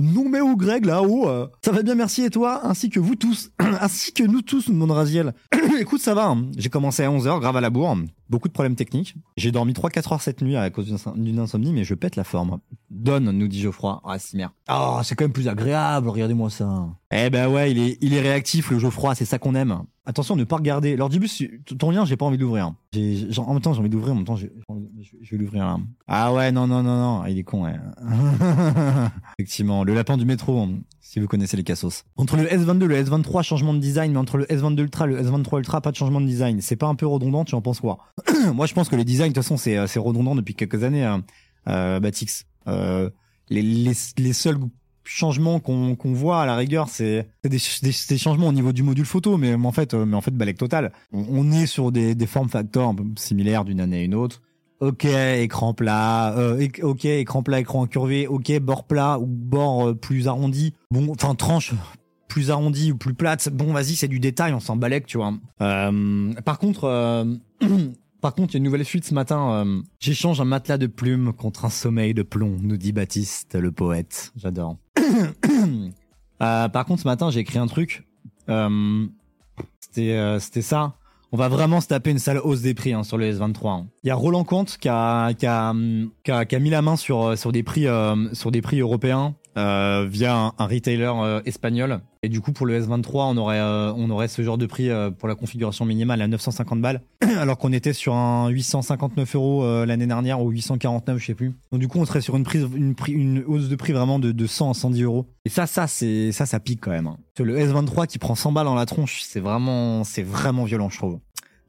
au 0.00 0.56
Greg 0.56 0.84
là-haut. 0.86 1.28
euh. 1.28 1.46
Ça 1.64 1.72
va 1.72 1.82
bien, 1.82 1.94
merci 1.94 2.22
et 2.22 2.30
toi, 2.30 2.66
ainsi 2.66 2.88
que 2.90 2.98
vous 3.00 3.14
tous, 3.16 3.50
ainsi 3.58 4.12
que 4.12 4.22
nous 4.24 4.42
tous, 4.42 4.68
nous 4.68 4.74
demande 4.74 4.92
Raziel. 4.92 5.34
Écoute, 5.80 6.00
ça 6.00 6.14
va. 6.14 6.26
hein. 6.28 6.46
J'ai 6.56 6.68
commencé 6.70 7.02
à 7.04 7.10
11h, 7.10 7.40
grave 7.40 7.56
à 7.56 7.60
la 7.60 7.70
bourre. 7.70 7.96
Beaucoup 8.28 8.48
de 8.48 8.52
problèmes 8.52 8.76
techniques. 8.76 9.14
J'ai 9.36 9.50
dormi 9.50 9.72
3-4 9.72 10.12
heures 10.14 10.22
cette 10.22 10.40
nuit 10.40 10.56
à 10.56 10.70
cause 10.70 10.86
d'une 10.86 10.96
insom- 10.96 11.20
d'une 11.20 11.38
insomnie, 11.40 11.72
mais 11.72 11.82
je 11.84 11.94
pète 11.94 12.14
la 12.16 12.22
forme. 12.24 12.58
Donne, 12.90 13.30
nous 13.30 13.48
dit 13.48 13.60
Geoffroy. 13.60 14.00
Ah, 14.04 14.18
si 14.18 14.36
merde. 14.36 14.52
Ah, 14.68 15.00
c'est 15.04 15.16
quand 15.16 15.24
même 15.24 15.32
plus 15.32 15.48
agréable, 15.48 16.08
regardez-moi 16.08 16.48
ça. 16.50 16.86
Eh 17.12 17.28
ben 17.28 17.48
ouais, 17.48 17.72
il 17.72 17.78
est, 17.78 17.98
il 18.00 18.14
est 18.14 18.20
réactif, 18.20 18.70
le 18.70 18.78
Geoffroy, 18.78 19.14
c'est 19.16 19.24
ça 19.24 19.38
qu'on 19.38 19.54
aime. 19.56 19.82
Attention, 20.10 20.34
ne 20.34 20.42
pas 20.42 20.56
regarder. 20.56 20.96
L'ordibus, 20.96 21.44
ton 21.78 21.92
lien, 21.92 22.04
j'ai 22.04 22.16
pas 22.16 22.26
envie 22.26 22.36
d'ouvrir. 22.36 22.66
En 22.66 23.52
même 23.52 23.62
temps, 23.62 23.72
j'ai 23.72 23.78
envie 23.78 23.88
d'ouvrir, 23.88 24.12
en 24.12 24.16
même 24.16 24.24
temps, 24.24 24.34
je, 24.34 24.46
vais 24.46 25.36
l'ouvrir 25.38 25.64
là. 25.64 25.78
Ah 26.08 26.32
ouais, 26.32 26.50
non, 26.50 26.66
non, 26.66 26.82
non, 26.82 26.96
non, 26.96 27.26
il 27.26 27.38
est 27.38 27.44
con, 27.44 27.62
ouais. 27.62 27.76
Effectivement, 29.38 29.84
le 29.84 29.94
lapin 29.94 30.16
du 30.16 30.24
métro, 30.24 30.66
si 31.00 31.20
vous 31.20 31.28
connaissez 31.28 31.56
les 31.56 31.62
cassos. 31.62 32.02
Entre 32.16 32.36
le 32.36 32.42
S22 32.42 32.86
et 32.86 32.88
le 32.88 33.04
S23, 33.04 33.44
changement 33.44 33.72
de 33.72 33.78
design, 33.78 34.10
mais 34.10 34.18
entre 34.18 34.36
le 34.36 34.46
S22 34.46 34.80
Ultra 34.80 35.06
le 35.06 35.22
S23 35.22 35.58
Ultra, 35.58 35.80
pas 35.80 35.92
de 35.92 35.96
changement 35.96 36.20
de 36.20 36.26
design. 36.26 36.60
C'est 36.60 36.74
pas 36.74 36.88
un 36.88 36.96
peu 36.96 37.06
redondant, 37.06 37.44
tu 37.44 37.54
en 37.54 37.62
penses 37.62 37.78
quoi? 37.78 37.98
Moi, 38.52 38.66
je 38.66 38.74
pense 38.74 38.88
que 38.88 38.96
les 38.96 39.04
designs, 39.04 39.28
de 39.28 39.34
toute 39.34 39.44
façon, 39.44 39.56
c'est, 39.56 39.76
euh, 39.76 39.86
redondant 40.00 40.34
depuis 40.34 40.56
quelques 40.56 40.82
années, 40.82 41.04
hein. 41.04 41.22
euh, 41.68 42.00
Batix. 42.00 42.46
Euh, 42.66 43.10
les, 43.48 43.62
les, 43.62 43.92
les 44.18 44.32
seuls 44.32 44.58
changements 45.10 45.58
qu'on 45.58 45.96
qu'on 45.96 46.12
voit 46.12 46.42
à 46.42 46.46
la 46.46 46.56
rigueur, 46.56 46.88
c'est 46.88 47.28
des, 47.44 47.58
changements 48.18 48.48
au 48.48 48.52
niveau 48.52 48.72
du 48.72 48.82
module 48.82 49.04
photo, 49.04 49.36
mais 49.36 49.54
en 49.54 49.72
fait, 49.72 49.94
euh, 49.94 50.06
mais 50.06 50.16
en 50.16 50.20
fait, 50.20 50.30
balèque 50.30 50.58
total. 50.58 50.92
On, 51.12 51.50
est 51.50 51.66
sur 51.66 51.90
des, 51.90 52.14
des 52.14 52.26
formes 52.26 52.48
peu 52.48 52.80
similaires 53.16 53.64
d'une 53.64 53.80
année 53.80 53.98
à 53.98 54.02
une 54.02 54.14
autre. 54.14 54.40
Ok, 54.80 55.04
écran 55.04 55.74
plat. 55.74 56.34
euh, 56.38 56.66
ok, 56.82 57.04
écran 57.04 57.42
plat, 57.42 57.60
écran 57.60 57.84
incurvé. 57.84 58.26
Ok, 58.26 58.56
bord 58.60 58.84
plat 58.84 59.18
ou 59.18 59.26
bord 59.26 59.88
euh, 59.88 59.94
plus 59.94 60.28
arrondi. 60.28 60.74
Bon, 60.90 61.10
enfin 61.10 61.34
tranche 61.34 61.74
plus 62.28 62.50
arrondie 62.50 62.92
ou 62.92 62.96
plus 62.96 63.12
plate. 63.12 63.50
Bon, 63.50 63.72
vas-y, 63.72 63.96
c'est 63.96 64.08
du 64.08 64.20
détail, 64.20 64.54
on 64.54 64.60
s'en 64.60 64.76
balèque, 64.76 65.06
tu 65.06 65.18
vois. 65.18 65.34
Euh, 65.60 66.32
par 66.44 66.58
contre, 66.58 66.84
euh, 66.84 67.24
par 68.20 68.34
contre, 68.34 68.52
il 68.52 68.54
y 68.54 68.56
a 68.56 68.58
une 68.58 68.64
nouvelle 68.64 68.84
fuite 68.84 69.04
ce 69.04 69.14
matin. 69.14 69.52
euh, 69.52 69.80
J'échange 69.98 70.40
un 70.40 70.44
matelas 70.44 70.78
de 70.78 70.86
plumes 70.86 71.32
contre 71.32 71.64
un 71.64 71.70
sommeil 71.70 72.14
de 72.14 72.22
plomb, 72.22 72.56
nous 72.62 72.76
dit 72.76 72.92
Baptiste, 72.92 73.54
le 73.54 73.72
poète. 73.72 74.32
J'adore. 74.36 74.76
Euh, 76.42 76.70
par 76.70 76.86
contre, 76.86 77.02
ce 77.02 77.06
matin, 77.06 77.30
j'ai 77.30 77.40
écrit 77.40 77.58
un 77.58 77.66
truc. 77.66 78.08
Euh, 78.48 79.06
C'était 79.90 80.62
ça. 80.62 80.94
On 81.32 81.36
va 81.36 81.48
vraiment 81.48 81.82
se 81.82 81.88
taper 81.88 82.12
une 82.12 82.18
sale 82.18 82.38
hausse 82.42 82.62
des 82.62 82.72
prix 82.72 82.94
hein, 82.94 83.04
sur 83.04 83.18
le 83.18 83.30
S23. 83.30 83.68
hein. 83.68 83.86
Il 84.04 84.06
y 84.06 84.10
a 84.10 84.14
Roland 84.14 84.44
Comte 84.44 84.78
qui 84.78 84.88
a, 84.88 85.30
mis 85.74 86.70
la 86.70 86.80
main 86.80 86.96
sur, 86.96 87.36
des, 87.52 87.62
prix, 87.62 87.84
européens 87.84 89.34
via 89.54 90.54
un, 90.56 90.66
retailer 90.66 91.12
espagnol. 91.44 92.00
Et 92.22 92.28
du 92.28 92.42
coup, 92.42 92.52
pour 92.52 92.66
le 92.66 92.78
S23, 92.78 93.32
on 93.32 93.36
aurait, 93.38 93.60
euh, 93.60 93.94
on 93.96 94.10
aurait 94.10 94.28
ce 94.28 94.42
genre 94.42 94.58
de 94.58 94.66
prix 94.66 94.90
euh, 94.90 95.10
pour 95.10 95.26
la 95.26 95.34
configuration 95.34 95.86
minimale 95.86 96.20
à 96.20 96.28
950 96.28 96.82
balles, 96.82 97.00
alors 97.38 97.56
qu'on 97.56 97.72
était 97.72 97.94
sur 97.94 98.14
un 98.14 98.48
859 98.50 99.34
euros 99.36 99.64
euh, 99.64 99.86
l'année 99.86 100.06
dernière 100.06 100.42
ou 100.42 100.50
849, 100.50 101.18
je 101.18 101.24
sais 101.24 101.34
plus. 101.34 101.54
Donc 101.72 101.80
du 101.80 101.88
coup, 101.88 101.98
on 101.98 102.04
serait 102.04 102.20
sur 102.20 102.36
une 102.36 102.44
prise, 102.44 102.66
une, 102.74 102.94
prix, 102.94 103.12
une 103.12 103.42
hausse 103.46 103.68
de 103.70 103.74
prix 103.76 103.94
vraiment 103.94 104.18
de, 104.18 104.32
de 104.32 104.46
100 104.46 104.70
à 104.70 104.74
110 104.74 105.02
euros. 105.02 105.26
Et 105.46 105.48
ça, 105.48 105.66
ça, 105.66 105.86
c'est 105.86 106.30
ça, 106.32 106.44
ça 106.44 106.60
pique 106.60 106.80
quand 106.82 106.90
même. 106.90 107.06
hein. 107.06 107.16
Le 107.38 107.58
S23 107.58 108.06
qui 108.06 108.18
prend 108.18 108.34
100 108.34 108.52
balles 108.52 108.66
dans 108.66 108.74
la 108.74 108.84
tronche, 108.84 109.22
c'est 109.22 109.40
vraiment, 109.40 110.04
c'est 110.04 110.22
vraiment 110.22 110.64
violent, 110.64 110.90
je 110.90 110.98
trouve. 110.98 111.20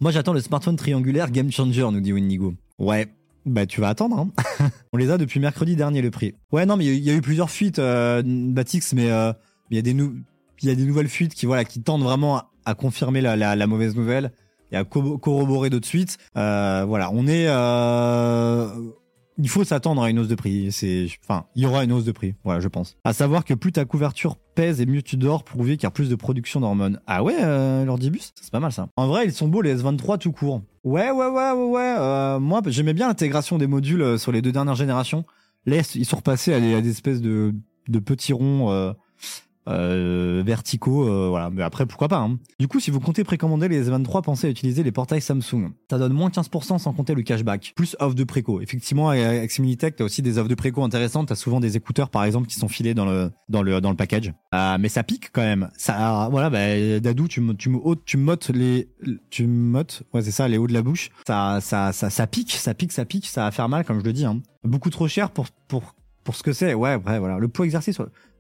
Moi, 0.02 0.12
j'attends 0.12 0.34
le 0.34 0.42
smartphone 0.42 0.76
triangulaire 0.76 1.32
Game 1.32 1.50
Changer, 1.50 1.88
nous 1.94 2.02
dit 2.02 2.12
Windigo. 2.12 2.56
Ouais. 2.78 3.08
Bah, 3.46 3.66
tu 3.66 3.80
vas 3.80 3.88
attendre, 3.88 4.20
hein. 4.20 4.30
On 4.92 4.98
les 4.98 5.12
a 5.12 5.18
depuis 5.18 5.40
mercredi 5.40 5.78
dernier, 5.78 6.02
le 6.02 6.12
prix. 6.12 6.34
Ouais, 6.52 6.66
non, 6.66 6.76
mais 6.76 6.86
il 6.86 6.98
y 7.04 7.10
a- 7.10 7.14
eu 7.16 7.22
plusieurs 7.22 7.50
fuites, 7.50 7.80
euh, 7.80 8.22
Batix, 8.26 8.92
mais 8.94 9.06
il 9.70 9.76
y 9.78 9.80
a 9.80 9.82
des 9.82 9.94
nou- 9.94 10.14
il 10.62 10.70
y 10.70 10.72
a 10.72 10.76
des 10.76 10.86
nouvelles 10.86 11.08
fuites 11.10 11.34
qui, 11.34 11.46
voilà, 11.46 11.66
qui 11.66 11.82
tendent 11.82 12.04
vraiment 12.04 12.44
à, 12.66 12.76
confirmer 12.76 13.22
la, 13.22 13.68
mauvaise 13.68 13.96
nouvelle 13.96 14.32
et 14.72 14.78
à 14.78 14.84
co- 14.84 15.18
corroborer 15.18 15.70
d'autres 15.70 15.88
suites. 15.88 16.18
Euh, 16.38 16.86
voilà, 16.88 17.10
on 17.12 17.28
est, 17.28 17.46
euh, 17.48 18.68
il 19.38 19.50
faut 19.50 19.64
s'attendre 19.64 20.04
à 20.04 20.10
une 20.10 20.20
hausse 20.20 20.28
de 20.28 20.36
prix. 20.36 20.72
C'est, 20.72 21.08
enfin, 21.24 21.46
il 21.56 21.64
y 21.64 21.66
aura 21.66 21.84
une 21.84 21.92
hausse 21.92 22.06
de 22.06 22.12
prix. 22.12 22.36
Voilà, 22.44 22.60
je 22.60 22.68
pense. 22.68 22.98
À 23.04 23.14
savoir 23.14 23.44
que 23.44 23.54
plus 23.54 23.72
ta 23.72 23.86
couverture 23.86 24.38
pèse 24.56 24.80
et 24.82 24.86
mieux 24.86 25.02
tu 25.02 25.18
dors, 25.18 25.44
prouvé 25.44 25.78
qu'il 25.78 25.84
y 25.84 25.88
a 25.88 25.92
plus 25.92 26.10
de 26.10 26.16
production 26.16 26.60
d'hormones. 26.60 27.00
Ah 27.08 27.24
ouais, 27.24 27.38
euh, 27.42 27.84
l'ordibus, 27.84 28.32
c'est 28.40 28.52
pas 28.52 28.60
mal 28.60 28.72
ça. 28.72 28.88
En 28.96 29.08
vrai, 29.08 29.26
ils 29.26 29.34
sont 29.34 29.48
beaux 29.48 29.62
les 29.62 29.82
S23 29.82 30.20
tout 30.20 30.32
court. 30.32 30.62
Ouais, 30.84 31.10
ouais, 31.12 31.28
ouais, 31.28 31.52
ouais, 31.52 31.70
ouais. 31.70 31.96
euh, 31.98 32.40
moi, 32.40 32.62
j'aimais 32.68 32.94
bien 32.94 33.08
l'intégration 33.08 33.58
des 33.58 33.68
modules 33.68 34.20
sur 34.20 34.32
les 34.32 34.42
deux 34.42 34.52
dernières 34.52 34.76
générations. 34.76 35.26
Là, 35.66 35.78
ils 35.96 36.06
sont 36.06 36.18
repassés 36.18 36.54
à 36.54 36.60
des, 36.60 36.90
espèces 36.90 37.22
de, 37.22 37.54
de 37.88 38.00
petits 38.00 38.34
ronds. 38.34 38.94
Euh, 39.68 40.42
verticaux, 40.46 41.08
euh, 41.08 41.28
voilà. 41.30 41.50
Mais 41.50 41.62
après, 41.64 41.86
pourquoi 41.86 42.08
pas. 42.08 42.18
hein. 42.18 42.38
Du 42.60 42.68
coup, 42.68 42.80
si 42.80 42.92
vous 42.92 43.00
comptez 43.00 43.24
précommander 43.24 43.68
les 43.68 43.90
S23, 43.90 44.22
pensez 44.24 44.48
à 44.48 44.50
utiliser 44.50 44.84
les 44.84 44.92
portails 44.92 45.22
Samsung. 45.22 45.72
Ça 45.90 45.98
donne 45.98 46.14
moins 46.14 46.30
15% 46.30 46.80
sans 46.80 46.94
compter 46.94 47.14
le 47.14 47.22
cashback. 47.22 47.74
Plus 47.76 47.96
offre 48.00 48.16
de 48.16 48.24
préco. 48.24 48.62
Effectivement, 48.62 49.10
avec 49.10 49.52
Similitech, 49.52 49.96
t'as 49.98 50.04
aussi 50.04 50.22
des 50.22 50.38
offres 50.38 50.50
de 50.50 50.56
préco 50.56 50.84
intéressantes. 50.84 51.28
T'as 51.28 51.36
souvent 51.36 51.60
des 51.60 51.78
écouteurs, 51.78 52.10
par 52.10 52.24
exemple, 52.24 52.48
qui 52.48 52.56
sont 52.56 52.68
filés 52.68 52.94
dans 52.94 53.06
le 53.06 53.32
dans 53.50 53.62
le 53.62 53.82
dans 53.82 53.90
le 53.92 53.96
package. 53.98 54.34
Euh, 54.54 54.78
mais 54.80 54.90
ça 54.90 55.04
pique 55.04 55.30
quand 55.32 55.42
même. 55.42 55.70
Ça, 55.78 56.28
voilà, 56.32 56.50
bah, 56.50 57.00
Dadou, 57.00 57.28
tu 57.28 57.42
me 57.42 57.54
tu 57.54 57.70
me 57.70 57.78
ôtes- 57.78 58.04
tu 58.06 58.18
mottes 58.18 58.50
les 58.50 58.90
tu 59.30 59.46
mottes, 59.48 60.04
ouais 60.14 60.22
c'est 60.22 60.32
ça, 60.32 60.48
les 60.48 60.58
hauts 60.58 60.68
de 60.68 60.74
la 60.74 60.82
bouche. 60.82 61.10
Ça 61.28 61.60
ça 61.62 61.92
ça 61.94 62.28
pique, 62.28 62.52
ça 62.54 62.74
pique, 62.74 62.92
ça 62.92 63.06
pique, 63.06 63.28
ça 63.28 63.44
va 63.44 63.52
faire 63.52 63.70
mal, 63.70 63.86
comme 63.86 64.00
je 64.00 64.06
le 64.06 64.14
dis. 64.14 64.26
Hein. 64.26 64.42
Beaucoup 64.64 64.90
trop 64.90 65.08
cher 65.08 65.30
pour 65.32 65.48
pour 65.68 65.96
pour 66.24 66.36
ce 66.36 66.44
que 66.44 66.54
c'est. 66.54 66.74
Ouais, 66.74 66.92
après 66.92 67.20
voilà, 67.20 67.38
le 67.40 67.48
poids 67.48 67.66
exercé 67.66 67.94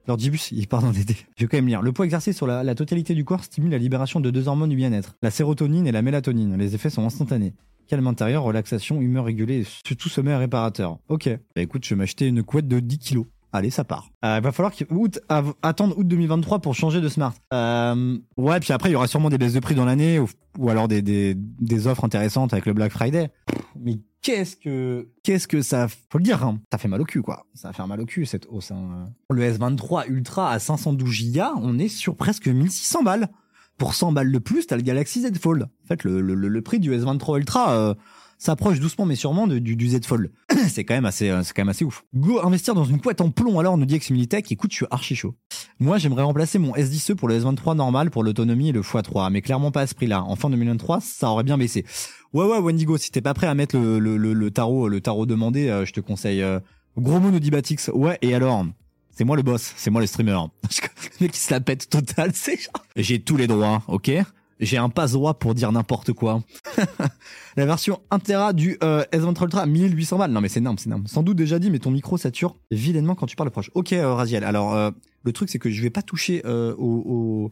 L'ordibus, 0.07 0.51
il 0.51 0.67
part 0.67 0.81
dans 0.81 0.91
des 0.91 1.03
dé- 1.03 1.15
Je 1.37 1.43
vais 1.43 1.47
quand 1.47 1.57
même 1.57 1.67
lire. 1.67 1.81
Le 1.81 1.91
poids 1.91 2.05
exercé 2.05 2.33
sur 2.33 2.47
la, 2.47 2.75
totalité 2.75 3.13
du 3.13 3.23
corps 3.23 3.43
stimule 3.43 3.71
la 3.71 3.77
libération 3.77 4.19
de 4.19 4.29
deux 4.31 4.47
hormones 4.47 4.69
du 4.69 4.75
bien-être, 4.75 5.15
la 5.21 5.31
sérotonine 5.31 5.85
et 5.87 5.91
la 5.91 6.01
mélatonine. 6.01 6.57
Les 6.57 6.75
effets 6.75 6.89
sont 6.89 7.05
instantanés. 7.05 7.53
Calme 7.87 8.07
intérieur, 8.07 8.43
relaxation, 8.43 9.01
humeur 9.01 9.25
régulée 9.25 9.63
surtout 9.63 10.09
sommeil 10.09 10.35
réparateur. 10.35 10.97
Ok. 11.09 11.29
Bah 11.55 11.61
écoute, 11.61 11.83
je 11.85 11.89
vais 11.93 11.97
m'acheter 11.97 12.27
une 12.27 12.41
couette 12.43 12.67
de 12.67 12.79
10 12.79 12.97
kilos. 12.99 13.25
Allez, 13.53 13.69
ça 13.69 13.83
part. 13.83 14.09
Euh, 14.23 14.39
va 14.39 14.51
falloir 14.53 14.71
août, 14.91 15.19
attendre 15.61 15.97
août 15.97 16.07
2023 16.07 16.59
pour 16.59 16.73
changer 16.73 17.01
de 17.01 17.09
smart. 17.09 17.33
Euh, 17.53 18.17
ouais, 18.37 18.61
puis 18.61 18.71
après, 18.71 18.89
il 18.89 18.93
y 18.93 18.95
aura 18.95 19.07
sûrement 19.07 19.29
des 19.29 19.37
baisses 19.37 19.53
de 19.53 19.59
prix 19.59 19.75
dans 19.75 19.83
l'année 19.83 20.19
ou, 20.19 20.29
ou 20.57 20.69
alors 20.69 20.87
des, 20.87 21.01
des, 21.01 21.35
des 21.35 21.87
offres 21.87 22.05
intéressantes 22.05 22.53
avec 22.53 22.65
le 22.65 22.71
Black 22.71 22.93
Friday. 22.93 23.29
Mais 23.77 23.99
qu'est-ce 24.21 24.55
que 24.55 25.09
qu'est-ce 25.23 25.47
que 25.47 25.61
ça 25.61 25.87
faut 25.87 26.17
le 26.17 26.23
dire 26.23 26.43
hein, 26.43 26.59
ça 26.71 26.77
fait 26.77 26.87
mal 26.87 27.01
au 27.01 27.05
cul 27.05 27.21
quoi. 27.21 27.45
Ça 27.53 27.69
va 27.69 27.73
faire 27.73 27.87
mal 27.87 27.99
au 28.01 28.05
cul 28.05 28.25
cette 28.25 28.45
hausse 28.49 28.71
hein. 28.71 29.09
le 29.29 29.41
S23 29.43 30.05
Ultra 30.09 30.51
à 30.51 30.59
512 30.59 31.33
Go 31.33 31.41
on 31.57 31.77
est 31.79 31.87
sur 31.87 32.15
presque 32.15 32.47
1600 32.47 33.03
balles. 33.03 33.29
Pour 33.77 33.95
100 33.95 34.11
balles 34.11 34.31
de 34.31 34.37
plus 34.39 34.67
t'as 34.67 34.75
le 34.75 34.83
Galaxy 34.83 35.21
Z 35.21 35.37
Fold. 35.39 35.63
En 35.63 35.87
fait 35.87 36.03
le, 36.03 36.21
le, 36.21 36.35
le- 36.35 36.61
prix 36.61 36.79
du 36.79 36.91
S23 36.91 37.39
Ultra 37.39 37.71
euh, 37.73 37.93
s'approche 38.43 38.79
doucement 38.79 39.05
mais 39.05 39.15
sûrement 39.15 39.45
de- 39.47 39.59
du, 39.59 39.75
du 39.75 39.87
Z 39.89 40.05
Fold. 40.05 40.31
C'est 40.69 40.83
quand 40.83 40.93
même 40.95 41.05
assez 41.05 41.29
euh, 41.29 41.43
c'est 41.43 41.53
quand 41.53 41.61
même 41.61 41.69
assez 41.69 41.85
ouf. 41.85 42.03
Go 42.15 42.39
investir 42.43 42.73
dans 42.73 42.85
une 42.85 42.99
couette 42.99 43.21
en 43.21 43.29
plomb 43.29 43.59
alors 43.59 43.77
nous 43.77 43.85
dit 43.85 43.95
Eximilitech. 43.95 44.51
Écoute 44.51 44.71
je 44.71 44.77
suis 44.77 44.85
archi 44.91 45.15
chaud. 45.15 45.35
Moi 45.79 45.97
j'aimerais 45.97 46.23
remplacer 46.23 46.57
mon 46.59 46.73
S10e 46.73 47.15
pour 47.15 47.27
le 47.27 47.39
S23 47.39 47.75
normal 47.75 48.09
pour 48.09 48.23
l'autonomie 48.23 48.69
et 48.69 48.71
le 48.71 48.81
x3 48.81 49.31
mais 49.31 49.41
clairement 49.41 49.71
pas 49.71 49.81
à 49.81 49.87
ce 49.87 49.93
prix 49.95 50.07
là 50.07 50.23
en 50.23 50.35
fin 50.35 50.49
2023 50.49 51.01
ça 51.01 51.29
aurait 51.29 51.43
bien 51.43 51.57
baissé. 51.57 51.85
Ouais 52.33 52.45
ouais 52.45 52.57
Wendigo, 52.59 52.97
si 52.97 53.11
t'es 53.11 53.21
pas 53.21 53.33
prêt 53.33 53.47
à 53.47 53.53
mettre 53.53 53.77
le, 53.77 53.99
le, 53.99 54.17
le, 54.17 54.51
tarot 54.51 54.87
le 54.87 55.01
tarot 55.01 55.25
demandé, 55.25 55.67
euh, 55.69 55.85
je 55.85 55.93
te 55.93 55.99
conseille 55.99 56.41
euh, 56.41 56.59
Gros 56.97 57.19
mot 57.19 57.29
nous 57.31 57.39
dit 57.39 57.51
Batix. 57.51 57.89
Ouais 57.93 58.17
et 58.21 58.33
alors? 58.33 58.65
C'est 59.13 59.23
moi 59.25 59.35
le 59.35 59.43
boss, 59.43 59.73
c'est 59.77 59.91
moi 59.91 60.01
le 60.01 60.07
streamer. 60.07 60.31
le 61.19 61.23
mec 61.25 61.31
qui 61.33 61.39
se 61.39 61.51
la 61.53 61.59
pète 61.59 61.89
total, 61.89 62.31
c'est 62.33 62.55
genre- 62.59 62.85
J'ai 62.95 63.19
tous 63.21 63.35
les 63.37 63.45
droits, 63.47 63.83
ok? 63.87 64.09
J'ai 64.61 64.77
un 64.77 64.89
passe 64.89 65.13
droit 65.13 65.33
pour 65.33 65.55
dire 65.55 65.71
n'importe 65.71 66.13
quoi. 66.13 66.43
La 67.57 67.65
version 67.65 67.99
1 68.11 68.19
Tera 68.19 68.53
du 68.53 68.77
euh, 68.83 69.03
S23 69.11 69.43
Ultra 69.43 69.65
1800 69.65 70.19
balles. 70.19 70.31
Non 70.31 70.39
mais 70.39 70.49
c'est 70.49 70.59
énorme, 70.59 70.77
c'est 70.77 70.85
énorme. 70.85 71.07
Sans 71.07 71.23
doute 71.23 71.35
déjà 71.35 71.57
dit, 71.57 71.71
mais 71.71 71.79
ton 71.79 71.89
micro 71.89 72.15
sature 72.15 72.55
vilainement 72.69 73.15
quand 73.15 73.25
tu 73.25 73.35
parles 73.35 73.49
proche. 73.49 73.71
Ok 73.73 73.91
euh, 73.93 74.13
Raziel, 74.13 74.43
alors 74.43 74.75
euh, 74.75 74.91
le 75.23 75.33
truc 75.33 75.49
c'est 75.49 75.57
que 75.57 75.71
je 75.71 75.81
vais 75.81 75.89
pas 75.89 76.03
toucher 76.03 76.43
au, 76.45 77.49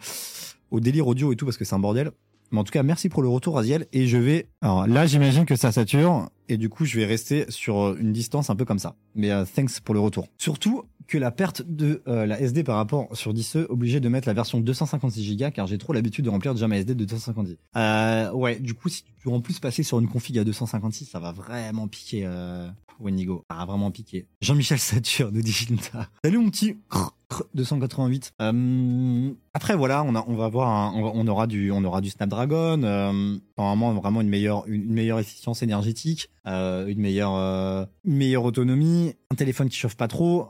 au, 0.69 0.80
délire 0.80 1.08
audio 1.08 1.34
et 1.34 1.36
tout 1.36 1.45
parce 1.45 1.58
que 1.58 1.65
c'est 1.65 1.76
un 1.76 1.80
bordel. 1.80 2.12
Mais 2.52 2.60
en 2.60 2.63
tout 2.63 2.72
cas, 2.72 2.82
merci 2.82 3.10
pour 3.10 3.22
le 3.22 3.28
retour, 3.28 3.60
Aziel. 3.60 3.86
Et 3.93 4.08
je 4.08 4.17
vais. 4.17 4.50
Alors 4.62 4.88
là, 4.88 5.06
j'imagine 5.06 5.45
que 5.45 5.56
ça 5.56 5.72
sature. 5.72 6.30
et 6.48 6.58
du 6.58 6.67
coup, 6.67 6.84
je 6.84 6.98
vais 6.98 7.06
rester 7.06 7.45
sur 7.50 7.95
une 7.98 8.12
distance 8.12 8.50
un 8.50 8.56
peu 8.56 8.65
comme 8.65 8.80
ça. 8.80 8.95
Mais 9.13 9.30
thanks 9.56 9.80
pour 9.82 9.93
le 9.93 10.00
retour. 10.00 10.28
Surtout 10.38 10.84
que 11.10 11.17
la 11.17 11.32
perte 11.32 11.63
de 11.63 12.02
euh, 12.08 12.26
la 12.26 12.39
SD 12.39 12.63
par 12.63 12.78
rapport 12.78 13.10
sur 13.13 13.34
10e, 13.34 13.65
obligé 13.69 14.00
de 14.00 14.08
mettre 14.08 14.28
la 14.28 14.34
version 14.34 14.60
256 14.60 15.36
Go 15.36 15.52
car 15.52 15.67
j'ai 15.67 15.78
trop 15.78 15.91
l'habitude 15.91 16.24
de 16.24 16.30
remplir 16.30 16.54
déjà 16.54 16.67
ma 16.67 16.78
SD 16.78 16.95
de 16.95 17.04
256. 17.04 17.58
Euh, 17.76 18.32
ouais, 18.32 18.60
du 18.60 18.76
coup, 18.76 18.89
si 18.89 19.04
tu 19.04 19.28
veux 19.28 19.34
en 19.34 19.41
plus 19.41 19.60
passer 19.60 19.84
sur 19.84 20.00
une 20.00 20.08
config 20.08 20.38
à 20.38 20.43
256, 20.43 21.06
ça 21.06 21.19
va 21.19 21.32
vraiment 21.32 21.88
piquer 21.88 22.24
euh, 22.26 22.69
Wendigo. 23.00 23.43
Ça 23.50 23.58
va 23.58 23.65
vraiment 23.65 23.91
piquer. 23.91 24.28
Jean-Michel 24.41 24.80
Satur 24.80 25.32
nous 25.32 25.41
dit. 25.41 25.67
Salut 26.24 26.38
mon 26.38 26.50
petit 26.50 26.78
288. 27.53 28.33
Euh, 28.41 29.33
après 29.53 29.75
voilà, 29.75 30.03
on 30.03 30.35
va 30.35 30.47
voir, 30.47 30.95
on, 30.95 31.27
aura 31.27 31.47
du, 31.47 31.71
on 31.71 31.83
aura 31.83 32.01
du 32.01 32.09
Snapdragon. 32.09 32.81
Euh, 32.83 33.37
normalement 33.57 33.93
vraiment 33.93 34.21
une 34.21 34.29
meilleure, 34.29 34.63
une, 34.67 34.85
meilleure 34.85 35.19
efficience 35.19 35.63
énergétique, 35.63 36.29
euh, 36.45 36.87
une 36.87 36.99
meilleure, 36.99 37.35
euh, 37.35 37.85
meilleure 38.05 38.45
autonomie, 38.45 39.15
un 39.31 39.35
téléphone 39.35 39.67
qui 39.67 39.77
chauffe 39.77 39.95
pas 39.95 40.07
trop. 40.07 40.49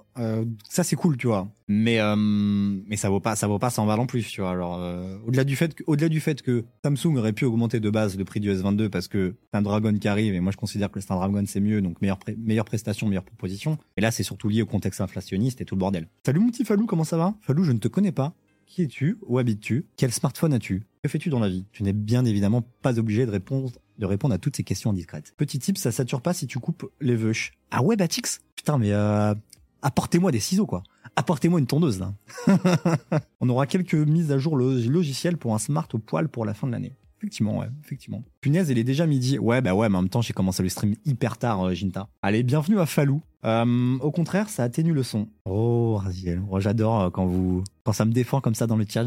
Ça 0.69 0.83
c'est 0.83 0.97
cool, 0.97 1.15
tu 1.15 1.27
vois. 1.27 1.47
Mais 1.69 1.99
mais 2.15 2.97
ça 2.97 3.09
vaut 3.09 3.21
pas, 3.21 3.35
ça 3.35 3.47
vaut 3.47 3.57
pas 3.57 3.69
100 3.69 3.87
balles 3.87 3.99
en 3.99 4.05
plus, 4.05 4.27
tu 4.27 4.41
vois. 4.41 4.51
Alors 4.51 4.79
au-delà 5.25 5.45
du 5.45 5.55
fait, 5.55 5.73
que, 5.73 5.83
au-delà 5.87 6.09
du 6.09 6.19
fait 6.19 6.41
que 6.41 6.65
Samsung 6.83 7.15
aurait 7.15 7.33
pu 7.33 7.45
augmenter 7.45 7.79
de 7.79 7.89
base 7.89 8.17
le 8.17 8.25
prix 8.25 8.41
du 8.41 8.51
S22 8.51 8.89
parce 8.89 9.07
que 9.07 9.35
Snapdragon 9.51 9.97
qui 9.97 10.07
arrive 10.07 10.35
et 10.35 10.39
moi 10.41 10.51
je 10.51 10.57
considère 10.57 10.91
que 10.91 10.95
le 10.95 11.01
Snapdragon 11.01 11.43
c'est 11.47 11.61
mieux, 11.61 11.81
donc 11.81 12.01
meilleure, 12.01 12.19
meilleure 12.37 12.65
prestation, 12.65 13.07
meilleure 13.07 13.23
proposition. 13.23 13.77
Et 13.95 14.01
là 14.01 14.11
c'est 14.11 14.23
surtout 14.23 14.49
lié 14.49 14.61
au 14.61 14.65
contexte 14.65 14.99
inflationniste 14.99 15.61
et 15.61 15.65
tout 15.65 15.75
le 15.75 15.79
bordel. 15.79 16.07
Salut 16.25 16.39
mon 16.39 16.49
petit 16.49 16.65
Falou, 16.69 16.85
comment 16.85 17.03
ça 17.03 17.17
va? 17.17 17.33
Falou, 17.41 17.63
je 17.63 17.71
ne 17.71 17.79
te 17.79 17.87
connais 17.87 18.11
pas. 18.11 18.35
Qui 18.67 18.83
es-tu? 18.83 19.17
Où 19.25 19.39
habites-tu? 19.39 19.87
Quel 19.97 20.11
smartphone 20.13 20.53
as-tu? 20.53 20.83
Que 21.01 21.09
fais-tu 21.09 21.31
dans 21.31 21.39
la 21.39 21.49
vie? 21.49 21.65
Tu 21.71 21.81
n'es 21.81 21.93
bien 21.93 22.25
évidemment 22.25 22.61
pas 22.83 22.99
obligé 22.99 23.25
de 23.25 23.31
répondre, 23.31 23.71
de 23.97 24.05
répondre 24.05 24.35
à 24.35 24.37
toutes 24.37 24.55
ces 24.55 24.63
questions 24.63 24.91
indiscrètes. 24.91 25.33
Petit 25.35 25.57
tip, 25.57 25.79
ça 25.79 25.91
sature 25.91 26.21
pas 26.21 26.31
si 26.35 26.45
tu 26.45 26.59
coupes 26.59 26.85
les 27.01 27.15
veuches. 27.15 27.53
Ah 27.71 27.81
ouais, 27.81 27.95
Batix? 27.95 28.41
Putain, 28.55 28.77
mais 28.77 28.91
euh, 28.91 29.33
apportez-moi 29.81 30.31
des 30.31 30.39
ciseaux, 30.39 30.67
quoi. 30.67 30.83
Apportez-moi 31.15 31.59
une 31.59 31.65
tondeuse, 31.65 31.99
là. 31.99 32.13
On 33.41 33.49
aura 33.49 33.65
quelques 33.65 33.95
mises 33.95 34.31
à 34.31 34.37
jour 34.37 34.55
lo- 34.55 34.77
logicielles 34.79 35.37
pour 35.37 35.55
un 35.55 35.59
smart 35.59 35.87
au 35.93 35.97
poil 35.97 36.29
pour 36.29 36.45
la 36.45 36.53
fin 36.53 36.67
de 36.67 36.73
l'année. 36.73 36.93
Effectivement, 37.17 37.57
ouais, 37.57 37.67
effectivement. 37.83 38.23
Punaise, 38.41 38.69
il 38.69 38.77
est 38.77 38.83
déjà 38.83 39.07
midi. 39.07 39.39
Ouais, 39.39 39.59
bah 39.61 39.73
ouais, 39.73 39.89
mais 39.89 39.97
en 39.97 40.03
même 40.03 40.09
temps, 40.09 40.21
j'ai 40.21 40.33
commencé 40.33 40.61
le 40.61 40.69
stream 40.69 40.93
hyper 41.03 41.39
tard, 41.39 41.63
euh, 41.65 41.73
Jinta. 41.73 42.07
Allez, 42.21 42.43
bienvenue 42.43 42.79
à 42.79 42.85
Falou. 42.85 43.21
Euh, 43.45 43.97
au 43.99 44.11
contraire, 44.11 44.49
ça 44.49 44.63
atténue 44.63 44.93
le 44.93 45.03
son. 45.03 45.27
Oh, 45.45 45.95
Raziel. 45.95 46.41
J'adore 46.57 47.01
euh, 47.01 47.09
quand 47.09 47.25
vous, 47.25 47.63
quand 47.83 47.93
ça 47.93 48.05
me 48.05 48.11
défend 48.11 48.41
comme 48.41 48.55
ça 48.55 48.67
dans 48.67 48.75
le 48.75 48.85
chat, 48.87 49.05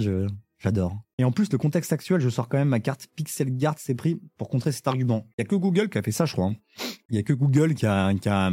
j'adore. 0.59 0.97
Et 1.19 1.25
en 1.25 1.33
plus, 1.33 1.53
le 1.53 1.59
contexte 1.59 1.93
actuel, 1.93 2.21
je 2.21 2.29
sors 2.29 2.49
quand 2.49 2.57
même 2.59 2.69
ma 2.69 2.81
carte 2.81 3.09
Pixel 3.15 3.57
Guard 3.57 3.75
c'est 3.79 3.95
pris 3.95 4.21
pour 4.39 4.49
contrer 4.49 4.73
cet 4.73 4.89
argument. 4.89 5.27
Il 5.37 5.43
y 5.43 5.45
a 5.45 5.49
que 5.49 5.57
Google 5.57 5.89
qui 5.89 5.99
a 5.99 6.03
fait 6.03 6.13
ça, 6.13 6.25
je 6.25 6.33
crois. 6.33 6.47
hein. 6.47 6.57
Il 7.11 7.17
y 7.17 7.19
a 7.19 7.23
que 7.23 7.33
Google 7.35 7.75
qui 7.75 7.85
a, 7.87 8.15
qui 8.15 8.29
a, 8.29 8.51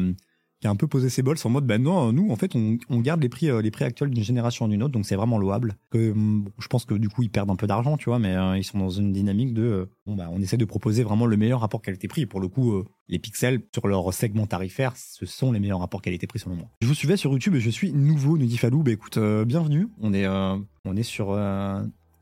qui 0.60 0.68
a 0.68 0.70
un 0.70 0.76
peu 0.76 0.88
posé 0.88 1.10
ses 1.10 1.22
bols 1.22 1.38
en 1.44 1.50
mode, 1.50 1.66
ben 1.66 1.82
non, 1.82 2.12
nous, 2.12 2.32
en 2.32 2.36
fait, 2.36 2.54
on, 2.56 3.00
garde 3.00 3.22
les 3.22 3.30
prix, 3.30 3.50
euh, 3.50 3.62
les 3.62 3.72
prix 3.72 3.86
actuels 3.86 4.10
d'une 4.10 4.24
génération 4.24 4.66
à 4.66 4.70
une 4.70 4.84
autre, 4.84 4.92
donc 4.92 5.06
c'est 5.06 5.16
vraiment 5.16 5.38
louable. 5.38 5.78
Que, 5.90 6.12
hum, 6.12 6.50
je 6.60 6.68
pense 6.68 6.86
que 6.86 6.94
du 6.94 7.08
coup, 7.08 7.24
ils 7.24 7.30
perdent 7.30 7.50
un 7.50 7.56
peu 7.56 7.68
d'argent, 7.68 7.96
tu 7.96 8.10
vois, 8.10 8.20
mais 8.20 8.36
euh, 8.36 8.58
ils 8.58 8.64
sont 8.64 8.78
dans 8.78 8.90
une 8.90 9.14
dynamique 9.14 9.54
de, 9.54 9.64
euh, 9.64 9.86
bon, 10.06 10.16
bah, 10.16 10.28
on 10.32 10.42
essaie 10.42 10.58
de 10.58 10.66
proposer 10.66 11.04
vraiment 11.04 11.26
le 11.26 11.38
meilleur 11.38 11.62
rapport 11.62 11.82
qualité-prix. 11.82 12.24
Et 12.24 12.26
Pour 12.26 12.42
le 12.42 12.50
coup, 12.50 12.84
les 13.08 13.20
pixels, 13.20 13.62
sur 13.74 13.88
leur 13.88 14.14
segment 14.14 14.48
tarifaire, 14.48 14.94
ce 14.98 15.26
sont 15.26 15.52
les 15.52 15.60
meilleurs 15.60 15.80
rapports 15.80 16.02
qualité-prix 16.02 16.40
selon 16.40 16.56
moi. 16.56 16.66
Je 16.82 16.88
vous 16.88 16.94
suivais 16.94 17.18
sur 17.18 17.32
YouTube 17.32 17.56
et 17.56 17.62
je 17.62 17.70
suis 17.70 17.94
nouveau, 17.94 18.38
nous 18.38 18.46
dit 18.46 18.58
Falou. 18.58 18.84
Bah 18.84 18.92
écoute, 18.92 19.18
bienvenue. 19.46 19.88
On 20.02 20.14
est, 20.14 20.28
on 20.28 20.96
est 20.96 21.04
sur, 21.04 21.38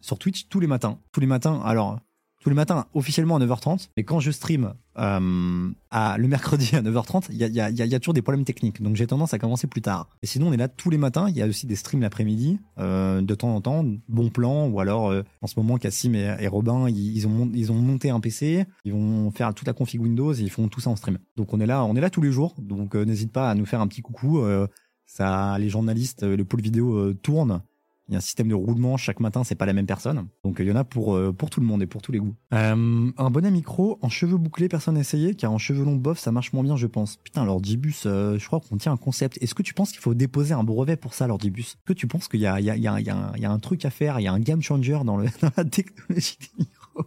sur 0.01 0.19
Twitch 0.19 0.47
tous 0.47 0.59
les 0.59 0.67
matins. 0.67 0.99
Tous 1.11 1.19
les 1.19 1.27
matins, 1.27 1.61
alors, 1.65 1.99
tous 2.41 2.49
les 2.49 2.55
matins 2.55 2.85
officiellement 2.93 3.37
à 3.37 3.39
9h30, 3.39 3.89
mais 3.97 4.03
quand 4.03 4.19
je 4.19 4.31
stream 4.31 4.73
euh, 4.97 5.69
à, 5.91 6.17
le 6.17 6.27
mercredi 6.27 6.75
à 6.75 6.81
9h30, 6.81 7.27
il 7.31 7.37
y 7.37 7.95
a, 7.95 7.99
toujours 7.99 8.13
des 8.13 8.21
problèmes 8.21 8.45
techniques, 8.45 8.81
donc 8.81 8.95
j'ai 8.95 9.07
tendance 9.07 9.33
à 9.33 9.39
commencer 9.39 9.67
plus 9.67 9.81
tard. 9.81 10.09
Et 10.21 10.27
sinon, 10.27 10.47
on 10.47 10.53
est 10.53 10.57
là 10.57 10.67
tous 10.67 10.89
les 10.89 10.97
matins, 10.97 11.27
il 11.29 11.35
y 11.35 11.41
a 11.41 11.47
aussi 11.47 11.67
des 11.67 11.75
streams 11.75 12.01
l'après-midi, 12.01 12.59
euh, 12.79 13.21
de 13.21 13.35
temps 13.35 13.55
en 13.55 13.61
temps, 13.61 13.85
bon 14.07 14.29
plan, 14.29 14.67
ou 14.67 14.79
alors 14.79 15.11
euh, 15.11 15.23
en 15.41 15.47
ce 15.47 15.59
moment, 15.59 15.77
Cassim 15.77 16.15
et, 16.15 16.47
Robin, 16.47 16.89
ils, 16.89 17.27
ont, 17.27 17.49
ils 17.53 17.71
ont 17.71 17.75
monté 17.75 18.09
un 18.09 18.19
PC, 18.19 18.65
ils 18.85 18.93
vont 18.93 19.31
faire 19.31 19.53
toute 19.53 19.67
la 19.67 19.73
config 19.73 20.01
Windows 20.01 20.17
ils 20.33 20.49
font 20.49 20.67
tout 20.67 20.79
ça 20.79 20.89
en 20.89 20.95
stream. 20.95 21.17
Donc 21.35 21.53
on 21.53 21.59
est 21.59 21.65
là, 21.65 21.83
on 21.83 21.95
est 21.95 22.01
là 22.01 22.09
tous 22.09 22.21
les 22.21 22.31
jours, 22.31 22.55
donc 22.59 22.95
euh, 22.95 23.05
n'hésite 23.05 23.31
pas 23.31 23.49
à 23.49 23.55
nous 23.55 23.65
faire 23.65 23.81
un 23.81 23.87
petit 23.87 24.01
coucou. 24.01 24.39
euh, 24.39 24.67
ça, 25.05 25.57
les 25.57 25.69
journalistes, 25.69 26.23
euh, 26.23 26.35
le 26.35 26.43
pôle 26.43 26.61
vidéo 26.61 27.13
tourne. 27.13 27.61
Il 28.09 28.13
y 28.13 28.15
a 28.15 28.19
un 28.19 28.21
système 28.21 28.47
de 28.47 28.55
roulement 28.55 28.95
chaque 28.95 29.19
matin, 29.19 29.43
c'est 29.43 29.55
pas 29.55 29.65
la 29.65 29.73
même 29.73 29.85
personne. 29.85 30.27
Donc 30.43 30.57
il 30.59 30.65
y 30.67 30.71
en 30.71 30.75
a 30.77 30.83
pour 30.85 31.15
euh, 31.15 31.33
tout 31.51 31.59
le 31.59 31.65
monde 31.65 31.81
et 31.81 31.87
pour 31.87 32.01
tous 32.01 32.11
les 32.11 32.19
goûts. 32.19 32.35
Euh, 32.53 33.11
un 33.17 33.29
bonnet 33.29 33.51
micro 33.51 33.99
en 34.01 34.09
cheveux 34.09 34.37
bouclés, 34.37 34.69
personne 34.69 34.93
n'a 34.93 35.01
essayé, 35.01 35.35
car 35.35 35.51
en 35.51 35.57
cheveux 35.57 35.83
longs 35.83 35.95
bof, 35.97 36.17
ça 36.17 36.31
marche 36.31 36.53
moins 36.53 36.63
bien, 36.63 36.77
je 36.77 36.87
pense. 36.87 37.17
Putain, 37.17 37.43
l'ordibus, 37.43 38.03
euh, 38.05 38.37
je 38.39 38.45
crois 38.47 38.61
qu'on 38.61 38.77
tient 38.77 38.93
un 38.93 38.97
concept. 38.97 39.37
Est-ce 39.41 39.53
que 39.55 39.63
tu 39.63 39.73
penses 39.73 39.91
qu'il 39.91 39.99
faut 39.99 40.13
déposer 40.13 40.53
un 40.53 40.63
brevet 40.63 40.95
pour 40.95 41.13
ça, 41.13 41.27
l'ordibus? 41.27 41.75
Est-ce 41.75 41.83
que 41.85 41.93
tu 41.93 42.07
penses 42.07 42.27
qu'il 42.27 42.39
y 42.39 42.45
a 42.47 42.55
un- 42.55 43.59
truc 43.59 43.83
à 43.85 43.89
faire, 43.89 44.19
il 44.19 44.23
y 44.23 44.27
a 44.27 44.33
un 44.33 44.39
game 44.39 44.61
changer 44.61 44.99
dans 45.03 45.17
dans 45.41 45.51
la 45.57 45.65
technologie 45.65 46.37
des 46.39 46.63
micros? 46.65 47.05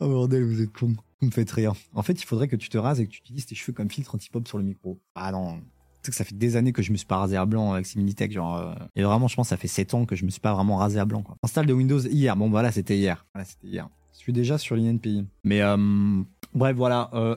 Oh 0.00 0.08
bordel, 0.08 0.44
vous 0.44 0.60
êtes 0.60 0.72
con. 0.72 0.94
Vous 1.20 1.26
me 1.26 1.30
faites 1.32 1.50
rire. 1.50 1.74
En 1.94 2.02
fait, 2.02 2.20
il 2.20 2.24
faudrait 2.26 2.48
que 2.48 2.56
tu 2.56 2.68
te 2.68 2.78
rases 2.78 3.00
et 3.00 3.06
que 3.06 3.10
tu 3.10 3.20
utilises 3.20 3.46
tes 3.46 3.54
cheveux 3.54 3.72
comme 3.74 3.90
filtre 3.90 4.14
anti-pop 4.14 4.46
sur 4.48 4.58
le 4.58 4.64
micro. 4.64 4.98
Ah 5.14 5.32
non. 5.32 5.60
Que 6.02 6.12
ça 6.14 6.24
fait 6.24 6.34
des 6.36 6.56
années 6.56 6.72
que 6.72 6.82
je 6.82 6.92
me 6.92 6.96
suis 6.96 7.06
pas 7.06 7.18
rasé 7.18 7.36
à 7.36 7.44
blanc 7.46 7.72
avec 7.74 7.84
Similitech, 7.86 8.32
genre. 8.32 8.56
euh, 8.56 8.74
et 8.96 9.02
vraiment, 9.02 9.28
je 9.28 9.36
pense 9.36 9.48
que 9.48 9.50
ça 9.50 9.56
fait 9.56 9.68
7 9.68 9.92
ans 9.94 10.06
que 10.06 10.16
je 10.16 10.24
me 10.24 10.30
suis 10.30 10.40
pas 10.40 10.54
vraiment 10.54 10.76
rasé 10.76 10.98
à 10.98 11.04
blanc, 11.04 11.22
quoi. 11.22 11.36
Install 11.42 11.66
de 11.66 11.72
Windows 11.74 12.00
hier. 12.00 12.36
Bon, 12.36 12.48
voilà, 12.48 12.72
c'était 12.72 12.96
hier. 12.96 13.26
Voilà, 13.34 13.44
c'était 13.44 13.66
hier. 13.66 13.88
Je 14.14 14.18
suis 14.24 14.32
déjà 14.32 14.58
sur 14.58 14.76
l'INPI. 14.76 15.26
Mais, 15.44 15.62
euh, 15.62 15.76
bref, 16.54 16.76
voilà. 16.76 17.10
Euh, 17.14 17.36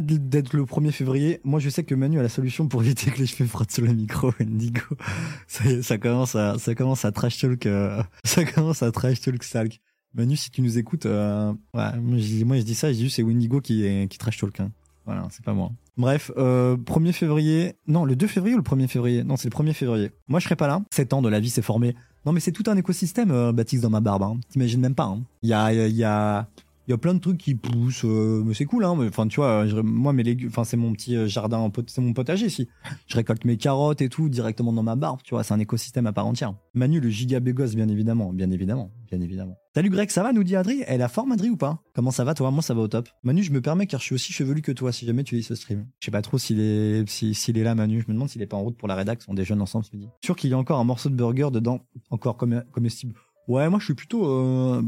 d'être 0.00 0.54
le 0.56 0.64
1er 0.64 0.90
février. 0.92 1.40
Moi, 1.44 1.58
je 1.60 1.68
sais 1.68 1.84
que 1.84 1.94
Manu 1.94 2.18
a 2.18 2.22
la 2.22 2.28
solution 2.28 2.68
pour 2.68 2.82
éviter 2.82 3.10
que 3.10 3.18
les 3.18 3.26
cheveux 3.26 3.48
frottent 3.48 3.72
sur 3.72 3.84
le 3.84 3.92
micro, 3.92 4.32
Indigo. 4.40 4.80
Ça, 5.46 5.98
commence 5.98 6.34
à, 6.34 6.58
ça 6.58 6.74
commence 6.74 7.04
à 7.04 7.12
trash 7.12 7.38
talk, 7.38 7.66
euh, 7.66 8.02
ça 8.24 8.44
commence 8.44 8.82
à 8.82 8.90
trash 8.92 9.20
talk 9.20 9.42
salk. 9.42 9.80
Manu, 10.14 10.36
si 10.36 10.50
tu 10.50 10.60
nous 10.60 10.76
écoutes, 10.78 11.06
euh, 11.06 11.52
ouais, 11.74 11.96
moi, 12.00 12.18
je, 12.18 12.44
moi 12.44 12.56
je 12.58 12.62
dis 12.62 12.74
ça, 12.74 12.92
je 12.92 12.98
dis 12.98 13.10
c'est 13.10 13.22
Windigo 13.22 13.60
qui, 13.60 14.06
qui 14.08 14.18
trash 14.18 14.38
talk. 14.38 14.60
hein. 14.60 14.70
Voilà, 15.06 15.26
c'est 15.30 15.44
pas 15.44 15.54
moi. 15.54 15.72
Bref, 15.98 16.30
euh, 16.36 16.76
1er 16.76 17.12
février. 17.12 17.74
Non, 17.86 18.04
le 18.04 18.16
2 18.16 18.26
février 18.26 18.54
ou 18.54 18.58
le 18.58 18.64
1er 18.64 18.86
février? 18.88 19.24
Non, 19.24 19.36
c'est 19.36 19.52
le 19.54 19.56
1er 19.62 19.72
février. 19.74 20.10
Moi, 20.28 20.40
je 20.40 20.44
serai 20.44 20.56
pas 20.56 20.66
là. 20.66 20.80
7 20.90 21.12
ans 21.12 21.22
de 21.22 21.28
la 21.28 21.38
vie 21.40 21.50
s'est 21.50 21.62
formé. 21.62 21.94
Non, 22.24 22.32
mais 22.32 22.40
c'est 22.40 22.52
tout 22.52 22.62
un 22.68 22.76
écosystème, 22.76 23.30
euh, 23.30 23.52
Baptiste, 23.52 23.82
dans 23.82 23.90
ma 23.90 24.00
barbe. 24.00 24.22
Hein. 24.22 24.38
T'imagines 24.50 24.80
même 24.80 24.94
pas. 24.94 25.04
hein. 25.04 25.22
Il 25.42 25.48
il 25.48 25.50
y 25.50 25.54
a, 25.54 25.72
y 25.72 26.04
a, 26.04 26.46
y 26.92 26.94
a 26.94 26.98
plein 26.98 27.14
de 27.14 27.18
trucs 27.18 27.38
qui 27.38 27.54
poussent, 27.54 28.04
euh, 28.04 28.42
mais 28.44 28.54
c'est 28.54 28.64
cool, 28.64 28.84
hein. 28.84 28.96
Enfin, 29.08 29.26
tu 29.26 29.36
vois, 29.40 29.66
je- 29.66 29.76
moi, 29.76 30.12
mes 30.12 30.22
légumes, 30.22 30.48
enfin, 30.48 30.64
c'est 30.64 30.76
mon 30.76 30.92
petit 30.92 31.16
euh, 31.16 31.26
jardin, 31.26 31.70
c'est 31.86 32.00
mon 32.00 32.12
potager 32.12 32.46
ici. 32.46 32.68
Je 33.06 33.16
récolte 33.16 33.44
mes 33.44 33.56
carottes 33.56 34.00
et 34.02 34.08
tout 34.08 34.28
directement 34.28 34.72
dans 34.72 34.82
ma 34.82 34.96
barbe, 34.96 35.20
tu 35.24 35.34
vois, 35.34 35.42
c'est 35.42 35.54
un 35.54 35.58
écosystème 35.60 36.06
à 36.06 36.12
part 36.12 36.26
entière. 36.26 36.54
Manu, 36.74 37.00
le 37.00 37.08
giga 37.10 37.40
bégos, 37.40 37.74
bien 37.74 37.88
évidemment, 37.88 38.32
bien 38.32 38.50
évidemment, 38.50 38.90
bien 39.10 39.20
évidemment. 39.20 39.56
Salut 39.74 39.88
Greg, 39.88 40.10
ça 40.10 40.22
va, 40.22 40.34
nous 40.34 40.44
dit 40.44 40.54
Adri? 40.54 40.82
Elle 40.86 41.00
a 41.00 41.08
forme, 41.08 41.32
Adri, 41.32 41.48
ou 41.48 41.56
pas? 41.56 41.80
Comment 41.94 42.10
ça 42.10 42.24
va, 42.24 42.34
toi? 42.34 42.50
Moi, 42.50 42.62
ça 42.62 42.74
va 42.74 42.82
au 42.82 42.88
top. 42.88 43.08
Manu, 43.22 43.42
je 43.42 43.52
me 43.52 43.62
permets 43.62 43.86
car 43.86 44.00
je 44.00 44.04
suis 44.04 44.14
aussi 44.14 44.32
chevelu 44.32 44.60
que 44.60 44.70
toi, 44.72 44.92
si 44.92 45.06
jamais 45.06 45.24
tu 45.24 45.34
lis 45.34 45.42
ce 45.42 45.54
stream. 45.54 45.86
Je 45.98 46.04
sais 46.04 46.10
pas 46.10 46.20
trop 46.20 46.36
s'il 46.36 46.60
est, 46.60 47.08
si- 47.08 47.32
s'il 47.34 47.56
est 47.56 47.62
là, 47.64 47.74
Manu. 47.74 48.02
Je 48.02 48.08
me 48.08 48.12
demande 48.12 48.28
s'il 48.28 48.42
est 48.42 48.46
pas 48.46 48.58
en 48.58 48.62
route 48.62 48.76
pour 48.76 48.86
la 48.88 48.94
rédac, 48.94 49.20
on 49.28 49.34
déjeune 49.34 49.62
ensemble 49.62 49.86
ce 49.86 49.96
midi. 49.96 50.08
Sûr 50.22 50.36
qu'il 50.36 50.50
y 50.50 50.52
a 50.52 50.58
encore 50.58 50.78
un 50.78 50.84
morceau 50.84 51.08
de 51.08 51.14
burger 51.14 51.48
dedans, 51.50 51.80
encore 52.10 52.36
comestible. 52.70 53.14
Ouais, 53.48 53.68
moi 53.68 53.78
je 53.80 53.84
suis 53.86 53.94
plutôt. 53.94 54.24
euh, 54.26 54.82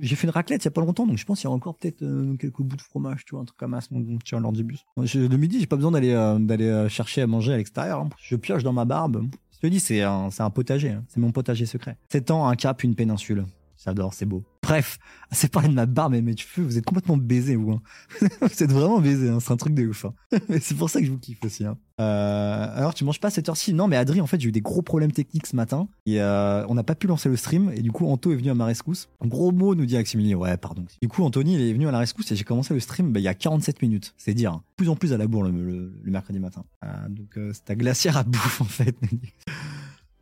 J'ai 0.00 0.14
fait 0.16 0.26
une 0.26 0.32
raclette 0.32 0.62
il 0.62 0.66
y 0.66 0.68
a 0.68 0.70
pas 0.70 0.80
longtemps, 0.80 1.06
donc 1.06 1.18
je 1.18 1.24
pense 1.24 1.40
qu'il 1.40 1.48
y 1.48 1.52
a 1.52 1.54
encore 1.54 1.76
peut-être 1.76 2.02
euh, 2.02 2.36
quelques 2.36 2.62
bouts 2.62 2.76
de 2.76 2.80
fromage, 2.82 3.24
tu 3.24 3.34
vois, 3.34 3.42
un 3.42 3.44
truc 3.44 3.58
comme 3.58 3.78
ça, 3.80 3.88
petit 3.88 4.34
lors 4.36 4.52
du 4.52 4.62
bus. 4.64 4.84
Le 4.96 5.36
midi, 5.36 5.58
j'ai 5.60 5.66
pas 5.66 5.76
besoin 5.76 5.90
d'aller 5.90 6.12
euh, 6.12 6.38
euh, 6.38 6.88
chercher 6.88 7.22
à 7.22 7.26
manger 7.26 7.52
à 7.52 7.56
l'extérieur. 7.56 8.00
hein. 8.00 8.08
Je 8.20 8.36
pioche 8.36 8.62
dans 8.62 8.72
ma 8.72 8.84
barbe. 8.84 9.26
Je 9.52 9.58
te 9.58 9.66
dis, 9.66 9.80
c'est 9.80 10.02
un, 10.02 10.28
potager. 10.54 10.90
hein. 10.90 11.04
C'est 11.08 11.20
mon 11.20 11.32
potager 11.32 11.66
secret. 11.66 11.96
7 12.10 12.30
ans, 12.30 12.46
un 12.48 12.54
cap, 12.54 12.82
une 12.84 12.94
péninsule. 12.94 13.44
J'adore, 13.84 14.14
c'est 14.14 14.24
beau. 14.24 14.42
Bref, 14.62 14.98
c'est 15.30 15.52
parler 15.52 15.68
de 15.68 15.74
ma 15.74 15.84
barbe 15.84 16.14
et 16.14 16.22
mes 16.22 16.34
cheveux, 16.34 16.66
vous 16.66 16.78
êtes 16.78 16.86
complètement 16.86 17.18
baisés, 17.18 17.54
vous. 17.54 17.72
hein. 17.72 17.82
vous 18.40 18.62
êtes 18.62 18.72
vraiment 18.72 18.98
baisés, 18.98 19.28
hein. 19.28 19.38
c'est 19.40 19.52
un 19.52 19.58
truc 19.58 19.74
de 19.74 19.86
ouf. 19.86 20.06
hein. 20.06 20.14
Mais 20.48 20.58
c'est 20.62 20.74
pour 20.74 20.88
ça 20.88 21.00
que 21.00 21.06
je 21.06 21.10
vous 21.10 21.18
kiffe 21.18 21.44
aussi. 21.44 21.66
hein. 21.66 21.76
Euh, 22.00 22.66
alors, 22.74 22.94
tu 22.94 23.04
manges 23.04 23.20
pas 23.20 23.28
à 23.28 23.30
cette 23.30 23.46
heure-ci? 23.48 23.74
Non, 23.74 23.86
mais 23.88 23.96
Adri, 23.96 24.22
en 24.22 24.26
fait, 24.26 24.40
j'ai 24.40 24.48
eu 24.48 24.52
des 24.52 24.62
gros 24.62 24.80
problèmes 24.80 25.12
techniques 25.12 25.46
ce 25.46 25.54
matin. 25.54 25.86
Et 26.06 26.20
euh, 26.22 26.64
on 26.68 26.74
n'a 26.74 26.82
pas 26.82 26.94
pu 26.94 27.06
lancer 27.06 27.28
le 27.28 27.36
stream. 27.36 27.70
Et 27.74 27.82
du 27.82 27.92
coup, 27.92 28.06
Anto 28.06 28.32
est 28.32 28.36
venu 28.36 28.48
à 28.50 28.54
ma 28.54 28.64
rescousse. 28.64 29.08
Gros 29.22 29.52
mot, 29.52 29.74
nous 29.74 29.84
dit 29.86 29.96
Aximili. 29.98 30.34
Ouais, 30.34 30.56
pardon. 30.56 30.86
Du 31.02 31.08
coup, 31.08 31.22
Anthony, 31.22 31.54
il 31.54 31.60
est 31.60 31.72
venu 31.74 31.86
à 31.86 31.92
la 31.92 31.98
rescousse 31.98 32.32
et 32.32 32.36
j'ai 32.36 32.44
commencé 32.44 32.72
le 32.72 32.80
stream 32.80 33.12
bah, 33.12 33.20
il 33.20 33.24
y 33.24 33.28
a 33.28 33.34
47 33.34 33.82
minutes. 33.82 34.14
C'est 34.16 34.32
dire. 34.34 34.52
hein. 34.54 34.62
Plus 34.76 34.88
en 34.88 34.96
plus 34.96 35.12
à 35.12 35.18
la 35.18 35.26
bourre 35.26 35.44
le, 35.44 35.92
mercredi 36.04 36.38
matin. 36.40 36.64
Euh, 36.84 36.88
donc, 37.10 37.38
c'est 37.52 37.64
ta 37.66 37.74
glacière 37.76 38.16
à 38.16 38.24
bouffe, 38.24 38.60
en 38.62 38.64
fait. 38.64 38.96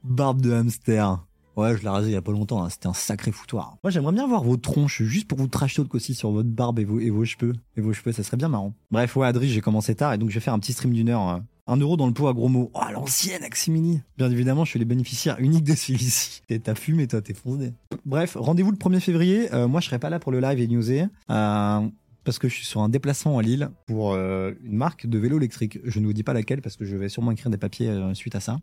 Barbe 0.02 0.40
de 0.42 0.52
hamster. 0.52 1.24
Ouais, 1.56 1.76
je 1.76 1.82
l'ai 1.82 1.88
rasé 1.88 2.08
il 2.10 2.12
y 2.12 2.16
a 2.16 2.22
pas 2.22 2.32
longtemps, 2.32 2.62
hein. 2.64 2.70
c'était 2.70 2.86
un 2.88 2.94
sacré 2.94 3.30
foutoir. 3.32 3.76
Moi, 3.84 3.90
j'aimerais 3.90 4.12
bien 4.12 4.26
voir 4.26 4.42
vos 4.42 4.56
tronches, 4.56 5.02
juste 5.02 5.28
pour 5.28 5.38
vous 5.38 5.48
trash 5.48 5.78
aussi 5.92 6.14
sur 6.14 6.30
votre 6.30 6.48
barbe 6.48 6.78
et 6.78 6.84
vos, 6.84 7.24
cheveux. 7.24 7.52
Et 7.76 7.80
vos 7.80 7.92
cheveux, 7.92 8.12
ça 8.12 8.22
serait 8.22 8.36
bien 8.36 8.48
marrant. 8.48 8.72
Bref, 8.90 9.16
ouais, 9.16 9.26
Adri, 9.26 9.48
j'ai 9.48 9.60
commencé 9.60 9.94
tard 9.94 10.12
et 10.14 10.18
donc 10.18 10.30
je 10.30 10.34
vais 10.34 10.40
faire 10.40 10.54
un 10.54 10.58
petit 10.58 10.72
stream 10.72 10.92
d'une 10.92 11.08
heure. 11.10 11.28
euh, 11.28 11.38
Un 11.66 11.76
euro 11.76 11.96
dans 11.96 12.06
le 12.06 12.12
pot 12.12 12.28
à 12.28 12.32
gros 12.32 12.48
mots. 12.48 12.70
Oh, 12.74 12.80
l'ancienne, 12.92 13.42
Aximini. 13.44 14.00
Bien 14.18 14.30
évidemment, 14.30 14.64
je 14.64 14.70
suis 14.70 14.78
le 14.78 14.84
bénéficiaire 14.84 15.36
unique 15.40 15.64
de 15.64 15.74
celui-ci. 15.74 16.42
T'as 16.62 16.74
fumé, 16.74 17.06
toi, 17.06 17.20
t'es 17.22 17.34
foncé. 17.34 17.72
Bref, 18.06 18.36
rendez-vous 18.38 18.70
le 18.70 18.76
1er 18.78 19.00
février. 19.00 19.52
Euh, 19.54 19.68
moi, 19.68 19.80
je 19.80 19.86
serai 19.86 19.98
pas 19.98 20.10
là 20.10 20.18
pour 20.18 20.32
le 20.32 20.40
live 20.40 20.58
et 20.58 20.66
newser. 20.66 21.04
Euh, 21.30 21.80
parce 22.24 22.38
que 22.38 22.48
je 22.48 22.54
suis 22.54 22.66
sur 22.66 22.80
un 22.80 22.88
déplacement 22.88 23.38
à 23.38 23.42
Lille 23.42 23.70
pour 23.86 24.14
une 24.14 24.54
marque 24.76 25.06
de 25.08 25.18
vélo 25.18 25.38
électrique. 25.38 25.78
Je 25.84 25.98
ne 25.98 26.06
vous 26.06 26.12
dis 26.12 26.22
pas 26.22 26.32
laquelle 26.34 26.62
parce 26.62 26.76
que 26.76 26.84
je 26.84 26.96
vais 26.96 27.08
sûrement 27.08 27.32
écrire 27.32 27.50
des 27.50 27.58
papiers 27.58 27.92
suite 28.14 28.36
à 28.36 28.40
ça. 28.40 28.58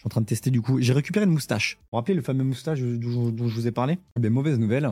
Je 0.00 0.04
suis 0.04 0.08
en 0.08 0.12
train 0.12 0.22
de 0.22 0.26
tester 0.26 0.50
du 0.50 0.62
coup. 0.62 0.80
J'ai 0.80 0.94
récupéré 0.94 1.26
une 1.26 1.32
moustache. 1.32 1.76
Vous 1.78 1.88
vous 1.92 1.96
rappelez 1.98 2.14
le 2.14 2.22
fameux 2.22 2.42
moustache 2.42 2.80
dont, 2.80 3.48
je 3.48 3.54
vous 3.54 3.66
ai 3.66 3.70
parlé? 3.70 3.98
Eh 4.16 4.20
bien, 4.20 4.30
mauvaise 4.30 4.58
nouvelle. 4.58 4.88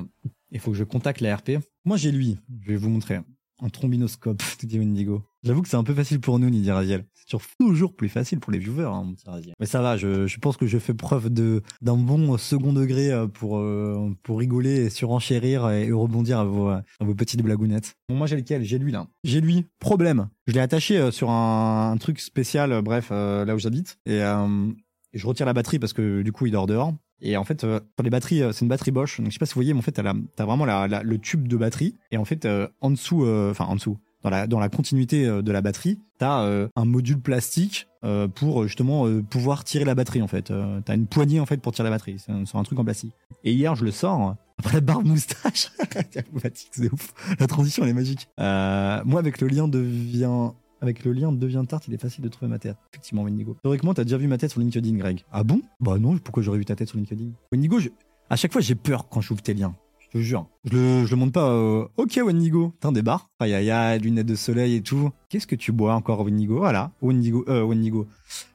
Il 0.50 0.61
faut 0.61 0.70
que 0.70 0.76
je 0.76 0.84
contacte 0.84 1.22
la 1.22 1.34
RP. 1.34 1.52
Moi, 1.86 1.96
j'ai 1.96 2.12
lui. 2.12 2.36
Je 2.61 2.72
vais 2.72 2.76
vous 2.76 2.90
montrer. 2.90 3.20
Un 3.62 3.70
trombinoscope, 3.70 4.42
te 4.59 4.66
dit 4.66 4.78
Wendigo. 4.78 5.22
J'avoue 5.44 5.62
que 5.62 5.68
c'est 5.70 5.78
un 5.78 5.82
peu 5.82 5.94
facile 5.94 6.20
pour 6.20 6.38
nous, 6.38 6.50
Nidia 6.50 6.74
Raziel. 6.74 7.06
C'est 7.14 7.38
toujours, 7.59 7.96
plus 7.96 8.11
facile 8.11 8.38
pour 8.38 8.52
les 8.52 8.59
viewers, 8.59 8.84
hein, 8.84 9.02
mon 9.02 9.14
petit 9.14 9.24
Raziel. 9.30 9.54
Mais 9.59 9.64
ça 9.64 9.80
va, 9.80 9.96
je, 9.96 10.38
pense 10.40 10.59
que 10.59 10.66
je 10.66 10.76
fais 10.76 10.92
preuve 10.92 11.30
de 11.30 11.62
d'un 11.80 11.96
bon 11.96 12.36
second 12.36 12.74
degré 12.74 13.11
euh, 13.11 13.26
pour 13.26 13.56
euh, 13.56 14.14
pour 14.22 14.38
rigoler 14.38 14.84
et 14.84 14.90
surenchérir 14.90 15.70
et, 15.70 15.90
rebondir 15.90 16.40
à 16.40 16.44
vos, 16.44 17.14
petites 17.16 17.42
blagounettes. 17.42 17.94
Bon, 18.11 18.16
moi 18.16 18.26
j'ai 18.26 18.36
lequel? 18.36 18.62
J'ai 18.62 18.78
lui 18.78 18.92
là. 18.92 19.06
J'ai 19.24 19.40
lui. 19.40 19.64
Problème. 19.78 20.28
Je 20.46 20.52
l'ai 20.52 20.61
attaché 20.61 20.98
euh, 20.98 21.11
sur 21.11 21.30
un, 21.30 21.96
truc 21.98 22.20
spécial, 22.20 22.82
bref, 22.82 23.09
là 23.11 23.54
où 23.54 23.59
j'habite. 23.59 23.98
Et, 24.04 24.22
euh, 24.22 24.68
et 25.12 25.18
je 25.18 25.26
retire 25.26 25.46
la 25.46 25.52
batterie 25.52 25.78
parce 25.78 25.92
que 25.92 26.22
du 26.22 26.32
coup 26.32 26.46
il 26.46 26.52
dort 26.52 26.66
dehors. 26.66 26.94
Et 27.20 27.36
en 27.36 27.44
fait, 27.44 27.64
euh, 27.64 27.80
sur 27.96 28.04
les 28.04 28.11
batteries, 28.11 28.42
euh, 28.42 28.52
c'est 28.52 28.62
une 28.64 28.68
batterie 28.68 28.90
Bosch. 28.90 29.18
Donc 29.18 29.28
je 29.28 29.32
sais 29.32 29.38
pas 29.38 29.46
si 29.46 29.54
vous 29.54 29.59
voyez, 29.59 29.72
mais 29.72 29.80
en 29.80 29.82
fait, 29.82 29.92
t'as 29.92 30.14
t'as 30.36 30.44
vraiment 30.44 30.64
la, 30.64 30.86
le 31.02 31.18
tube 31.18 31.48
de 31.48 31.56
batterie. 31.56 31.96
Et 32.11 32.16
en 32.16 32.24
fait, 32.24 32.44
euh, 32.44 32.68
en 32.80 32.90
dessous, 32.90 33.24
euh, 33.24 33.50
enfin 33.50 33.64
en 33.64 33.74
dessous, 33.74 33.98
dans 34.22 34.30
la, 34.30 34.68
continuité 34.68 35.26
de 35.26 35.52
la 35.52 35.61
batterie, 35.62 35.98
t'as 36.18 36.68
un 36.74 36.84
module 36.84 37.20
plastique 37.20 37.86
pour 38.34 38.64
justement 38.64 39.06
pouvoir 39.22 39.62
tirer 39.62 39.84
la 39.84 39.94
batterie 39.94 40.20
en 40.20 40.26
fait. 40.26 40.52
T'as 40.84 40.94
une 40.94 41.06
poignée 41.06 41.38
en 41.38 41.46
fait 41.46 41.59
pour 41.59 41.72
tirer 41.72 41.88
la 41.88 41.94
batterie. 41.94 42.16
C'est 42.18 42.32
un, 42.32 42.62
truc 42.64 42.78
en 42.78 42.84
plastique. 42.84 43.14
Et 43.44 43.52
hier, 43.52 43.76
je 43.76 43.84
le 43.84 43.92
sors. 43.92 44.34
Après 44.59 44.74
la 44.74 44.80
barbe 44.80 45.06
moustache, 45.06 45.70
c'est 46.72 46.92
ouf. 46.92 47.14
La 47.38 47.46
transition 47.46 47.84
elle 47.84 47.90
est 47.90 47.94
magique. 47.94 48.28
Moi, 48.38 49.20
avec 49.20 49.40
le 49.40 49.46
lien 49.46 49.68
devient 49.68 50.50
avec 50.81 51.05
le 51.05 51.12
lien 51.12 51.33
devient 51.33 51.64
tarte, 51.68 51.89
il 51.89 51.95
est 51.95 52.01
facile 52.01 52.22
de 52.24 52.29
trouver 52.29 52.49
ma 52.51 52.59
tête. 52.59 52.76
Effectivement, 52.93 53.22
Wendigo. 53.22 53.57
Théoriquement, 53.62 53.95
t'as 53.95 54.05
déjà 54.05 54.16
vu 54.18 54.26
ma 54.29 54.39
tête 54.39 54.51
sur 54.51 54.61
LinkedIn, 54.61 54.97
Greg. 54.97 55.24
Ah 55.33 55.43
bon? 55.45 55.61
Bah 55.81 55.99
non, 55.99 56.16
pourquoi 56.18 56.43
j'aurais 56.43 56.59
vu 56.59 56.64
ta 56.64 56.76
tête 56.76 56.89
sur 56.89 56.99
LinkedIn? 56.99 57.31
Wendigo, 57.53 57.79
je- 57.81 57.89
à 58.31 58.37
chaque 58.37 58.53
fois, 58.53 58.61
j'ai 58.61 58.74
peur 58.74 59.09
quand 59.09 59.20
j'ouvre 59.20 59.43
tes 59.43 59.55
liens. 59.55 59.74
Je 60.01 60.18
te 60.18 60.22
jure. 60.22 60.47
Je 60.64 60.72
le, 60.76 61.05
je 61.05 61.11
le 61.11 61.16
montre 61.16 61.33
pas. 61.33 61.51
euh, 61.51 61.87
Ok, 61.99 62.18
Wendigo. 62.24 62.72
T'as 62.81 62.91
des 62.93 63.03
bars. 63.03 63.29
Aïe 63.41 63.53
aïe 63.53 63.70
aïe, 63.70 63.99
lunettes 64.01 64.26
de 64.26 64.35
soleil 64.37 64.74
et 64.76 64.83
tout. 64.83 65.11
Qu'est-ce 65.29 65.47
que 65.47 65.55
tu 65.57 65.70
bois 65.70 65.95
encore, 65.95 66.20
Wendigo 66.22 66.59
Voilà, 66.59 66.93
Wendigo. 67.03 67.45
Euh, 67.49 67.62
Wendigo. 67.62 68.07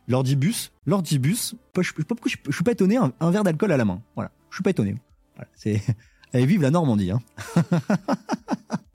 L'ordibus. 0.08 0.72
L'ordibus. 0.88 1.56
Je 1.80 1.92
pourquoi 2.04 2.32
je, 2.32 2.38
je 2.48 2.52
suis 2.56 2.64
pas 2.64 2.72
étonné. 2.72 2.98
Un, 2.98 3.14
un 3.20 3.30
verre 3.32 3.44
d'alcool 3.44 3.72
à 3.72 3.78
la 3.78 3.86
main. 3.86 4.02
Voilà. 4.16 4.32
Je 4.50 4.56
suis 4.56 4.64
pas 4.64 4.72
étonné. 4.72 4.96
Voilà. 5.36 5.50
C'est. 5.56 5.82
Allez, 6.34 6.46
vive 6.46 6.62
la 6.62 6.72
Normandie. 6.72 7.12
Hein. 7.12 7.22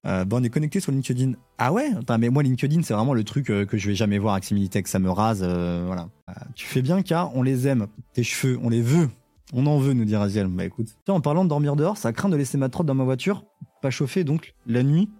Euh, 0.06 0.24
bon, 0.24 0.40
on 0.40 0.42
est 0.42 0.48
connecté 0.48 0.80
sur 0.80 0.90
LinkedIn. 0.90 1.32
Ah 1.58 1.70
ouais? 1.70 1.90
Attends, 1.98 2.16
mais 2.16 2.30
moi, 2.30 2.42
LinkedIn, 2.42 2.80
c'est 2.82 2.94
vraiment 2.94 3.12
le 3.12 3.24
truc 3.24 3.50
euh, 3.50 3.66
que 3.66 3.76
je 3.76 3.88
vais 3.88 3.94
jamais 3.94 4.16
voir 4.16 4.32
avec 4.34 4.44
Similitech. 4.44 4.88
Ça 4.88 4.98
me 4.98 5.10
rase. 5.10 5.42
euh, 5.42 5.82
voilà. 5.86 6.08
Euh, 6.30 6.32
tu 6.54 6.66
fais 6.66 6.80
bien, 6.80 7.02
car 7.02 7.36
on 7.36 7.42
les 7.42 7.68
aime. 7.68 7.88
Tes 8.14 8.22
cheveux, 8.22 8.58
on 8.62 8.70
les 8.70 8.80
veut. 8.80 9.10
On 9.52 9.66
en 9.66 9.78
veut, 9.78 9.92
nous 9.92 10.06
dit 10.06 10.16
Raziel. 10.16 10.46
Bah 10.46 10.64
écoute. 10.64 10.96
Tiens, 11.04 11.12
en 11.12 11.20
parlant 11.20 11.44
de 11.44 11.50
dormir 11.50 11.76
dehors, 11.76 11.98
ça 11.98 12.14
craint 12.14 12.30
de 12.30 12.36
laisser 12.36 12.56
ma 12.56 12.70
trotte 12.70 12.86
dans 12.86 12.94
ma 12.94 13.04
voiture, 13.04 13.44
pas 13.82 13.90
chauffée, 13.90 14.24
donc 14.24 14.54
la 14.66 14.82
nuit. 14.82 15.10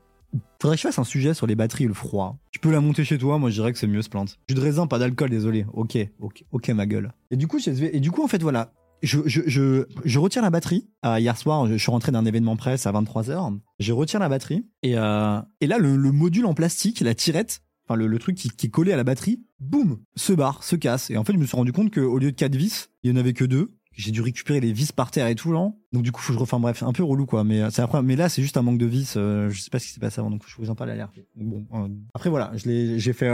Faudrait 0.62 0.76
que 0.76 0.82
je 0.82 0.86
fasse 0.88 0.98
un 0.98 1.04
sujet 1.04 1.34
sur 1.34 1.46
les 1.46 1.54
batteries 1.54 1.84
et 1.84 1.88
le 1.88 1.92
froid. 1.92 2.38
Tu 2.50 2.58
peux 2.58 2.70
la 2.70 2.80
monter 2.80 3.04
chez 3.04 3.18
toi, 3.18 3.38
moi 3.38 3.50
je 3.50 3.56
dirais 3.56 3.72
que 3.72 3.78
c'est 3.78 3.86
mieux 3.86 4.00
se 4.02 4.08
plante. 4.08 4.38
Jus 4.48 4.54
de 4.54 4.60
raisin, 4.60 4.86
pas 4.86 4.98
d'alcool, 4.98 5.28
désolé. 5.28 5.66
Ok, 5.74 5.98
ok, 6.20 6.44
ok 6.52 6.68
ma 6.70 6.86
gueule. 6.86 7.12
Et 7.30 7.36
du 7.36 7.46
coup, 7.46 7.58
et 7.66 8.00
du 8.00 8.10
coup 8.10 8.22
en 8.24 8.28
fait 8.28 8.42
voilà, 8.42 8.72
je, 9.02 10.18
retire 10.18 10.42
la 10.42 10.50
batterie. 10.50 10.88
Euh, 11.04 11.18
hier 11.18 11.36
soir, 11.36 11.66
je, 11.66 11.76
suis 11.76 11.90
rentré 11.90 12.12
d'un 12.12 12.24
événement 12.24 12.56
presse 12.56 12.86
à 12.86 12.92
23h. 12.92 13.58
Je 13.78 13.92
retire 13.92 14.20
la 14.20 14.28
batterie. 14.28 14.66
Et, 14.82 14.96
euh, 14.96 15.40
là, 15.60 15.78
le, 15.78 15.96
le 15.96 16.12
module 16.12 16.46
en 16.46 16.54
plastique, 16.54 17.00
la 17.00 17.14
tirette, 17.14 17.62
enfin 17.86 17.96
le, 17.96 18.18
truc 18.18 18.36
qui, 18.36 18.48
est 18.48 18.70
collé 18.70 18.92
à 18.92 18.96
la 18.96 19.04
batterie, 19.04 19.42
boum, 19.60 19.98
se 20.16 20.32
barre, 20.32 20.62
se 20.62 20.76
casse. 20.76 21.10
Et 21.10 21.16
en 21.16 21.24
fait, 21.24 21.32
je 21.32 21.38
me 21.38 21.46
suis 21.46 21.56
rendu 21.56 21.72
compte 21.72 21.92
qu'au 21.92 22.18
lieu 22.18 22.32
de 22.32 22.36
quatre 22.36 22.56
vis, 22.56 22.90
il 23.02 23.10
y 23.10 23.14
en 23.14 23.16
avait 23.16 23.32
que 23.32 23.44
deux. 23.44 23.74
J'ai 23.92 24.12
dû 24.12 24.20
récupérer 24.20 24.60
les 24.60 24.72
vis 24.72 24.92
par 24.92 25.10
terre 25.10 25.26
et 25.26 25.34
tout 25.34 25.50
là. 25.50 25.72
Donc 25.92 26.04
du 26.04 26.12
coup, 26.12 26.20
faut 26.20 26.32
que 26.32 26.34
je 26.34 26.38
refais. 26.38 26.56
Bref, 26.60 26.84
un 26.84 26.92
peu 26.92 27.02
relou 27.02 27.26
quoi. 27.26 27.42
Mais 27.42 27.60
euh. 27.62 28.02
Mais 28.04 28.14
là, 28.14 28.28
c'est 28.28 28.42
juste 28.42 28.56
un 28.56 28.62
manque 28.62 28.78
de 28.78 28.86
vis. 28.86 29.14
euh, 29.16 29.50
je 29.50 29.60
sais 29.60 29.70
pas 29.70 29.80
ce 29.80 29.86
qui 29.86 29.92
s'est 29.92 29.98
passé 29.98 30.20
avant. 30.20 30.30
Donc 30.30 30.44
je 30.46 30.54
vous 30.56 30.70
en 30.70 30.76
parle 30.76 30.90
à 30.90 30.94
l'air. 30.94 31.10
Bon. 31.34 31.66
après 32.14 32.30
voilà, 32.30 32.52
j'ai 32.54 33.12
fait. 33.12 33.28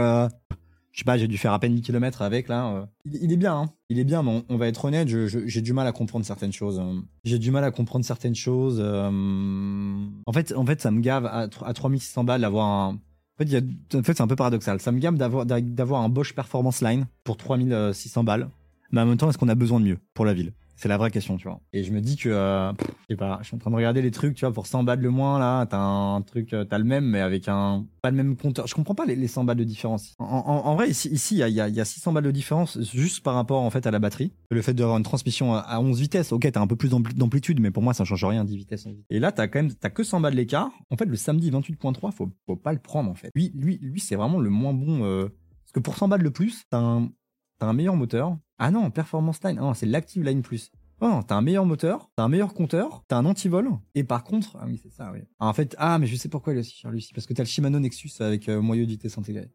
Euh, 0.95 0.97
je 0.97 0.99
sais 0.99 1.05
pas, 1.05 1.17
j'ai 1.17 1.27
dû 1.27 1.37
faire 1.37 1.51
à 1.53 1.59
peine 1.59 1.75
10 1.75 1.81
km 1.81 2.21
avec 2.21 2.47
là. 2.47 2.67
euh. 2.67 2.85
Il, 3.05 3.31
est 3.31 3.37
bien, 3.37 3.55
hein. 3.55 3.69
Il 3.89 3.99
est 3.99 4.03
bien, 4.03 4.23
mais 4.23 4.43
on, 4.49 4.57
va 4.57 4.67
être 4.67 4.85
honnête, 4.85 5.07
j'ai 5.07 5.61
du 5.61 5.73
mal 5.73 5.85
à 5.87 5.91
comprendre 5.91 6.25
certaines 6.25 6.53
choses. 6.53 6.79
euh. 6.79 6.99
J'ai 7.23 7.39
du 7.39 7.51
mal 7.51 7.63
à 7.63 7.71
comprendre 7.71 8.05
certaines 8.05 8.35
choses. 8.35 8.79
euh. 8.81 10.05
En 10.25 10.33
fait, 10.33 10.53
en 10.55 10.65
ça 10.77 10.91
me 10.91 11.01
gave 11.01 11.25
à, 11.25 11.47
à 11.63 11.73
3600 11.73 12.23
balles 12.23 12.41
d'avoir 12.41 12.65
un. 12.67 12.99
En 13.37 13.45
fait, 13.45 13.63
c'est 14.13 14.21
un 14.21 14.27
peu 14.27 14.35
paradoxal. 14.37 14.79
Ça 14.79 14.93
me 14.93 14.99
gave 14.99 15.15
d'avoir 15.17 15.45
d'a- 15.45 15.59
d'avoir 15.59 16.01
un 16.01 16.09
Bosch 16.09 16.33
Performance 16.33 16.81
Line 16.81 17.05
pour 17.25 17.35
3600 17.35 18.23
balles. 18.23 18.49
Mais 18.91 19.01
en 19.01 19.05
même 19.05 19.17
temps, 19.17 19.29
est-ce 19.29 19.37
qu'on 19.37 19.49
a 19.49 19.55
besoin 19.55 19.81
de 19.81 19.85
mieux 19.85 19.97
pour 20.13 20.23
la 20.25 20.33
ville? 20.33 20.53
C'est 20.77 20.89
la 20.89 20.97
vraie 20.97 21.09
question, 21.11 21.37
tu 21.37 21.47
vois. 21.47 21.61
Et 21.71 21.83
je 21.83 21.91
me 21.93 22.01
dis 22.01 22.17
que, 22.17 22.27
euh, 22.27 22.71
je 22.73 23.13
sais 23.13 23.15
pas, 23.15 23.39
je 23.41 23.47
suis 23.47 23.55
en 23.55 23.59
train 23.59 23.71
de 23.71 23.75
regarder 23.77 24.01
les 24.01 24.11
trucs, 24.11 24.35
tu 24.35 24.41
vois, 24.45 24.53
pour 24.53 24.67
100 24.67 24.83
balles 24.83 24.99
le 24.99 25.09
moins, 25.09 25.39
là, 25.39 25.65
t'as 25.65 25.79
un 25.79 26.21
truc, 26.21 26.53
euh, 26.53 26.65
t'as 26.65 26.77
le 26.77 26.83
même, 26.83 27.05
mais 27.05 27.21
avec 27.21 27.47
un, 27.47 27.85
pas 28.01 28.11
le 28.11 28.17
même 28.17 28.35
compteur. 28.35 28.67
Je 28.67 28.75
comprends 28.75 28.93
pas 28.93 29.05
les, 29.05 29.15
les 29.15 29.27
100 29.27 29.45
balles 29.45 29.55
de 29.57 29.63
différence. 29.63 30.13
En, 30.19 30.25
en- 30.25 30.65
en 30.65 30.75
vrai, 30.75 30.89
ici, 30.89 31.09
il 31.31 31.37
y 31.37 31.43
a, 31.43 31.47
y, 31.47 31.73
y 31.73 31.79
a 31.79 31.85
600 31.85 32.11
balles 32.11 32.25
de 32.25 32.31
différence 32.31 32.77
juste 32.93 33.23
par 33.23 33.35
rapport, 33.35 33.61
en 33.61 33.69
fait, 33.69 33.87
à 33.87 33.91
la 33.91 33.99
batterie. 33.99 34.33
Le 34.51 34.61
fait 34.61 34.73
d'avoir 34.73 34.97
une 34.97 35.03
transmission 35.03 35.53
à- 35.55 35.59
à 35.59 35.79
11 35.79 35.99
vitesses, 36.01 36.33
ok, 36.33 36.51
t'as 36.51 36.59
un 36.61 36.67
peu 36.67 36.75
plus 36.75 36.89
d'ampli- 36.89 37.15
d'amplitude, 37.15 37.61
mais 37.61 37.71
pour 37.71 37.81
moi, 37.81 37.93
ça 37.93 38.03
change 38.03 38.25
rien, 38.25 38.43
10 38.43 38.57
vitesses. 38.57 38.85
11 38.85 38.95
vitesses. 38.95 39.05
Et 39.09 39.19
là, 39.19 39.31
t'as 39.31 39.47
quand 39.47 39.59
même, 39.61 39.73
t'as 39.73 39.89
que 39.89 40.03
100 40.03 40.19
balles 40.19 40.35
d'écart. 40.35 40.71
En 40.89 40.97
fait, 40.97 41.05
le 41.05 41.15
samedi 41.15 41.51
28.3, 41.51 42.11
faut, 42.11 42.29
faut 42.45 42.55
pas 42.57 42.73
le 42.73 42.79
prendre, 42.79 43.09
en 43.09 43.15
fait. 43.15 43.29
Lui, 43.33 43.51
lui, 43.55 43.77
lui, 43.81 44.01
c'est 44.01 44.15
vraiment 44.17 44.39
le 44.39 44.49
moins 44.49 44.73
bon, 44.73 45.05
euh, 45.05 45.29
parce 45.63 45.71
que 45.73 45.79
pour 45.79 45.95
100 45.95 46.09
balles 46.09 46.23
de 46.23 46.29
plus, 46.29 46.63
t'as 46.69 46.79
un, 46.79 47.09
t'as 47.59 47.67
un 47.67 47.73
meilleur 47.73 47.95
moteur. 47.95 48.37
Ah 48.57 48.71
non, 48.71 48.89
Performance 48.91 49.43
Line, 49.43 49.59
ah 49.61 49.73
c'est 49.75 49.85
l'Active 49.85 50.23
Line 50.23 50.41
Plus. 50.41 50.71
Oh 51.01 51.09
non, 51.09 51.23
t'as 51.23 51.35
un 51.35 51.41
meilleur 51.41 51.65
moteur, 51.65 52.09
t'as 52.15 52.23
un 52.23 52.29
meilleur 52.29 52.53
compteur, 52.53 53.03
t'as 53.09 53.17
un 53.17 53.25
antivol, 53.25 53.69
et 53.95 54.05
par 54.05 54.23
contre, 54.23 54.55
ah 54.61 54.63
oui, 54.65 54.79
c'est 54.81 54.91
ça, 54.91 55.11
oui. 55.13 55.19
Ah, 55.39 55.47
en 55.49 55.53
fait, 55.53 55.75
ah, 55.77 55.99
mais 55.99 56.07
je 56.07 56.15
sais 56.15 56.29
pourquoi 56.29 56.53
il 56.53 56.57
est 56.57 56.59
aussi 56.61 56.73
cher, 56.73 56.89
lui 56.89 57.05
parce 57.13 57.27
que 57.27 57.33
t'as 57.33 57.43
le 57.43 57.47
Shimano 57.47 57.79
Nexus 57.79 58.11
avec 58.21 58.47
euh, 58.47 58.61
moyeu 58.61 58.85
vitesse 58.85 59.17
intégré. 59.17 59.49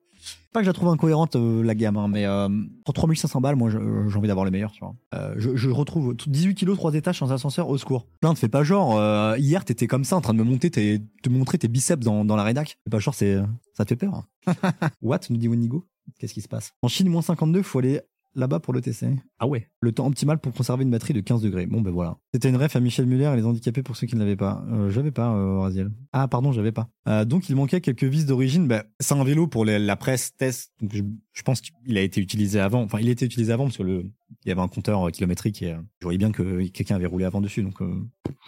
Pas 0.53 0.61
que 0.61 0.65
je 0.67 0.69
la 0.69 0.75
trouve 0.75 0.91
incohérente, 0.91 1.37
euh, 1.37 1.63
la 1.65 1.75
gamme, 1.75 1.97
hein, 1.97 2.09
mais 2.09 2.27
euh, 2.27 2.47
pour 2.85 2.93
3500 2.93 3.41
balles, 3.41 3.57
moi, 3.57 3.71
j'ai 3.71 3.79
envie 3.79 4.29
d'avoir 4.29 4.45
le 4.45 4.51
meilleur, 4.51 4.71
tu 4.71 4.81
vois. 4.81 4.95
Euh, 5.15 5.35
je, 5.39 5.71
retrouve 5.71 6.15
tout- 6.15 6.29
18 6.29 6.55
kilos, 6.57 6.77
3 6.77 6.93
étages 6.93 7.21
sans 7.21 7.33
ascenseur, 7.33 7.71
au 7.71 7.79
secours. 7.79 8.07
Plein, 8.21 8.35
te 8.35 8.39
fais 8.39 8.51
pas 8.51 8.63
genre, 8.63 9.01
hier, 9.39 9.65
t'étais 9.65 9.87
comme 9.87 10.05
ça, 10.05 10.17
en 10.17 10.21
train 10.21 10.35
de 10.35 10.39
me 10.39 10.45
monter, 10.45 10.71
tes, 10.71 11.01
te 11.23 11.31
montrer 11.31 11.57
tes 11.57 11.69
biceps 11.69 12.05
dans, 12.05 12.27
dans 12.27 12.37
la 12.37 12.43
rédac. 12.45 12.77
C'est 12.85 12.91
pas 12.91 12.99
genre, 12.99 13.15
c'est, 13.15 13.39
ça 13.73 13.87
te 13.87 13.89
fait 13.89 13.97
peur. 13.97 14.15
hein. 14.47 14.55
What, 15.01 15.21
nous 15.31 15.39
dit 15.39 15.49
Wenigo 15.49 15.87
Qu'est-ce 16.19 16.35
qui 16.35 16.41
se 16.43 16.49
passe? 16.49 16.73
En 16.83 16.89
Chine, 16.89 17.09
moins 17.09 17.23
52, 17.23 17.63
faut 17.63 17.79
aller 17.81 18.01
là-bas 18.37 18.61
pour 18.61 18.73
le 18.73 18.81
TC. 18.81 19.09
Ah 19.41 19.49
ouais. 19.49 19.69
Le 19.81 19.91
temps 19.91 20.07
optimal 20.07 20.39
pour 20.39 20.53
conserver 20.53 20.85
une 20.85 20.91
batterie 20.93 21.13
de 21.15 21.21
15 21.21 21.43
degrés. 21.43 21.67
Bon 21.67 21.81
ben 21.81 21.91
voilà. 21.91 22.17
C'était 22.33 22.49
une 22.49 22.57
ref 22.57 22.77
à 22.77 22.81
Michel 22.81 23.07
Muller 23.07 23.25
et 23.33 23.37
les 23.37 23.45
handicapés 23.45 23.83
pour 23.83 23.97
ceux 23.97 24.07
qui 24.07 24.15
ne 24.15 24.21
l'avaient 24.21 24.37
pas. 24.37 24.65
Euh, 24.71 24.89
j'avais 24.89 25.11
pas, 25.11 25.35
euh, 25.35 25.59
Raziel. 25.59 25.91
Ah 26.13 26.29
pardon, 26.29 26.53
j'avais 26.53 26.71
pas. 26.71 26.89
Euh, 27.09 27.25
donc 27.25 27.49
il 27.49 27.57
manquait 27.57 27.81
quelques 27.81 28.05
vis 28.05 28.27
d'origine. 28.27 28.69
Ben, 28.69 28.85
c'est 29.01 29.15
un 29.15 29.25
vélo 29.25 29.49
pour 29.49 29.65
les- 29.65 29.81
la 29.81 29.97
presse 29.97 30.37
test. 30.37 30.71
Donc 30.81 30.93
je, 30.95 31.03
je 31.41 31.45
pense 31.45 31.63
qu'il 31.63 31.97
a 31.97 32.03
été 32.03 32.21
utilisé 32.21 32.61
avant. 32.61 32.83
Enfin, 32.83 32.99
il 33.01 33.09
a 33.09 33.13
été 33.13 33.25
utilisé 33.25 33.51
avant 33.51 33.65
parce 33.65 33.79
que 33.79 33.83
le 33.83 34.05
il 34.45 34.49
y 34.49 34.53
avait 34.53 34.61
un 34.61 34.69
compteur 34.69 35.09
euh, 35.09 35.11
kilométrique 35.11 35.61
et 35.63 35.73
euh, 35.73 35.79
je 35.99 36.05
voyais 36.07 36.19
bien 36.19 36.31
que 36.31 36.65
quelqu'un 36.69 36.95
avait 36.97 37.07
roulé 37.07 37.25
avant 37.25 37.41
dessus. 37.41 37.63
Donc 37.63 37.81
euh, 37.83 37.95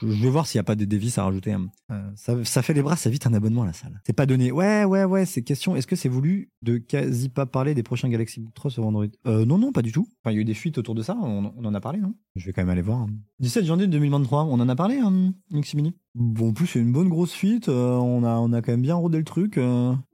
je 0.03 0.07
vais 0.23 0.29
voir 0.31 0.47
s'il 0.47 0.59
y 0.59 0.61
a 0.61 0.63
pas 0.63 0.75
des, 0.75 0.85
des 0.87 0.99
vis 0.99 1.17
à 1.19 1.25
rajouter. 1.25 1.53
hein. 1.53 1.71
Euh, 1.91 2.45
ça, 2.45 2.63
fait 2.63 2.75
les 2.75 2.83
bras, 2.83 2.97
ça 2.97 3.09
vite 3.11 3.27
un 3.27 3.33
abonnement 3.35 3.63
à 3.63 3.67
la 3.67 3.73
salle. 3.73 3.99
C'est 4.07 4.13
pas 4.13 4.27
donné. 4.27 4.53
Ouais, 4.53 4.85
ouais, 4.85 5.05
ouais. 5.05 5.25
C'est 5.25 5.43
question. 5.43 5.75
Est-ce 5.75 5.87
que 5.87 5.97
c'est 5.97 6.11
voulu 6.11 6.51
de 6.63 6.77
quasi 6.77 7.31
pas 7.31 7.47
parler 7.47 7.75
des 7.75 7.83
prochains 7.83 8.11
Galaxy 8.11 8.41
Book 8.41 8.53
3 8.55 8.71
sur 8.71 8.87
Android? 8.87 9.07
Euh, 9.27 9.47
Non, 9.47 9.57
non, 9.59 9.73
pas 9.73 9.83
du 9.83 9.91
tout. 9.91 10.07
Enfin, 10.23 10.33
il 10.33 10.35
y 10.35 10.39
a 10.39 10.43
eu 10.43 10.45
des 10.45 10.55
fuites 10.55 10.77
autour 10.77 10.95
de 10.95 11.03
ça. 11.03 11.17
On, 11.21 11.47
en 11.65 11.75
a 11.75 11.81
parlé, 11.81 11.99
non? 11.99 12.15
Je 12.37 12.45
vais 12.45 12.53
quand 12.53 12.61
même 12.63 12.71
aller 12.71 12.83
voir. 12.83 12.99
hein. 13.01 13.09
17 13.41 13.65
janvier 13.65 13.87
2023. 13.87 14.45
On 14.45 14.61
en 14.61 14.69
a 14.69 14.77
parlé, 14.77 14.99
hein, 14.99 15.33
Mini 15.51 15.95
Bon, 16.15 16.51
en 16.51 16.53
plus, 16.53 16.67
c'est 16.67 16.79
une 16.79 16.93
bonne 16.93 17.09
grosse 17.09 17.33
fuite. 17.33 17.69
euh, 17.71 17.97
on 17.97 18.23
a, 18.23 18.37
on 18.37 18.53
a 18.53 18.61
quand 18.63 18.73
même 18.73 18.83
bien 18.83 18.95
rodé 18.97 19.17
le 19.19 19.25
truc. 19.25 19.59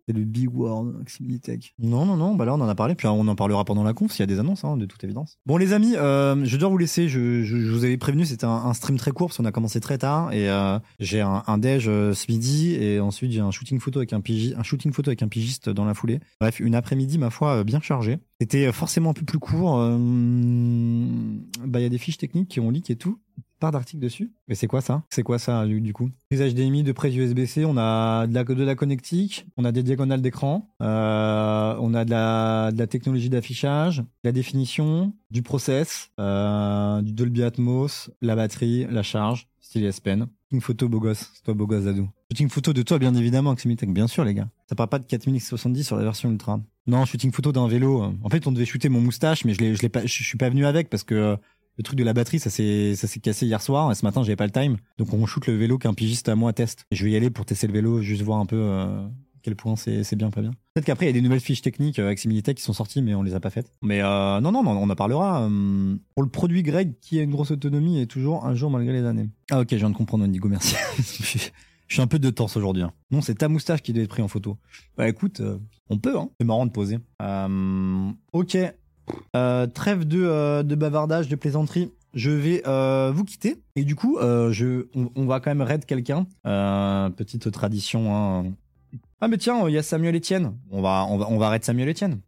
C'est 0.09 0.17
le 0.17 0.25
big 0.25 0.49
word, 0.55 0.95
Tech. 1.43 1.75
Non, 1.79 2.07
non, 2.07 2.17
non, 2.17 2.35
bah 2.35 2.47
là 2.47 2.55
on 2.55 2.61
en 2.63 2.69
a 2.69 2.75
parlé, 2.75 2.95
puis 2.95 3.07
on 3.07 3.29
en 3.29 3.35
parlera 3.35 3.67
pendant 3.67 3.85
la 3.85 3.93
conf 3.93 4.11
s'il 4.11 4.21
y 4.21 4.23
a 4.23 4.27
des 4.27 4.39
annonces, 4.39 4.65
hein, 4.65 4.79
de 4.79 4.87
toute 4.87 5.05
évidence. 5.05 5.37
Bon 5.45 5.59
les 5.59 5.75
amis, 5.75 5.97
euh, 5.97 6.47
je 6.47 6.57
dois 6.57 6.71
vous 6.71 6.79
laisser, 6.79 7.11
je, 7.11 7.43
je, 7.43 7.71
vous 7.71 7.85
avais 7.85 7.99
prévenu, 7.99 8.25
c'était 8.25 8.47
un, 8.47 8.73
stream 8.73 8.97
très 8.97 9.11
court 9.11 9.29
parce 9.29 9.37
qu'on 9.37 9.45
a 9.45 9.53
commencé 9.53 9.81
très 9.81 9.99
tard 9.99 10.33
et 10.33 10.49
euh, 10.49 10.79
j'ai 10.99 11.21
un, 11.21 11.59
déj 11.59 11.89
euh, 11.89 12.15
ce 12.15 12.33
midi 12.33 12.75
et 12.75 13.01
ensuite 13.01 13.33
j'ai 13.33 13.41
un 13.41 13.51
shooting 13.51 13.81
photo 13.81 13.99
avec 13.99 14.15
un 14.15 14.23
un 14.57 14.63
shooting 14.63 14.95
photo 14.95 15.11
avec 15.11 15.23
un 15.23 15.29
pigiste 15.29 15.69
dans 15.69 15.85
la 15.85 15.93
foulée. 15.93 16.21
Bref, 16.41 16.59
une 16.59 16.75
après-midi 16.75 17.19
ma 17.19 17.29
foi 17.29 17.63
bien 17.63 17.83
chargée. 17.83 18.17
C'était 18.41 18.73
forcément 18.73 19.11
un 19.11 19.15
peu 19.15 19.27
plus 19.27 19.39
court. 19.39 19.77
bah 19.77 21.81
il 21.81 21.83
y 21.83 21.85
a 21.85 21.91
des 21.91 21.99
fiches 21.99 22.17
techniques 22.17 22.49
qui 22.49 22.61
ont 22.61 22.71
leak 22.71 22.89
et 22.89 22.97
tout. 22.97 23.19
Part 23.59 23.73
d'articles 23.73 24.03
dessus. 24.03 24.33
Mais 24.49 24.55
c'est 24.55 24.67
quoi 24.67 24.81
ça? 24.81 25.03
C'est 25.11 25.23
quoi 25.23 25.39
ça 25.39 25.67
du, 25.67 25.81
du 25.81 25.93
coup? 25.93 26.11
Prise 26.31 26.55
HDMI 26.55 26.83
de 26.83 26.93
près 26.93 27.13
USB-C, 27.13 27.65
on 27.65 27.77
a 27.77 28.27
de 28.27 28.35
la, 28.35 28.45
de 28.45 28.75
connectique, 28.75 29.47
on 29.57 29.65
a 29.65 29.73
des 29.73 29.83
diagonales 29.83 30.23
d'écran, 30.23 30.71
euh, 30.83 31.77
on 31.81 31.95
a 31.95 32.05
de 32.05 32.11
la, 32.11 32.87
technologie 32.87 33.31
d'affichage, 33.31 34.03
la 34.25 34.33
définition, 34.33 35.13
du 35.31 35.43
process, 35.43 36.11
euh, 36.19 37.03
du 37.03 37.13
Dolby 37.13 37.43
Atmos, 37.43 38.11
la 38.23 38.37
batterie, 38.37 38.87
la 38.91 39.03
charge, 39.03 39.49
style 39.61 39.85
S 39.85 40.01
Pen. 40.01 40.29
Shooting 40.51 40.63
photo 40.63 40.89
beau 40.89 41.01
gosse, 41.01 41.31
c'est 41.35 41.43
toi 41.43 41.53
beau 41.53 41.67
gosse 41.67 41.83
Zadou. 41.83 42.09
Shooting 42.31 42.49
photo 42.49 42.73
de 42.73 42.83
toi 42.83 42.99
bien 42.99 43.15
évidemment, 43.15 43.51
Aximitech, 43.51 43.93
bien 43.93 44.07
sûr 44.07 44.25
les 44.25 44.33
gars. 44.33 44.49
Ça 44.67 44.75
parle 44.75 44.89
pas 44.89 44.99
de 44.99 45.05
4070 45.05 45.85
sur 45.85 45.97
la 45.97 46.05
version 46.05 46.31
Ultra. 46.31 46.61
Non, 46.87 47.05
shooting 47.05 47.33
photo 47.33 47.53
d'un 47.53 47.69
vélo. 47.69 48.03
En 48.23 48.29
fait, 48.31 48.47
on 48.47 48.53
devait 48.53 48.65
shooter 48.65 48.89
mon 48.89 49.03
moustache, 49.03 49.45
mais 49.45 49.53
je 49.53 49.61
l'ai, 49.61 49.89
pas, 49.91 50.07
je 50.07 50.25
suis 50.25 50.39
pas 50.39 50.49
venu 50.49 50.65
avec 50.65 50.89
parce 50.89 51.05
que 51.05 51.37
le 51.79 51.83
truc 51.85 51.99
de 51.99 52.05
la 52.05 52.13
batterie, 52.13 52.41
ça 52.41 52.51
s'est, 52.51 52.95
cassé 53.23 53.47
hier 53.47 53.63
soir 53.63 53.91
et 53.91 53.95
ce 53.95 54.05
matin, 54.05 54.23
j'avais 54.23 54.37
pas 54.37 54.47
le 54.47 54.53
time. 54.53 54.77
Donc, 54.99 55.13
on 55.15 55.25
shoot 55.27 55.47
le 55.47 55.57
vélo 55.57 55.79
qu'un 55.79 55.95
pigiste 55.95 56.29
à 56.29 56.35
moi 56.35 56.53
teste. 56.53 56.85
Et 56.91 56.97
je 56.97 57.05
vais 57.05 57.13
y 57.13 57.17
aller 57.17 57.31
pour 57.31 57.45
tester 57.47 57.67
le 57.69 57.73
vélo, 57.73 58.03
juste 58.03 58.23
voir 58.23 58.39
un 58.41 58.47
peu 58.47 58.57
euh, 58.59 59.07
quel 59.43 59.55
point 59.55 59.77
c'est, 59.77 60.03
c'est 60.03 60.17
bien, 60.17 60.31
pas 60.31 60.41
bien. 60.41 60.51
Peut-être 60.75 60.85
qu'après, 60.87 61.07
il 61.07 61.09
y 61.09 61.11
a 61.11 61.13
des 61.13 61.21
nouvelles 61.23 61.41
fiches 61.41 61.63
techniques 61.63 61.99
euh, 62.01 62.07
avec 62.07 62.19
Similitech 62.19 62.57
qui 62.57 62.63
sont 62.65 62.73
sorties, 62.73 63.01
mais 63.01 63.15
on 63.15 63.23
les 63.23 63.35
a 63.35 63.41
pas 63.41 63.51
faites. 63.51 63.73
Mais 63.83 64.03
euh, 64.03 64.41
non, 64.41 64.51
non, 64.53 64.63
on 64.67 64.91
en 64.91 64.95
parlera. 64.97 65.43
euh, 65.49 65.97
pour 66.15 66.25
le 66.25 66.29
produit 66.29 66.63
Greg, 66.65 66.95
qui 67.01 67.19
a 67.21 67.23
une 67.23 67.31
grosse 67.31 67.53
autonomie 67.53 68.01
et 68.01 68.07
toujours 68.09 68.45
un 68.45 68.55
jour 68.55 68.71
malgré 68.71 68.93
les 68.93 69.05
années. 69.07 69.29
Ah 69.51 69.61
ok, 69.61 69.69
je 69.71 69.77
viens 69.77 69.91
de 69.91 69.97
comprendre, 69.97 70.25
Wendigo, 70.25 70.49
merci. 70.49 70.75
Je 71.89 71.95
suis 71.95 72.03
un 72.03 72.07
peu 72.07 72.19
de 72.19 72.29
tense 72.29 72.55
aujourd'hui. 72.59 72.83
hein. 72.83 72.93
Non, 73.11 73.23
c'est 73.23 73.37
ta 73.37 73.49
moustache 73.49 73.81
qui 73.81 73.95
doit 73.95 74.03
être 74.03 74.11
pris 74.11 74.21
en 74.21 74.29
photo. 74.29 74.59
Bah 74.99 75.09
écoute, 75.09 75.41
euh, 75.41 75.57
on 75.89 75.97
peut, 75.97 76.19
hein. 76.19 76.29
C'est 76.39 76.47
marrant 76.47 76.67
de 76.67 76.71
poser. 76.71 76.99
Euh, 77.23 78.11
ok. 78.35 78.59
Euh, 79.37 79.67
trêve 79.67 80.07
de, 80.07 80.23
euh, 80.23 80.63
de 80.63 80.75
bavardage, 80.75 81.29
de 81.29 81.37
plaisanterie. 81.37 81.91
Je 82.15 82.31
vais 82.31 82.63
euh, 82.67 83.13
vous 83.15 83.25
quitter. 83.25 83.57
Et 83.77 83.85
du 83.85 83.95
coup, 83.95 84.19
euh, 84.19 84.51
je, 84.51 84.87
on, 85.15 85.27
va 85.27 85.41
quand 85.41 85.51
même 85.51 85.63
raid 85.63 85.85
quelqu'un. 85.85 86.27
Euh, 86.47 87.11
petite 87.11 87.51
tradition. 87.51 88.15
Hein. 88.15 88.47
Ah 89.21 89.29
mais 89.29 89.37
tiens, 89.37 89.69
il 89.69 89.75
y 89.75 89.79
a 89.79 89.83
Samuel 89.83 90.17
Etienne. 90.17 90.55
On 90.71 90.81
va, 90.81 91.07
on 91.09 91.19
va, 91.19 91.27
on 91.29 91.39
va 91.39 91.51
raid 91.51 91.65
Samuel 91.65 91.91
Etienne. 91.91 92.21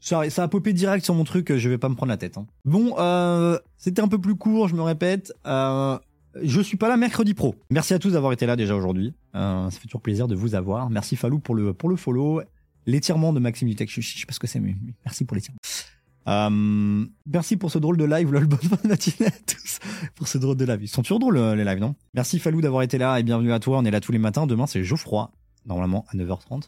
Ça, 0.00 0.28
ça 0.30 0.42
a 0.42 0.48
popé 0.48 0.72
direct 0.72 1.04
sur 1.04 1.14
mon 1.14 1.24
truc, 1.24 1.54
je 1.56 1.68
vais 1.68 1.78
pas 1.78 1.88
me 1.88 1.94
prendre 1.94 2.10
la 2.10 2.16
tête. 2.16 2.36
hein. 2.36 2.46
Bon, 2.64 2.94
euh, 2.98 3.58
c'était 3.78 4.02
un 4.02 4.08
peu 4.08 4.18
plus 4.18 4.34
court, 4.34 4.68
je 4.68 4.74
me 4.74 4.82
répète. 4.82 5.32
Je 5.44 6.60
suis 6.60 6.76
pas 6.76 6.88
là 6.88 6.96
mercredi 6.96 7.34
pro. 7.34 7.54
Merci 7.70 7.94
à 7.94 7.98
tous 7.98 8.12
d'avoir 8.12 8.32
été 8.32 8.46
là 8.46 8.56
déjà 8.56 8.74
aujourd'hui. 8.74 9.14
Ça 9.34 9.68
fait 9.70 9.86
toujours 9.86 10.00
plaisir 10.00 10.28
de 10.28 10.34
vous 10.34 10.54
avoir. 10.54 10.90
Merci 10.90 11.14
Falou 11.16 11.38
pour 11.38 11.54
le 11.54 11.72
pour 11.72 11.88
le 11.88 11.96
follow. 11.96 12.42
L'étirement 12.86 13.32
de 13.32 13.38
Maxime 13.38 13.68
Dutech, 13.68 13.88
je, 13.92 14.00
sais 14.00 14.26
pas 14.26 14.32
ce 14.32 14.40
que 14.40 14.48
c'est, 14.48 14.58
mais 14.58 14.74
merci 15.04 15.24
pour 15.24 15.36
l'étirement. 15.36 15.58
Euh, 16.28 17.04
merci 17.26 17.56
pour 17.56 17.70
ce 17.70 17.78
drôle 17.78 17.96
de 17.96 18.04
live, 18.04 18.30
lol, 18.32 18.46
bonne 18.46 18.60
matinée 18.84 19.28
à 19.28 19.30
tous. 19.30 19.80
Pour 20.14 20.28
ce 20.28 20.38
drôle 20.38 20.56
de 20.56 20.64
live. 20.64 20.78
Ils 20.82 20.88
sont 20.88 21.02
toujours 21.02 21.18
drôles, 21.18 21.36
euh, 21.36 21.54
les 21.54 21.64
lives, 21.64 21.80
non? 21.80 21.94
Merci 22.14 22.38
Falou 22.38 22.60
d'avoir 22.60 22.82
été 22.82 22.98
là 22.98 23.18
et 23.18 23.22
bienvenue 23.22 23.52
à 23.52 23.58
toi. 23.58 23.78
On 23.78 23.84
est 23.84 23.90
là 23.90 24.00
tous 24.00 24.12
les 24.12 24.18
matins. 24.18 24.46
Demain, 24.46 24.66
c'est 24.66 24.84
Geoffroy. 24.84 25.30
Normalement, 25.66 26.04
à 26.12 26.16
9h30. 26.16 26.64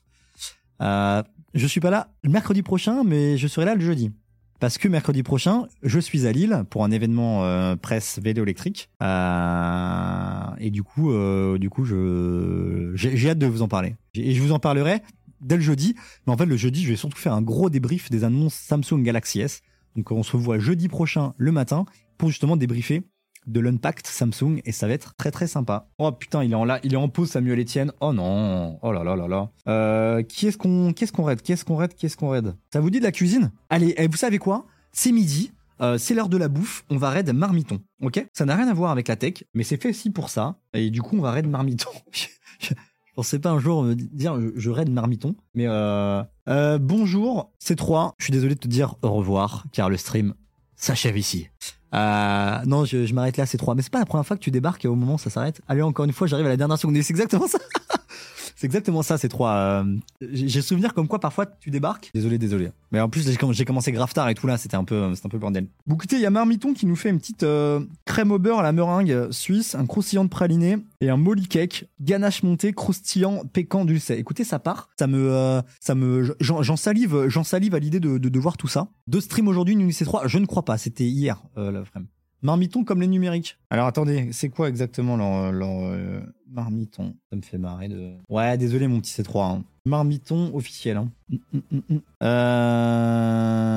Euh, 0.81 1.23
je 1.55 1.67
suis 1.67 1.81
pas 1.81 1.91
là 1.91 2.09
le 2.23 2.31
mercredi 2.31 2.63
prochain, 2.63 3.05
mais 3.05 3.37
je 3.39 3.47
serai 3.47 3.65
là 3.65 3.75
le 3.75 3.81
jeudi. 3.81 4.13
Parce 4.61 4.79
que 4.79 4.89
mercredi 4.89 5.23
prochain, 5.23 5.67
je 5.83 5.99
suis 5.99 6.27
à 6.27 6.33
Lille 6.33 6.65
pour 6.71 6.85
un 6.85 6.91
événement 6.91 7.45
euh, 7.45 7.77
presse 7.77 8.19
vélo 8.23 8.45
électrique. 8.45 8.89
Euh, 9.03 10.41
et 10.59 10.71
du 10.71 10.83
coup, 10.83 11.13
euh, 11.13 11.59
du 11.59 11.71
coup, 11.71 11.85
je 11.85 12.93
j'ai 12.95 13.31
hâte 13.31 13.39
de 13.39 13.47
vous 13.47 13.63
en 13.63 13.69
parler. 13.69 13.97
Et 14.15 14.33
je 14.33 14.43
vous 14.43 14.53
en 14.53 14.59
parlerai 14.59 15.03
dès 15.45 15.57
le 15.57 15.62
jeudi. 15.62 15.95
Mais 16.26 16.32
en 16.32 16.36
fait, 16.36 16.47
le 16.47 16.57
jeudi, 16.57 16.82
je 16.82 16.88
vais 16.88 16.97
surtout 16.97 17.18
faire 17.18 17.34
un 17.34 17.42
gros 17.42 17.70
débrief 17.70 18.11
des 18.11 18.24
annonces 18.24 18.55
Samsung 18.55 19.03
Galaxy 19.03 19.40
S. 19.40 19.61
Donc, 19.95 20.11
on 20.11 20.24
se 20.24 20.36
voit 20.36 20.59
jeudi 20.59 20.88
prochain 20.88 21.34
le 21.36 21.53
matin 21.53 21.84
pour 22.18 22.28
justement 22.30 22.57
débriefer 22.57 23.03
de 23.47 23.61
l'Unpacked 23.61 24.07
Samsung 24.07 24.61
et 24.64 24.72
ça 24.72 24.86
va 24.88 24.95
être 24.95 25.14
très 25.16 25.30
très 25.30 25.47
sympa. 25.47 25.88
Oh 25.99 26.11
putain, 26.12 26.42
il 26.42 26.53
est 26.53 26.55
en 26.55 26.64
là, 26.64 26.80
il 26.82 26.95
est 26.95 26.97
en 26.97 27.09
pause 27.11 27.30
Samuel 27.30 27.61
Etienne. 27.61 27.92
Oh 28.01 28.12
non, 28.14 28.78
oh 28.82 28.90
là 28.90 29.05
là 29.05 29.16
là 29.16 29.28
là. 29.28 29.51
Euh, 29.68 30.22
qui 30.22 30.47
est-ce 30.47 30.57
qu'on, 30.57 30.95
qu'est-ce 30.95 31.12
qu'on 31.12 31.24
raid, 31.24 31.42
qu'est-ce 31.42 31.62
qu'on 31.64 31.76
raid, 31.76 31.95
qu'est-ce 31.95 32.16
qu'on 32.16 32.30
raid 32.30 32.55
Ça 32.72 32.80
vous 32.80 32.88
dit 32.88 33.01
de 33.01 33.05
la 33.05 33.12
cuisine? 33.12 33.53
Allez, 33.68 33.95
eh, 33.99 34.07
vous 34.09 34.16
savez 34.16 34.38
quoi? 34.38 34.64
C'est 34.92 35.12
midi. 35.12 35.53
euh, 35.82 35.99
c'est 35.99 36.14
l'heure 36.14 36.30
de 36.30 36.38
la 36.38 36.49
bouffe, 36.49 36.84
on 36.88 36.97
va 36.97 37.11
raid 37.11 37.30
marmiton, 37.34 37.80
ok? 38.01 38.26
Ça 38.32 38.47
n'a 38.47 38.57
rien 38.57 38.68
à 38.68 38.72
voir 38.72 38.90
avec 38.92 39.09
la 39.09 39.16
tech, 39.16 39.45
mais 39.53 39.62
c'est 39.62 39.82
fait 39.82 39.90
aussi 39.90 40.09
pour 40.09 40.30
ça, 40.30 40.57
et 40.72 40.88
du 40.88 41.03
coup 41.03 41.18
on 41.18 41.20
va 41.20 41.32
raid 41.32 41.47
marmiton. 41.47 41.90
je 43.15 43.17
pensais 43.17 43.39
pas 43.39 43.51
un 43.51 43.61
jour 43.61 43.85
me 43.85 43.95
dire 43.95 44.41
je, 44.41 44.51
je 44.57 44.91
marmiton, 44.91 45.37
mais 45.55 45.69
euh, 45.69 46.21
euh, 46.49 46.79
bonjour, 46.79 47.53
c'est 47.61 47.77
3, 47.77 48.17
je 48.19 48.25
suis 48.25 48.33
désolé 48.33 48.57
de 48.57 48.59
te 48.59 48.67
dire 48.67 48.97
au 49.03 49.12
revoir, 49.12 49.67
car 49.71 49.89
le 49.89 49.97
stream 49.97 50.35
s'achève 50.75 51.17
ici. 51.17 51.47
Euh, 51.95 52.59
non, 52.67 52.85
je, 52.85 53.15
m'arrête 53.15 53.37
là, 53.37 53.47
c'est 53.47 53.57
3. 53.57 53.77
Mais 53.77 53.83
c'est 53.83 53.93
pas 53.93 54.01
la 54.01 54.05
première 54.05 54.27
fois 54.27 54.37
que 54.37 54.43
tu 54.43 54.51
débarques 54.51 54.85
et 54.85 54.89
au 54.89 54.97
moment 54.97 55.15
où 55.15 55.19
ça 55.19 55.31
s'arrête. 55.31 55.61
Allez, 55.69 55.83
encore 55.83 56.05
une 56.07 56.12
fois, 56.12 56.27
j'arrive 56.27 56.47
à 56.47 56.49
la 56.49 56.57
dernière 56.57 56.77
seconde. 56.77 56.97
C'est 57.01 57.12
exactement 57.12 57.47
ça. 57.47 57.59
c'est 58.57 58.67
exactement 58.67 59.03
ça, 59.03 59.19
c'est 59.19 59.29
3. 59.29 59.85
j'ai 60.21 60.49
j'ai 60.49 60.63
souvenir 60.63 60.95
comme 60.95 61.09
quoi 61.09 61.19
parfois 61.19 61.47
tu 61.47 61.71
débarques. 61.71 62.11
Désolé, 62.15 62.39
désolé. 62.39 62.71
Mais 62.93 63.01
en 63.01 63.09
plus, 63.09 63.27
j'ai 63.29 63.35
comm- 63.37 63.53
j'ai 63.53 63.65
commencé 63.65 63.93
grave 63.93 64.13
tard 64.13 64.29
et 64.29 64.35
tout 64.35 64.47
là, 64.47 64.57
c'était 64.57 64.77
un 64.77 64.85
peu, 64.85 65.15
c'était 65.15 65.27
un 65.27 65.31
peu 65.31 65.39
bordel. 65.39 65.67
Bon, 65.87 65.97
écoutez, 65.97 66.17
il 66.17 66.23
y 66.23 66.27
a 66.27 66.31
Marmiton 66.31 66.75
qui 66.75 66.87
nous 66.87 66.97
fait 66.97 67.11
une 67.11 67.19
petite 67.19 67.43
euh, 67.43 67.81
crème 68.05 68.31
au 68.31 68.39
beurre 68.39 68.61
à 68.61 68.63
la 68.63 68.73
meringue 68.73 69.31
suisse, 69.31 69.75
un 69.75 69.87
croustillant 69.87 70.25
de 70.25 70.29
praliné 70.29 70.79
et 71.01 71.11
un 71.11 71.17
molly 71.17 71.47
cake, 71.49 71.87
ganache 72.01 72.43
montée, 72.43 72.73
croustillant, 72.73 73.43
pécan 73.53 73.85
dulcet. 73.85 74.19
Écoutez, 74.19 74.45
ça 74.45 74.59
part. 74.59 74.89
Ça 74.99 75.07
me, 75.07 75.33
euh, 75.33 75.61
ça 75.81 75.95
me, 75.95 76.37
j'en 76.41 76.77
salive, 76.77 77.29
j'en 77.29 77.45
salive 77.45 77.75
à 77.75 77.79
l'idée 77.79 78.01
de, 78.01 78.19
de, 78.19 78.39
voir 78.39 78.57
tout 78.57 78.69
ça. 78.69 78.89
Deux 79.07 79.21
streams 79.21 79.49
aujourd'hui, 79.49 79.75
une 79.75 79.91
c 79.93 80.05
3 80.05 80.27
Je 80.29 80.39
ne 80.39 80.47
crois 80.47 80.65
pas. 80.65 80.79
C'était 80.79 81.05
hier, 81.05 81.43
euh, 81.59 81.71
la 81.71 81.85
frame. 81.85 82.07
Marmiton 82.45 82.84
comme 82.84 83.01
les 83.01 83.07
numériques. 83.07 83.57
Alors 83.70 83.86
attendez, 83.86 84.28
c'est 84.32 84.51
quoi 84.51 84.68
exactement 84.68 85.16
leur, 85.16 85.51
leur 85.51 85.70
euh, 85.70 86.20
marmiton? 86.51 87.14
Ça 87.30 87.36
me 87.36 87.40
fait 87.42 87.57
marrer 87.57 87.88
de. 87.88 88.12
Ouais, 88.28 88.59
désolé 88.59 88.86
mon 88.86 89.01
petit 89.01 89.18
C3. 89.20 89.40
hein. 89.57 89.64
Marmiton 89.86 90.55
officiel. 90.55 90.99
Hein. 90.99 91.09
Mm, 91.30 91.36
mm, 91.72 91.80
mm. 91.88 91.99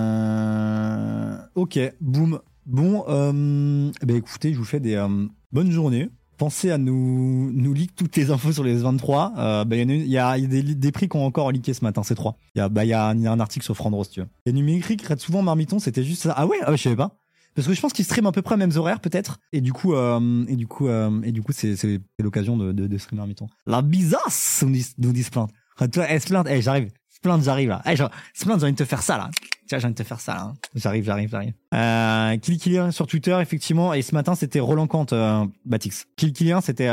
Euh... 0.07 1.37
Ok, 1.55 1.79
boum. 2.01 2.39
Bon, 2.65 3.05
euh... 3.07 3.89
eh 4.01 4.05
ben 4.05 4.17
écoutez, 4.17 4.51
je 4.53 4.57
vous 4.57 4.65
fais 4.65 4.81
des 4.81 4.95
euh, 4.95 5.07
bonnes 5.53 5.71
journées. 5.71 6.09
Pensez 6.37 6.69
à 6.69 6.77
nous, 6.77 7.49
nous 7.53 7.73
leak 7.73 7.95
toutes 7.95 8.15
les 8.17 8.29
infos 8.31 8.51
sur 8.51 8.63
les 8.63 8.75
23. 8.75 9.33
Euh, 9.37 9.63
bah, 9.65 9.75
il 9.77 9.89
y, 10.07 10.17
a 10.19 10.37
y 10.37 10.47
des, 10.47 10.61
des 10.61 10.91
prix 10.91 11.07
qui 11.09 11.15
ont 11.17 11.25
encore 11.25 11.51
leaké 11.51 11.73
ce 11.73 11.83
matin, 11.83 12.03
c'est 12.03 12.13
3. 12.15 12.37
Il 12.53 12.59
y 12.59 12.61
a, 12.61 12.69
bah, 12.69 12.85
y 12.85 12.93
un- 12.93 13.15
il 13.15 13.21
y 13.23 13.27
a 13.27 13.31
un 13.31 13.39
article 13.39 13.63
sur 13.65 13.75
Frandros, 13.75 14.05
tu 14.05 14.19
veux. 14.19 14.27
Les 14.45 14.53
numériques 14.53 15.05
souvent 15.17 15.41
Marmiton, 15.41 15.79
c'était 15.79 16.03
juste 16.03 16.23
ça. 16.23 16.33
Ah 16.37 16.45
ouais, 16.45 16.57
ah 16.63 16.71
ouais, 16.71 16.77
je 16.77 16.83
savais 16.83 16.95
pas. 16.95 17.17
Parce 17.57 17.67
que 17.67 17.73
je 17.73 17.81
pense 17.81 17.91
qu'ils 17.91 18.05
streament 18.05 18.27
à 18.27 18.31
peu 18.31 18.43
près 18.43 18.53
aux 18.53 18.59
mêmes 18.59 18.75
horaires, 18.75 18.99
peut-être. 18.99 19.39
Et 19.51 19.61
du 19.61 19.73
coup, 19.73 19.95
euh, 19.95 20.45
et 20.47 20.55
du 20.55 20.67
coup, 20.67 20.87
euh, 20.87 21.09
et 21.23 21.31
du 21.31 21.41
coup, 21.41 21.53
c'est, 21.53 21.75
l'occasion 22.19 22.55
de, 22.55 22.97
streamer 22.99 23.21
Marmiton. 23.21 23.47
La 23.65 23.81
bizasse, 23.81 24.61
nous 24.63 24.73
dit, 24.73 24.85
nous 24.99 25.11
dit 25.11 25.23
Splint. 25.23 25.47
Toi, 25.91 26.05
eh, 26.07 26.19
Splint, 26.19 26.43
eh, 26.47 26.61
j'arrive. 26.61 26.91
Splint, 27.09 27.41
j'arrive, 27.41 27.69
là. 27.69 27.81
Eh, 27.87 27.95
genre, 27.95 28.11
Splint, 28.35 28.59
j'ai 28.59 28.65
envie 28.65 28.73
de 28.73 28.77
te 28.77 28.85
faire 28.85 29.01
ça, 29.01 29.17
là. 29.17 29.31
Tiens, 29.67 29.79
j'ai 29.79 29.85
envie 29.85 29.95
de 29.95 29.97
te 29.97 30.07
faire 30.07 30.19
ça, 30.19 30.35
là. 30.35 30.41
hein. 30.41 30.53
J'arrive, 30.75 31.03
j'arrive, 31.03 31.31
j'arrive. 31.31 31.53
Euh, 31.73 32.37
Kill 32.37 32.91
sur 32.91 33.07
Twitter, 33.07 33.35
effectivement. 33.41 33.91
Et 33.95 34.03
ce 34.03 34.13
matin, 34.13 34.35
c'était 34.35 34.59
Roland 34.59 34.87
euh, 35.13 35.43
Batix. 35.65 36.05
Kill 36.15 36.35
c'était, 36.61 36.91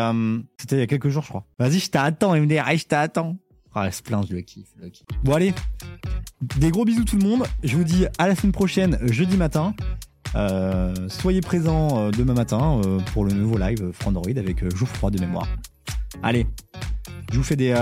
c'était 0.59 0.77
il 0.77 0.79
y 0.79 0.83
a 0.83 0.87
quelques 0.87 1.11
jours, 1.11 1.25
je 1.25 1.29
crois. 1.29 1.45
Vas-y, 1.59 1.79
je 1.79 1.91
t'attends, 1.91 2.35
MDR. 2.35 2.63
Allez, 2.65 2.79
je 2.79 2.87
t'attends. 2.87 3.37
Ah, 3.75 3.91
Splint, 3.91 4.23
je 4.31 4.35
le 4.35 4.41
kiffe, 4.41 4.69
je 4.79 4.85
le 4.85 4.89
kiffe. 4.89 5.05
Bon, 5.25 5.35
allez. 5.35 5.53
Des 6.57 6.71
gros 6.71 6.87
bisous 6.87 7.05
tout 7.05 7.19
le 7.19 7.25
monde. 7.25 7.45
Je 7.63 7.77
vous 7.77 7.85
dis 7.85 8.07
à 8.17 8.29
la 8.29 8.35
semaine 8.35 8.53
prochaine, 8.53 8.99
jeudi 9.03 9.37
matin. 9.37 9.75
Euh, 10.37 10.95
soyez 11.09 11.41
présents 11.41 11.99
euh, 11.99 12.11
demain 12.11 12.35
matin 12.35 12.81
euh, 12.85 12.99
pour 13.13 13.25
le 13.25 13.33
nouveau 13.33 13.57
live 13.59 13.91
Frandroid 13.93 14.37
avec 14.37 14.69
Geoffroy 14.75 15.11
de 15.11 15.21
mémoire. 15.21 15.49
Allez, 16.23 16.47
je 17.33 17.37
vous 17.37 17.45
fais 17.45 17.57
des, 17.57 17.75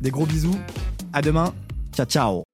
des 0.00 0.10
gros 0.10 0.26
bisous. 0.26 0.58
À 1.12 1.22
demain. 1.22 1.52
Ciao, 1.92 2.06
ciao. 2.06 2.53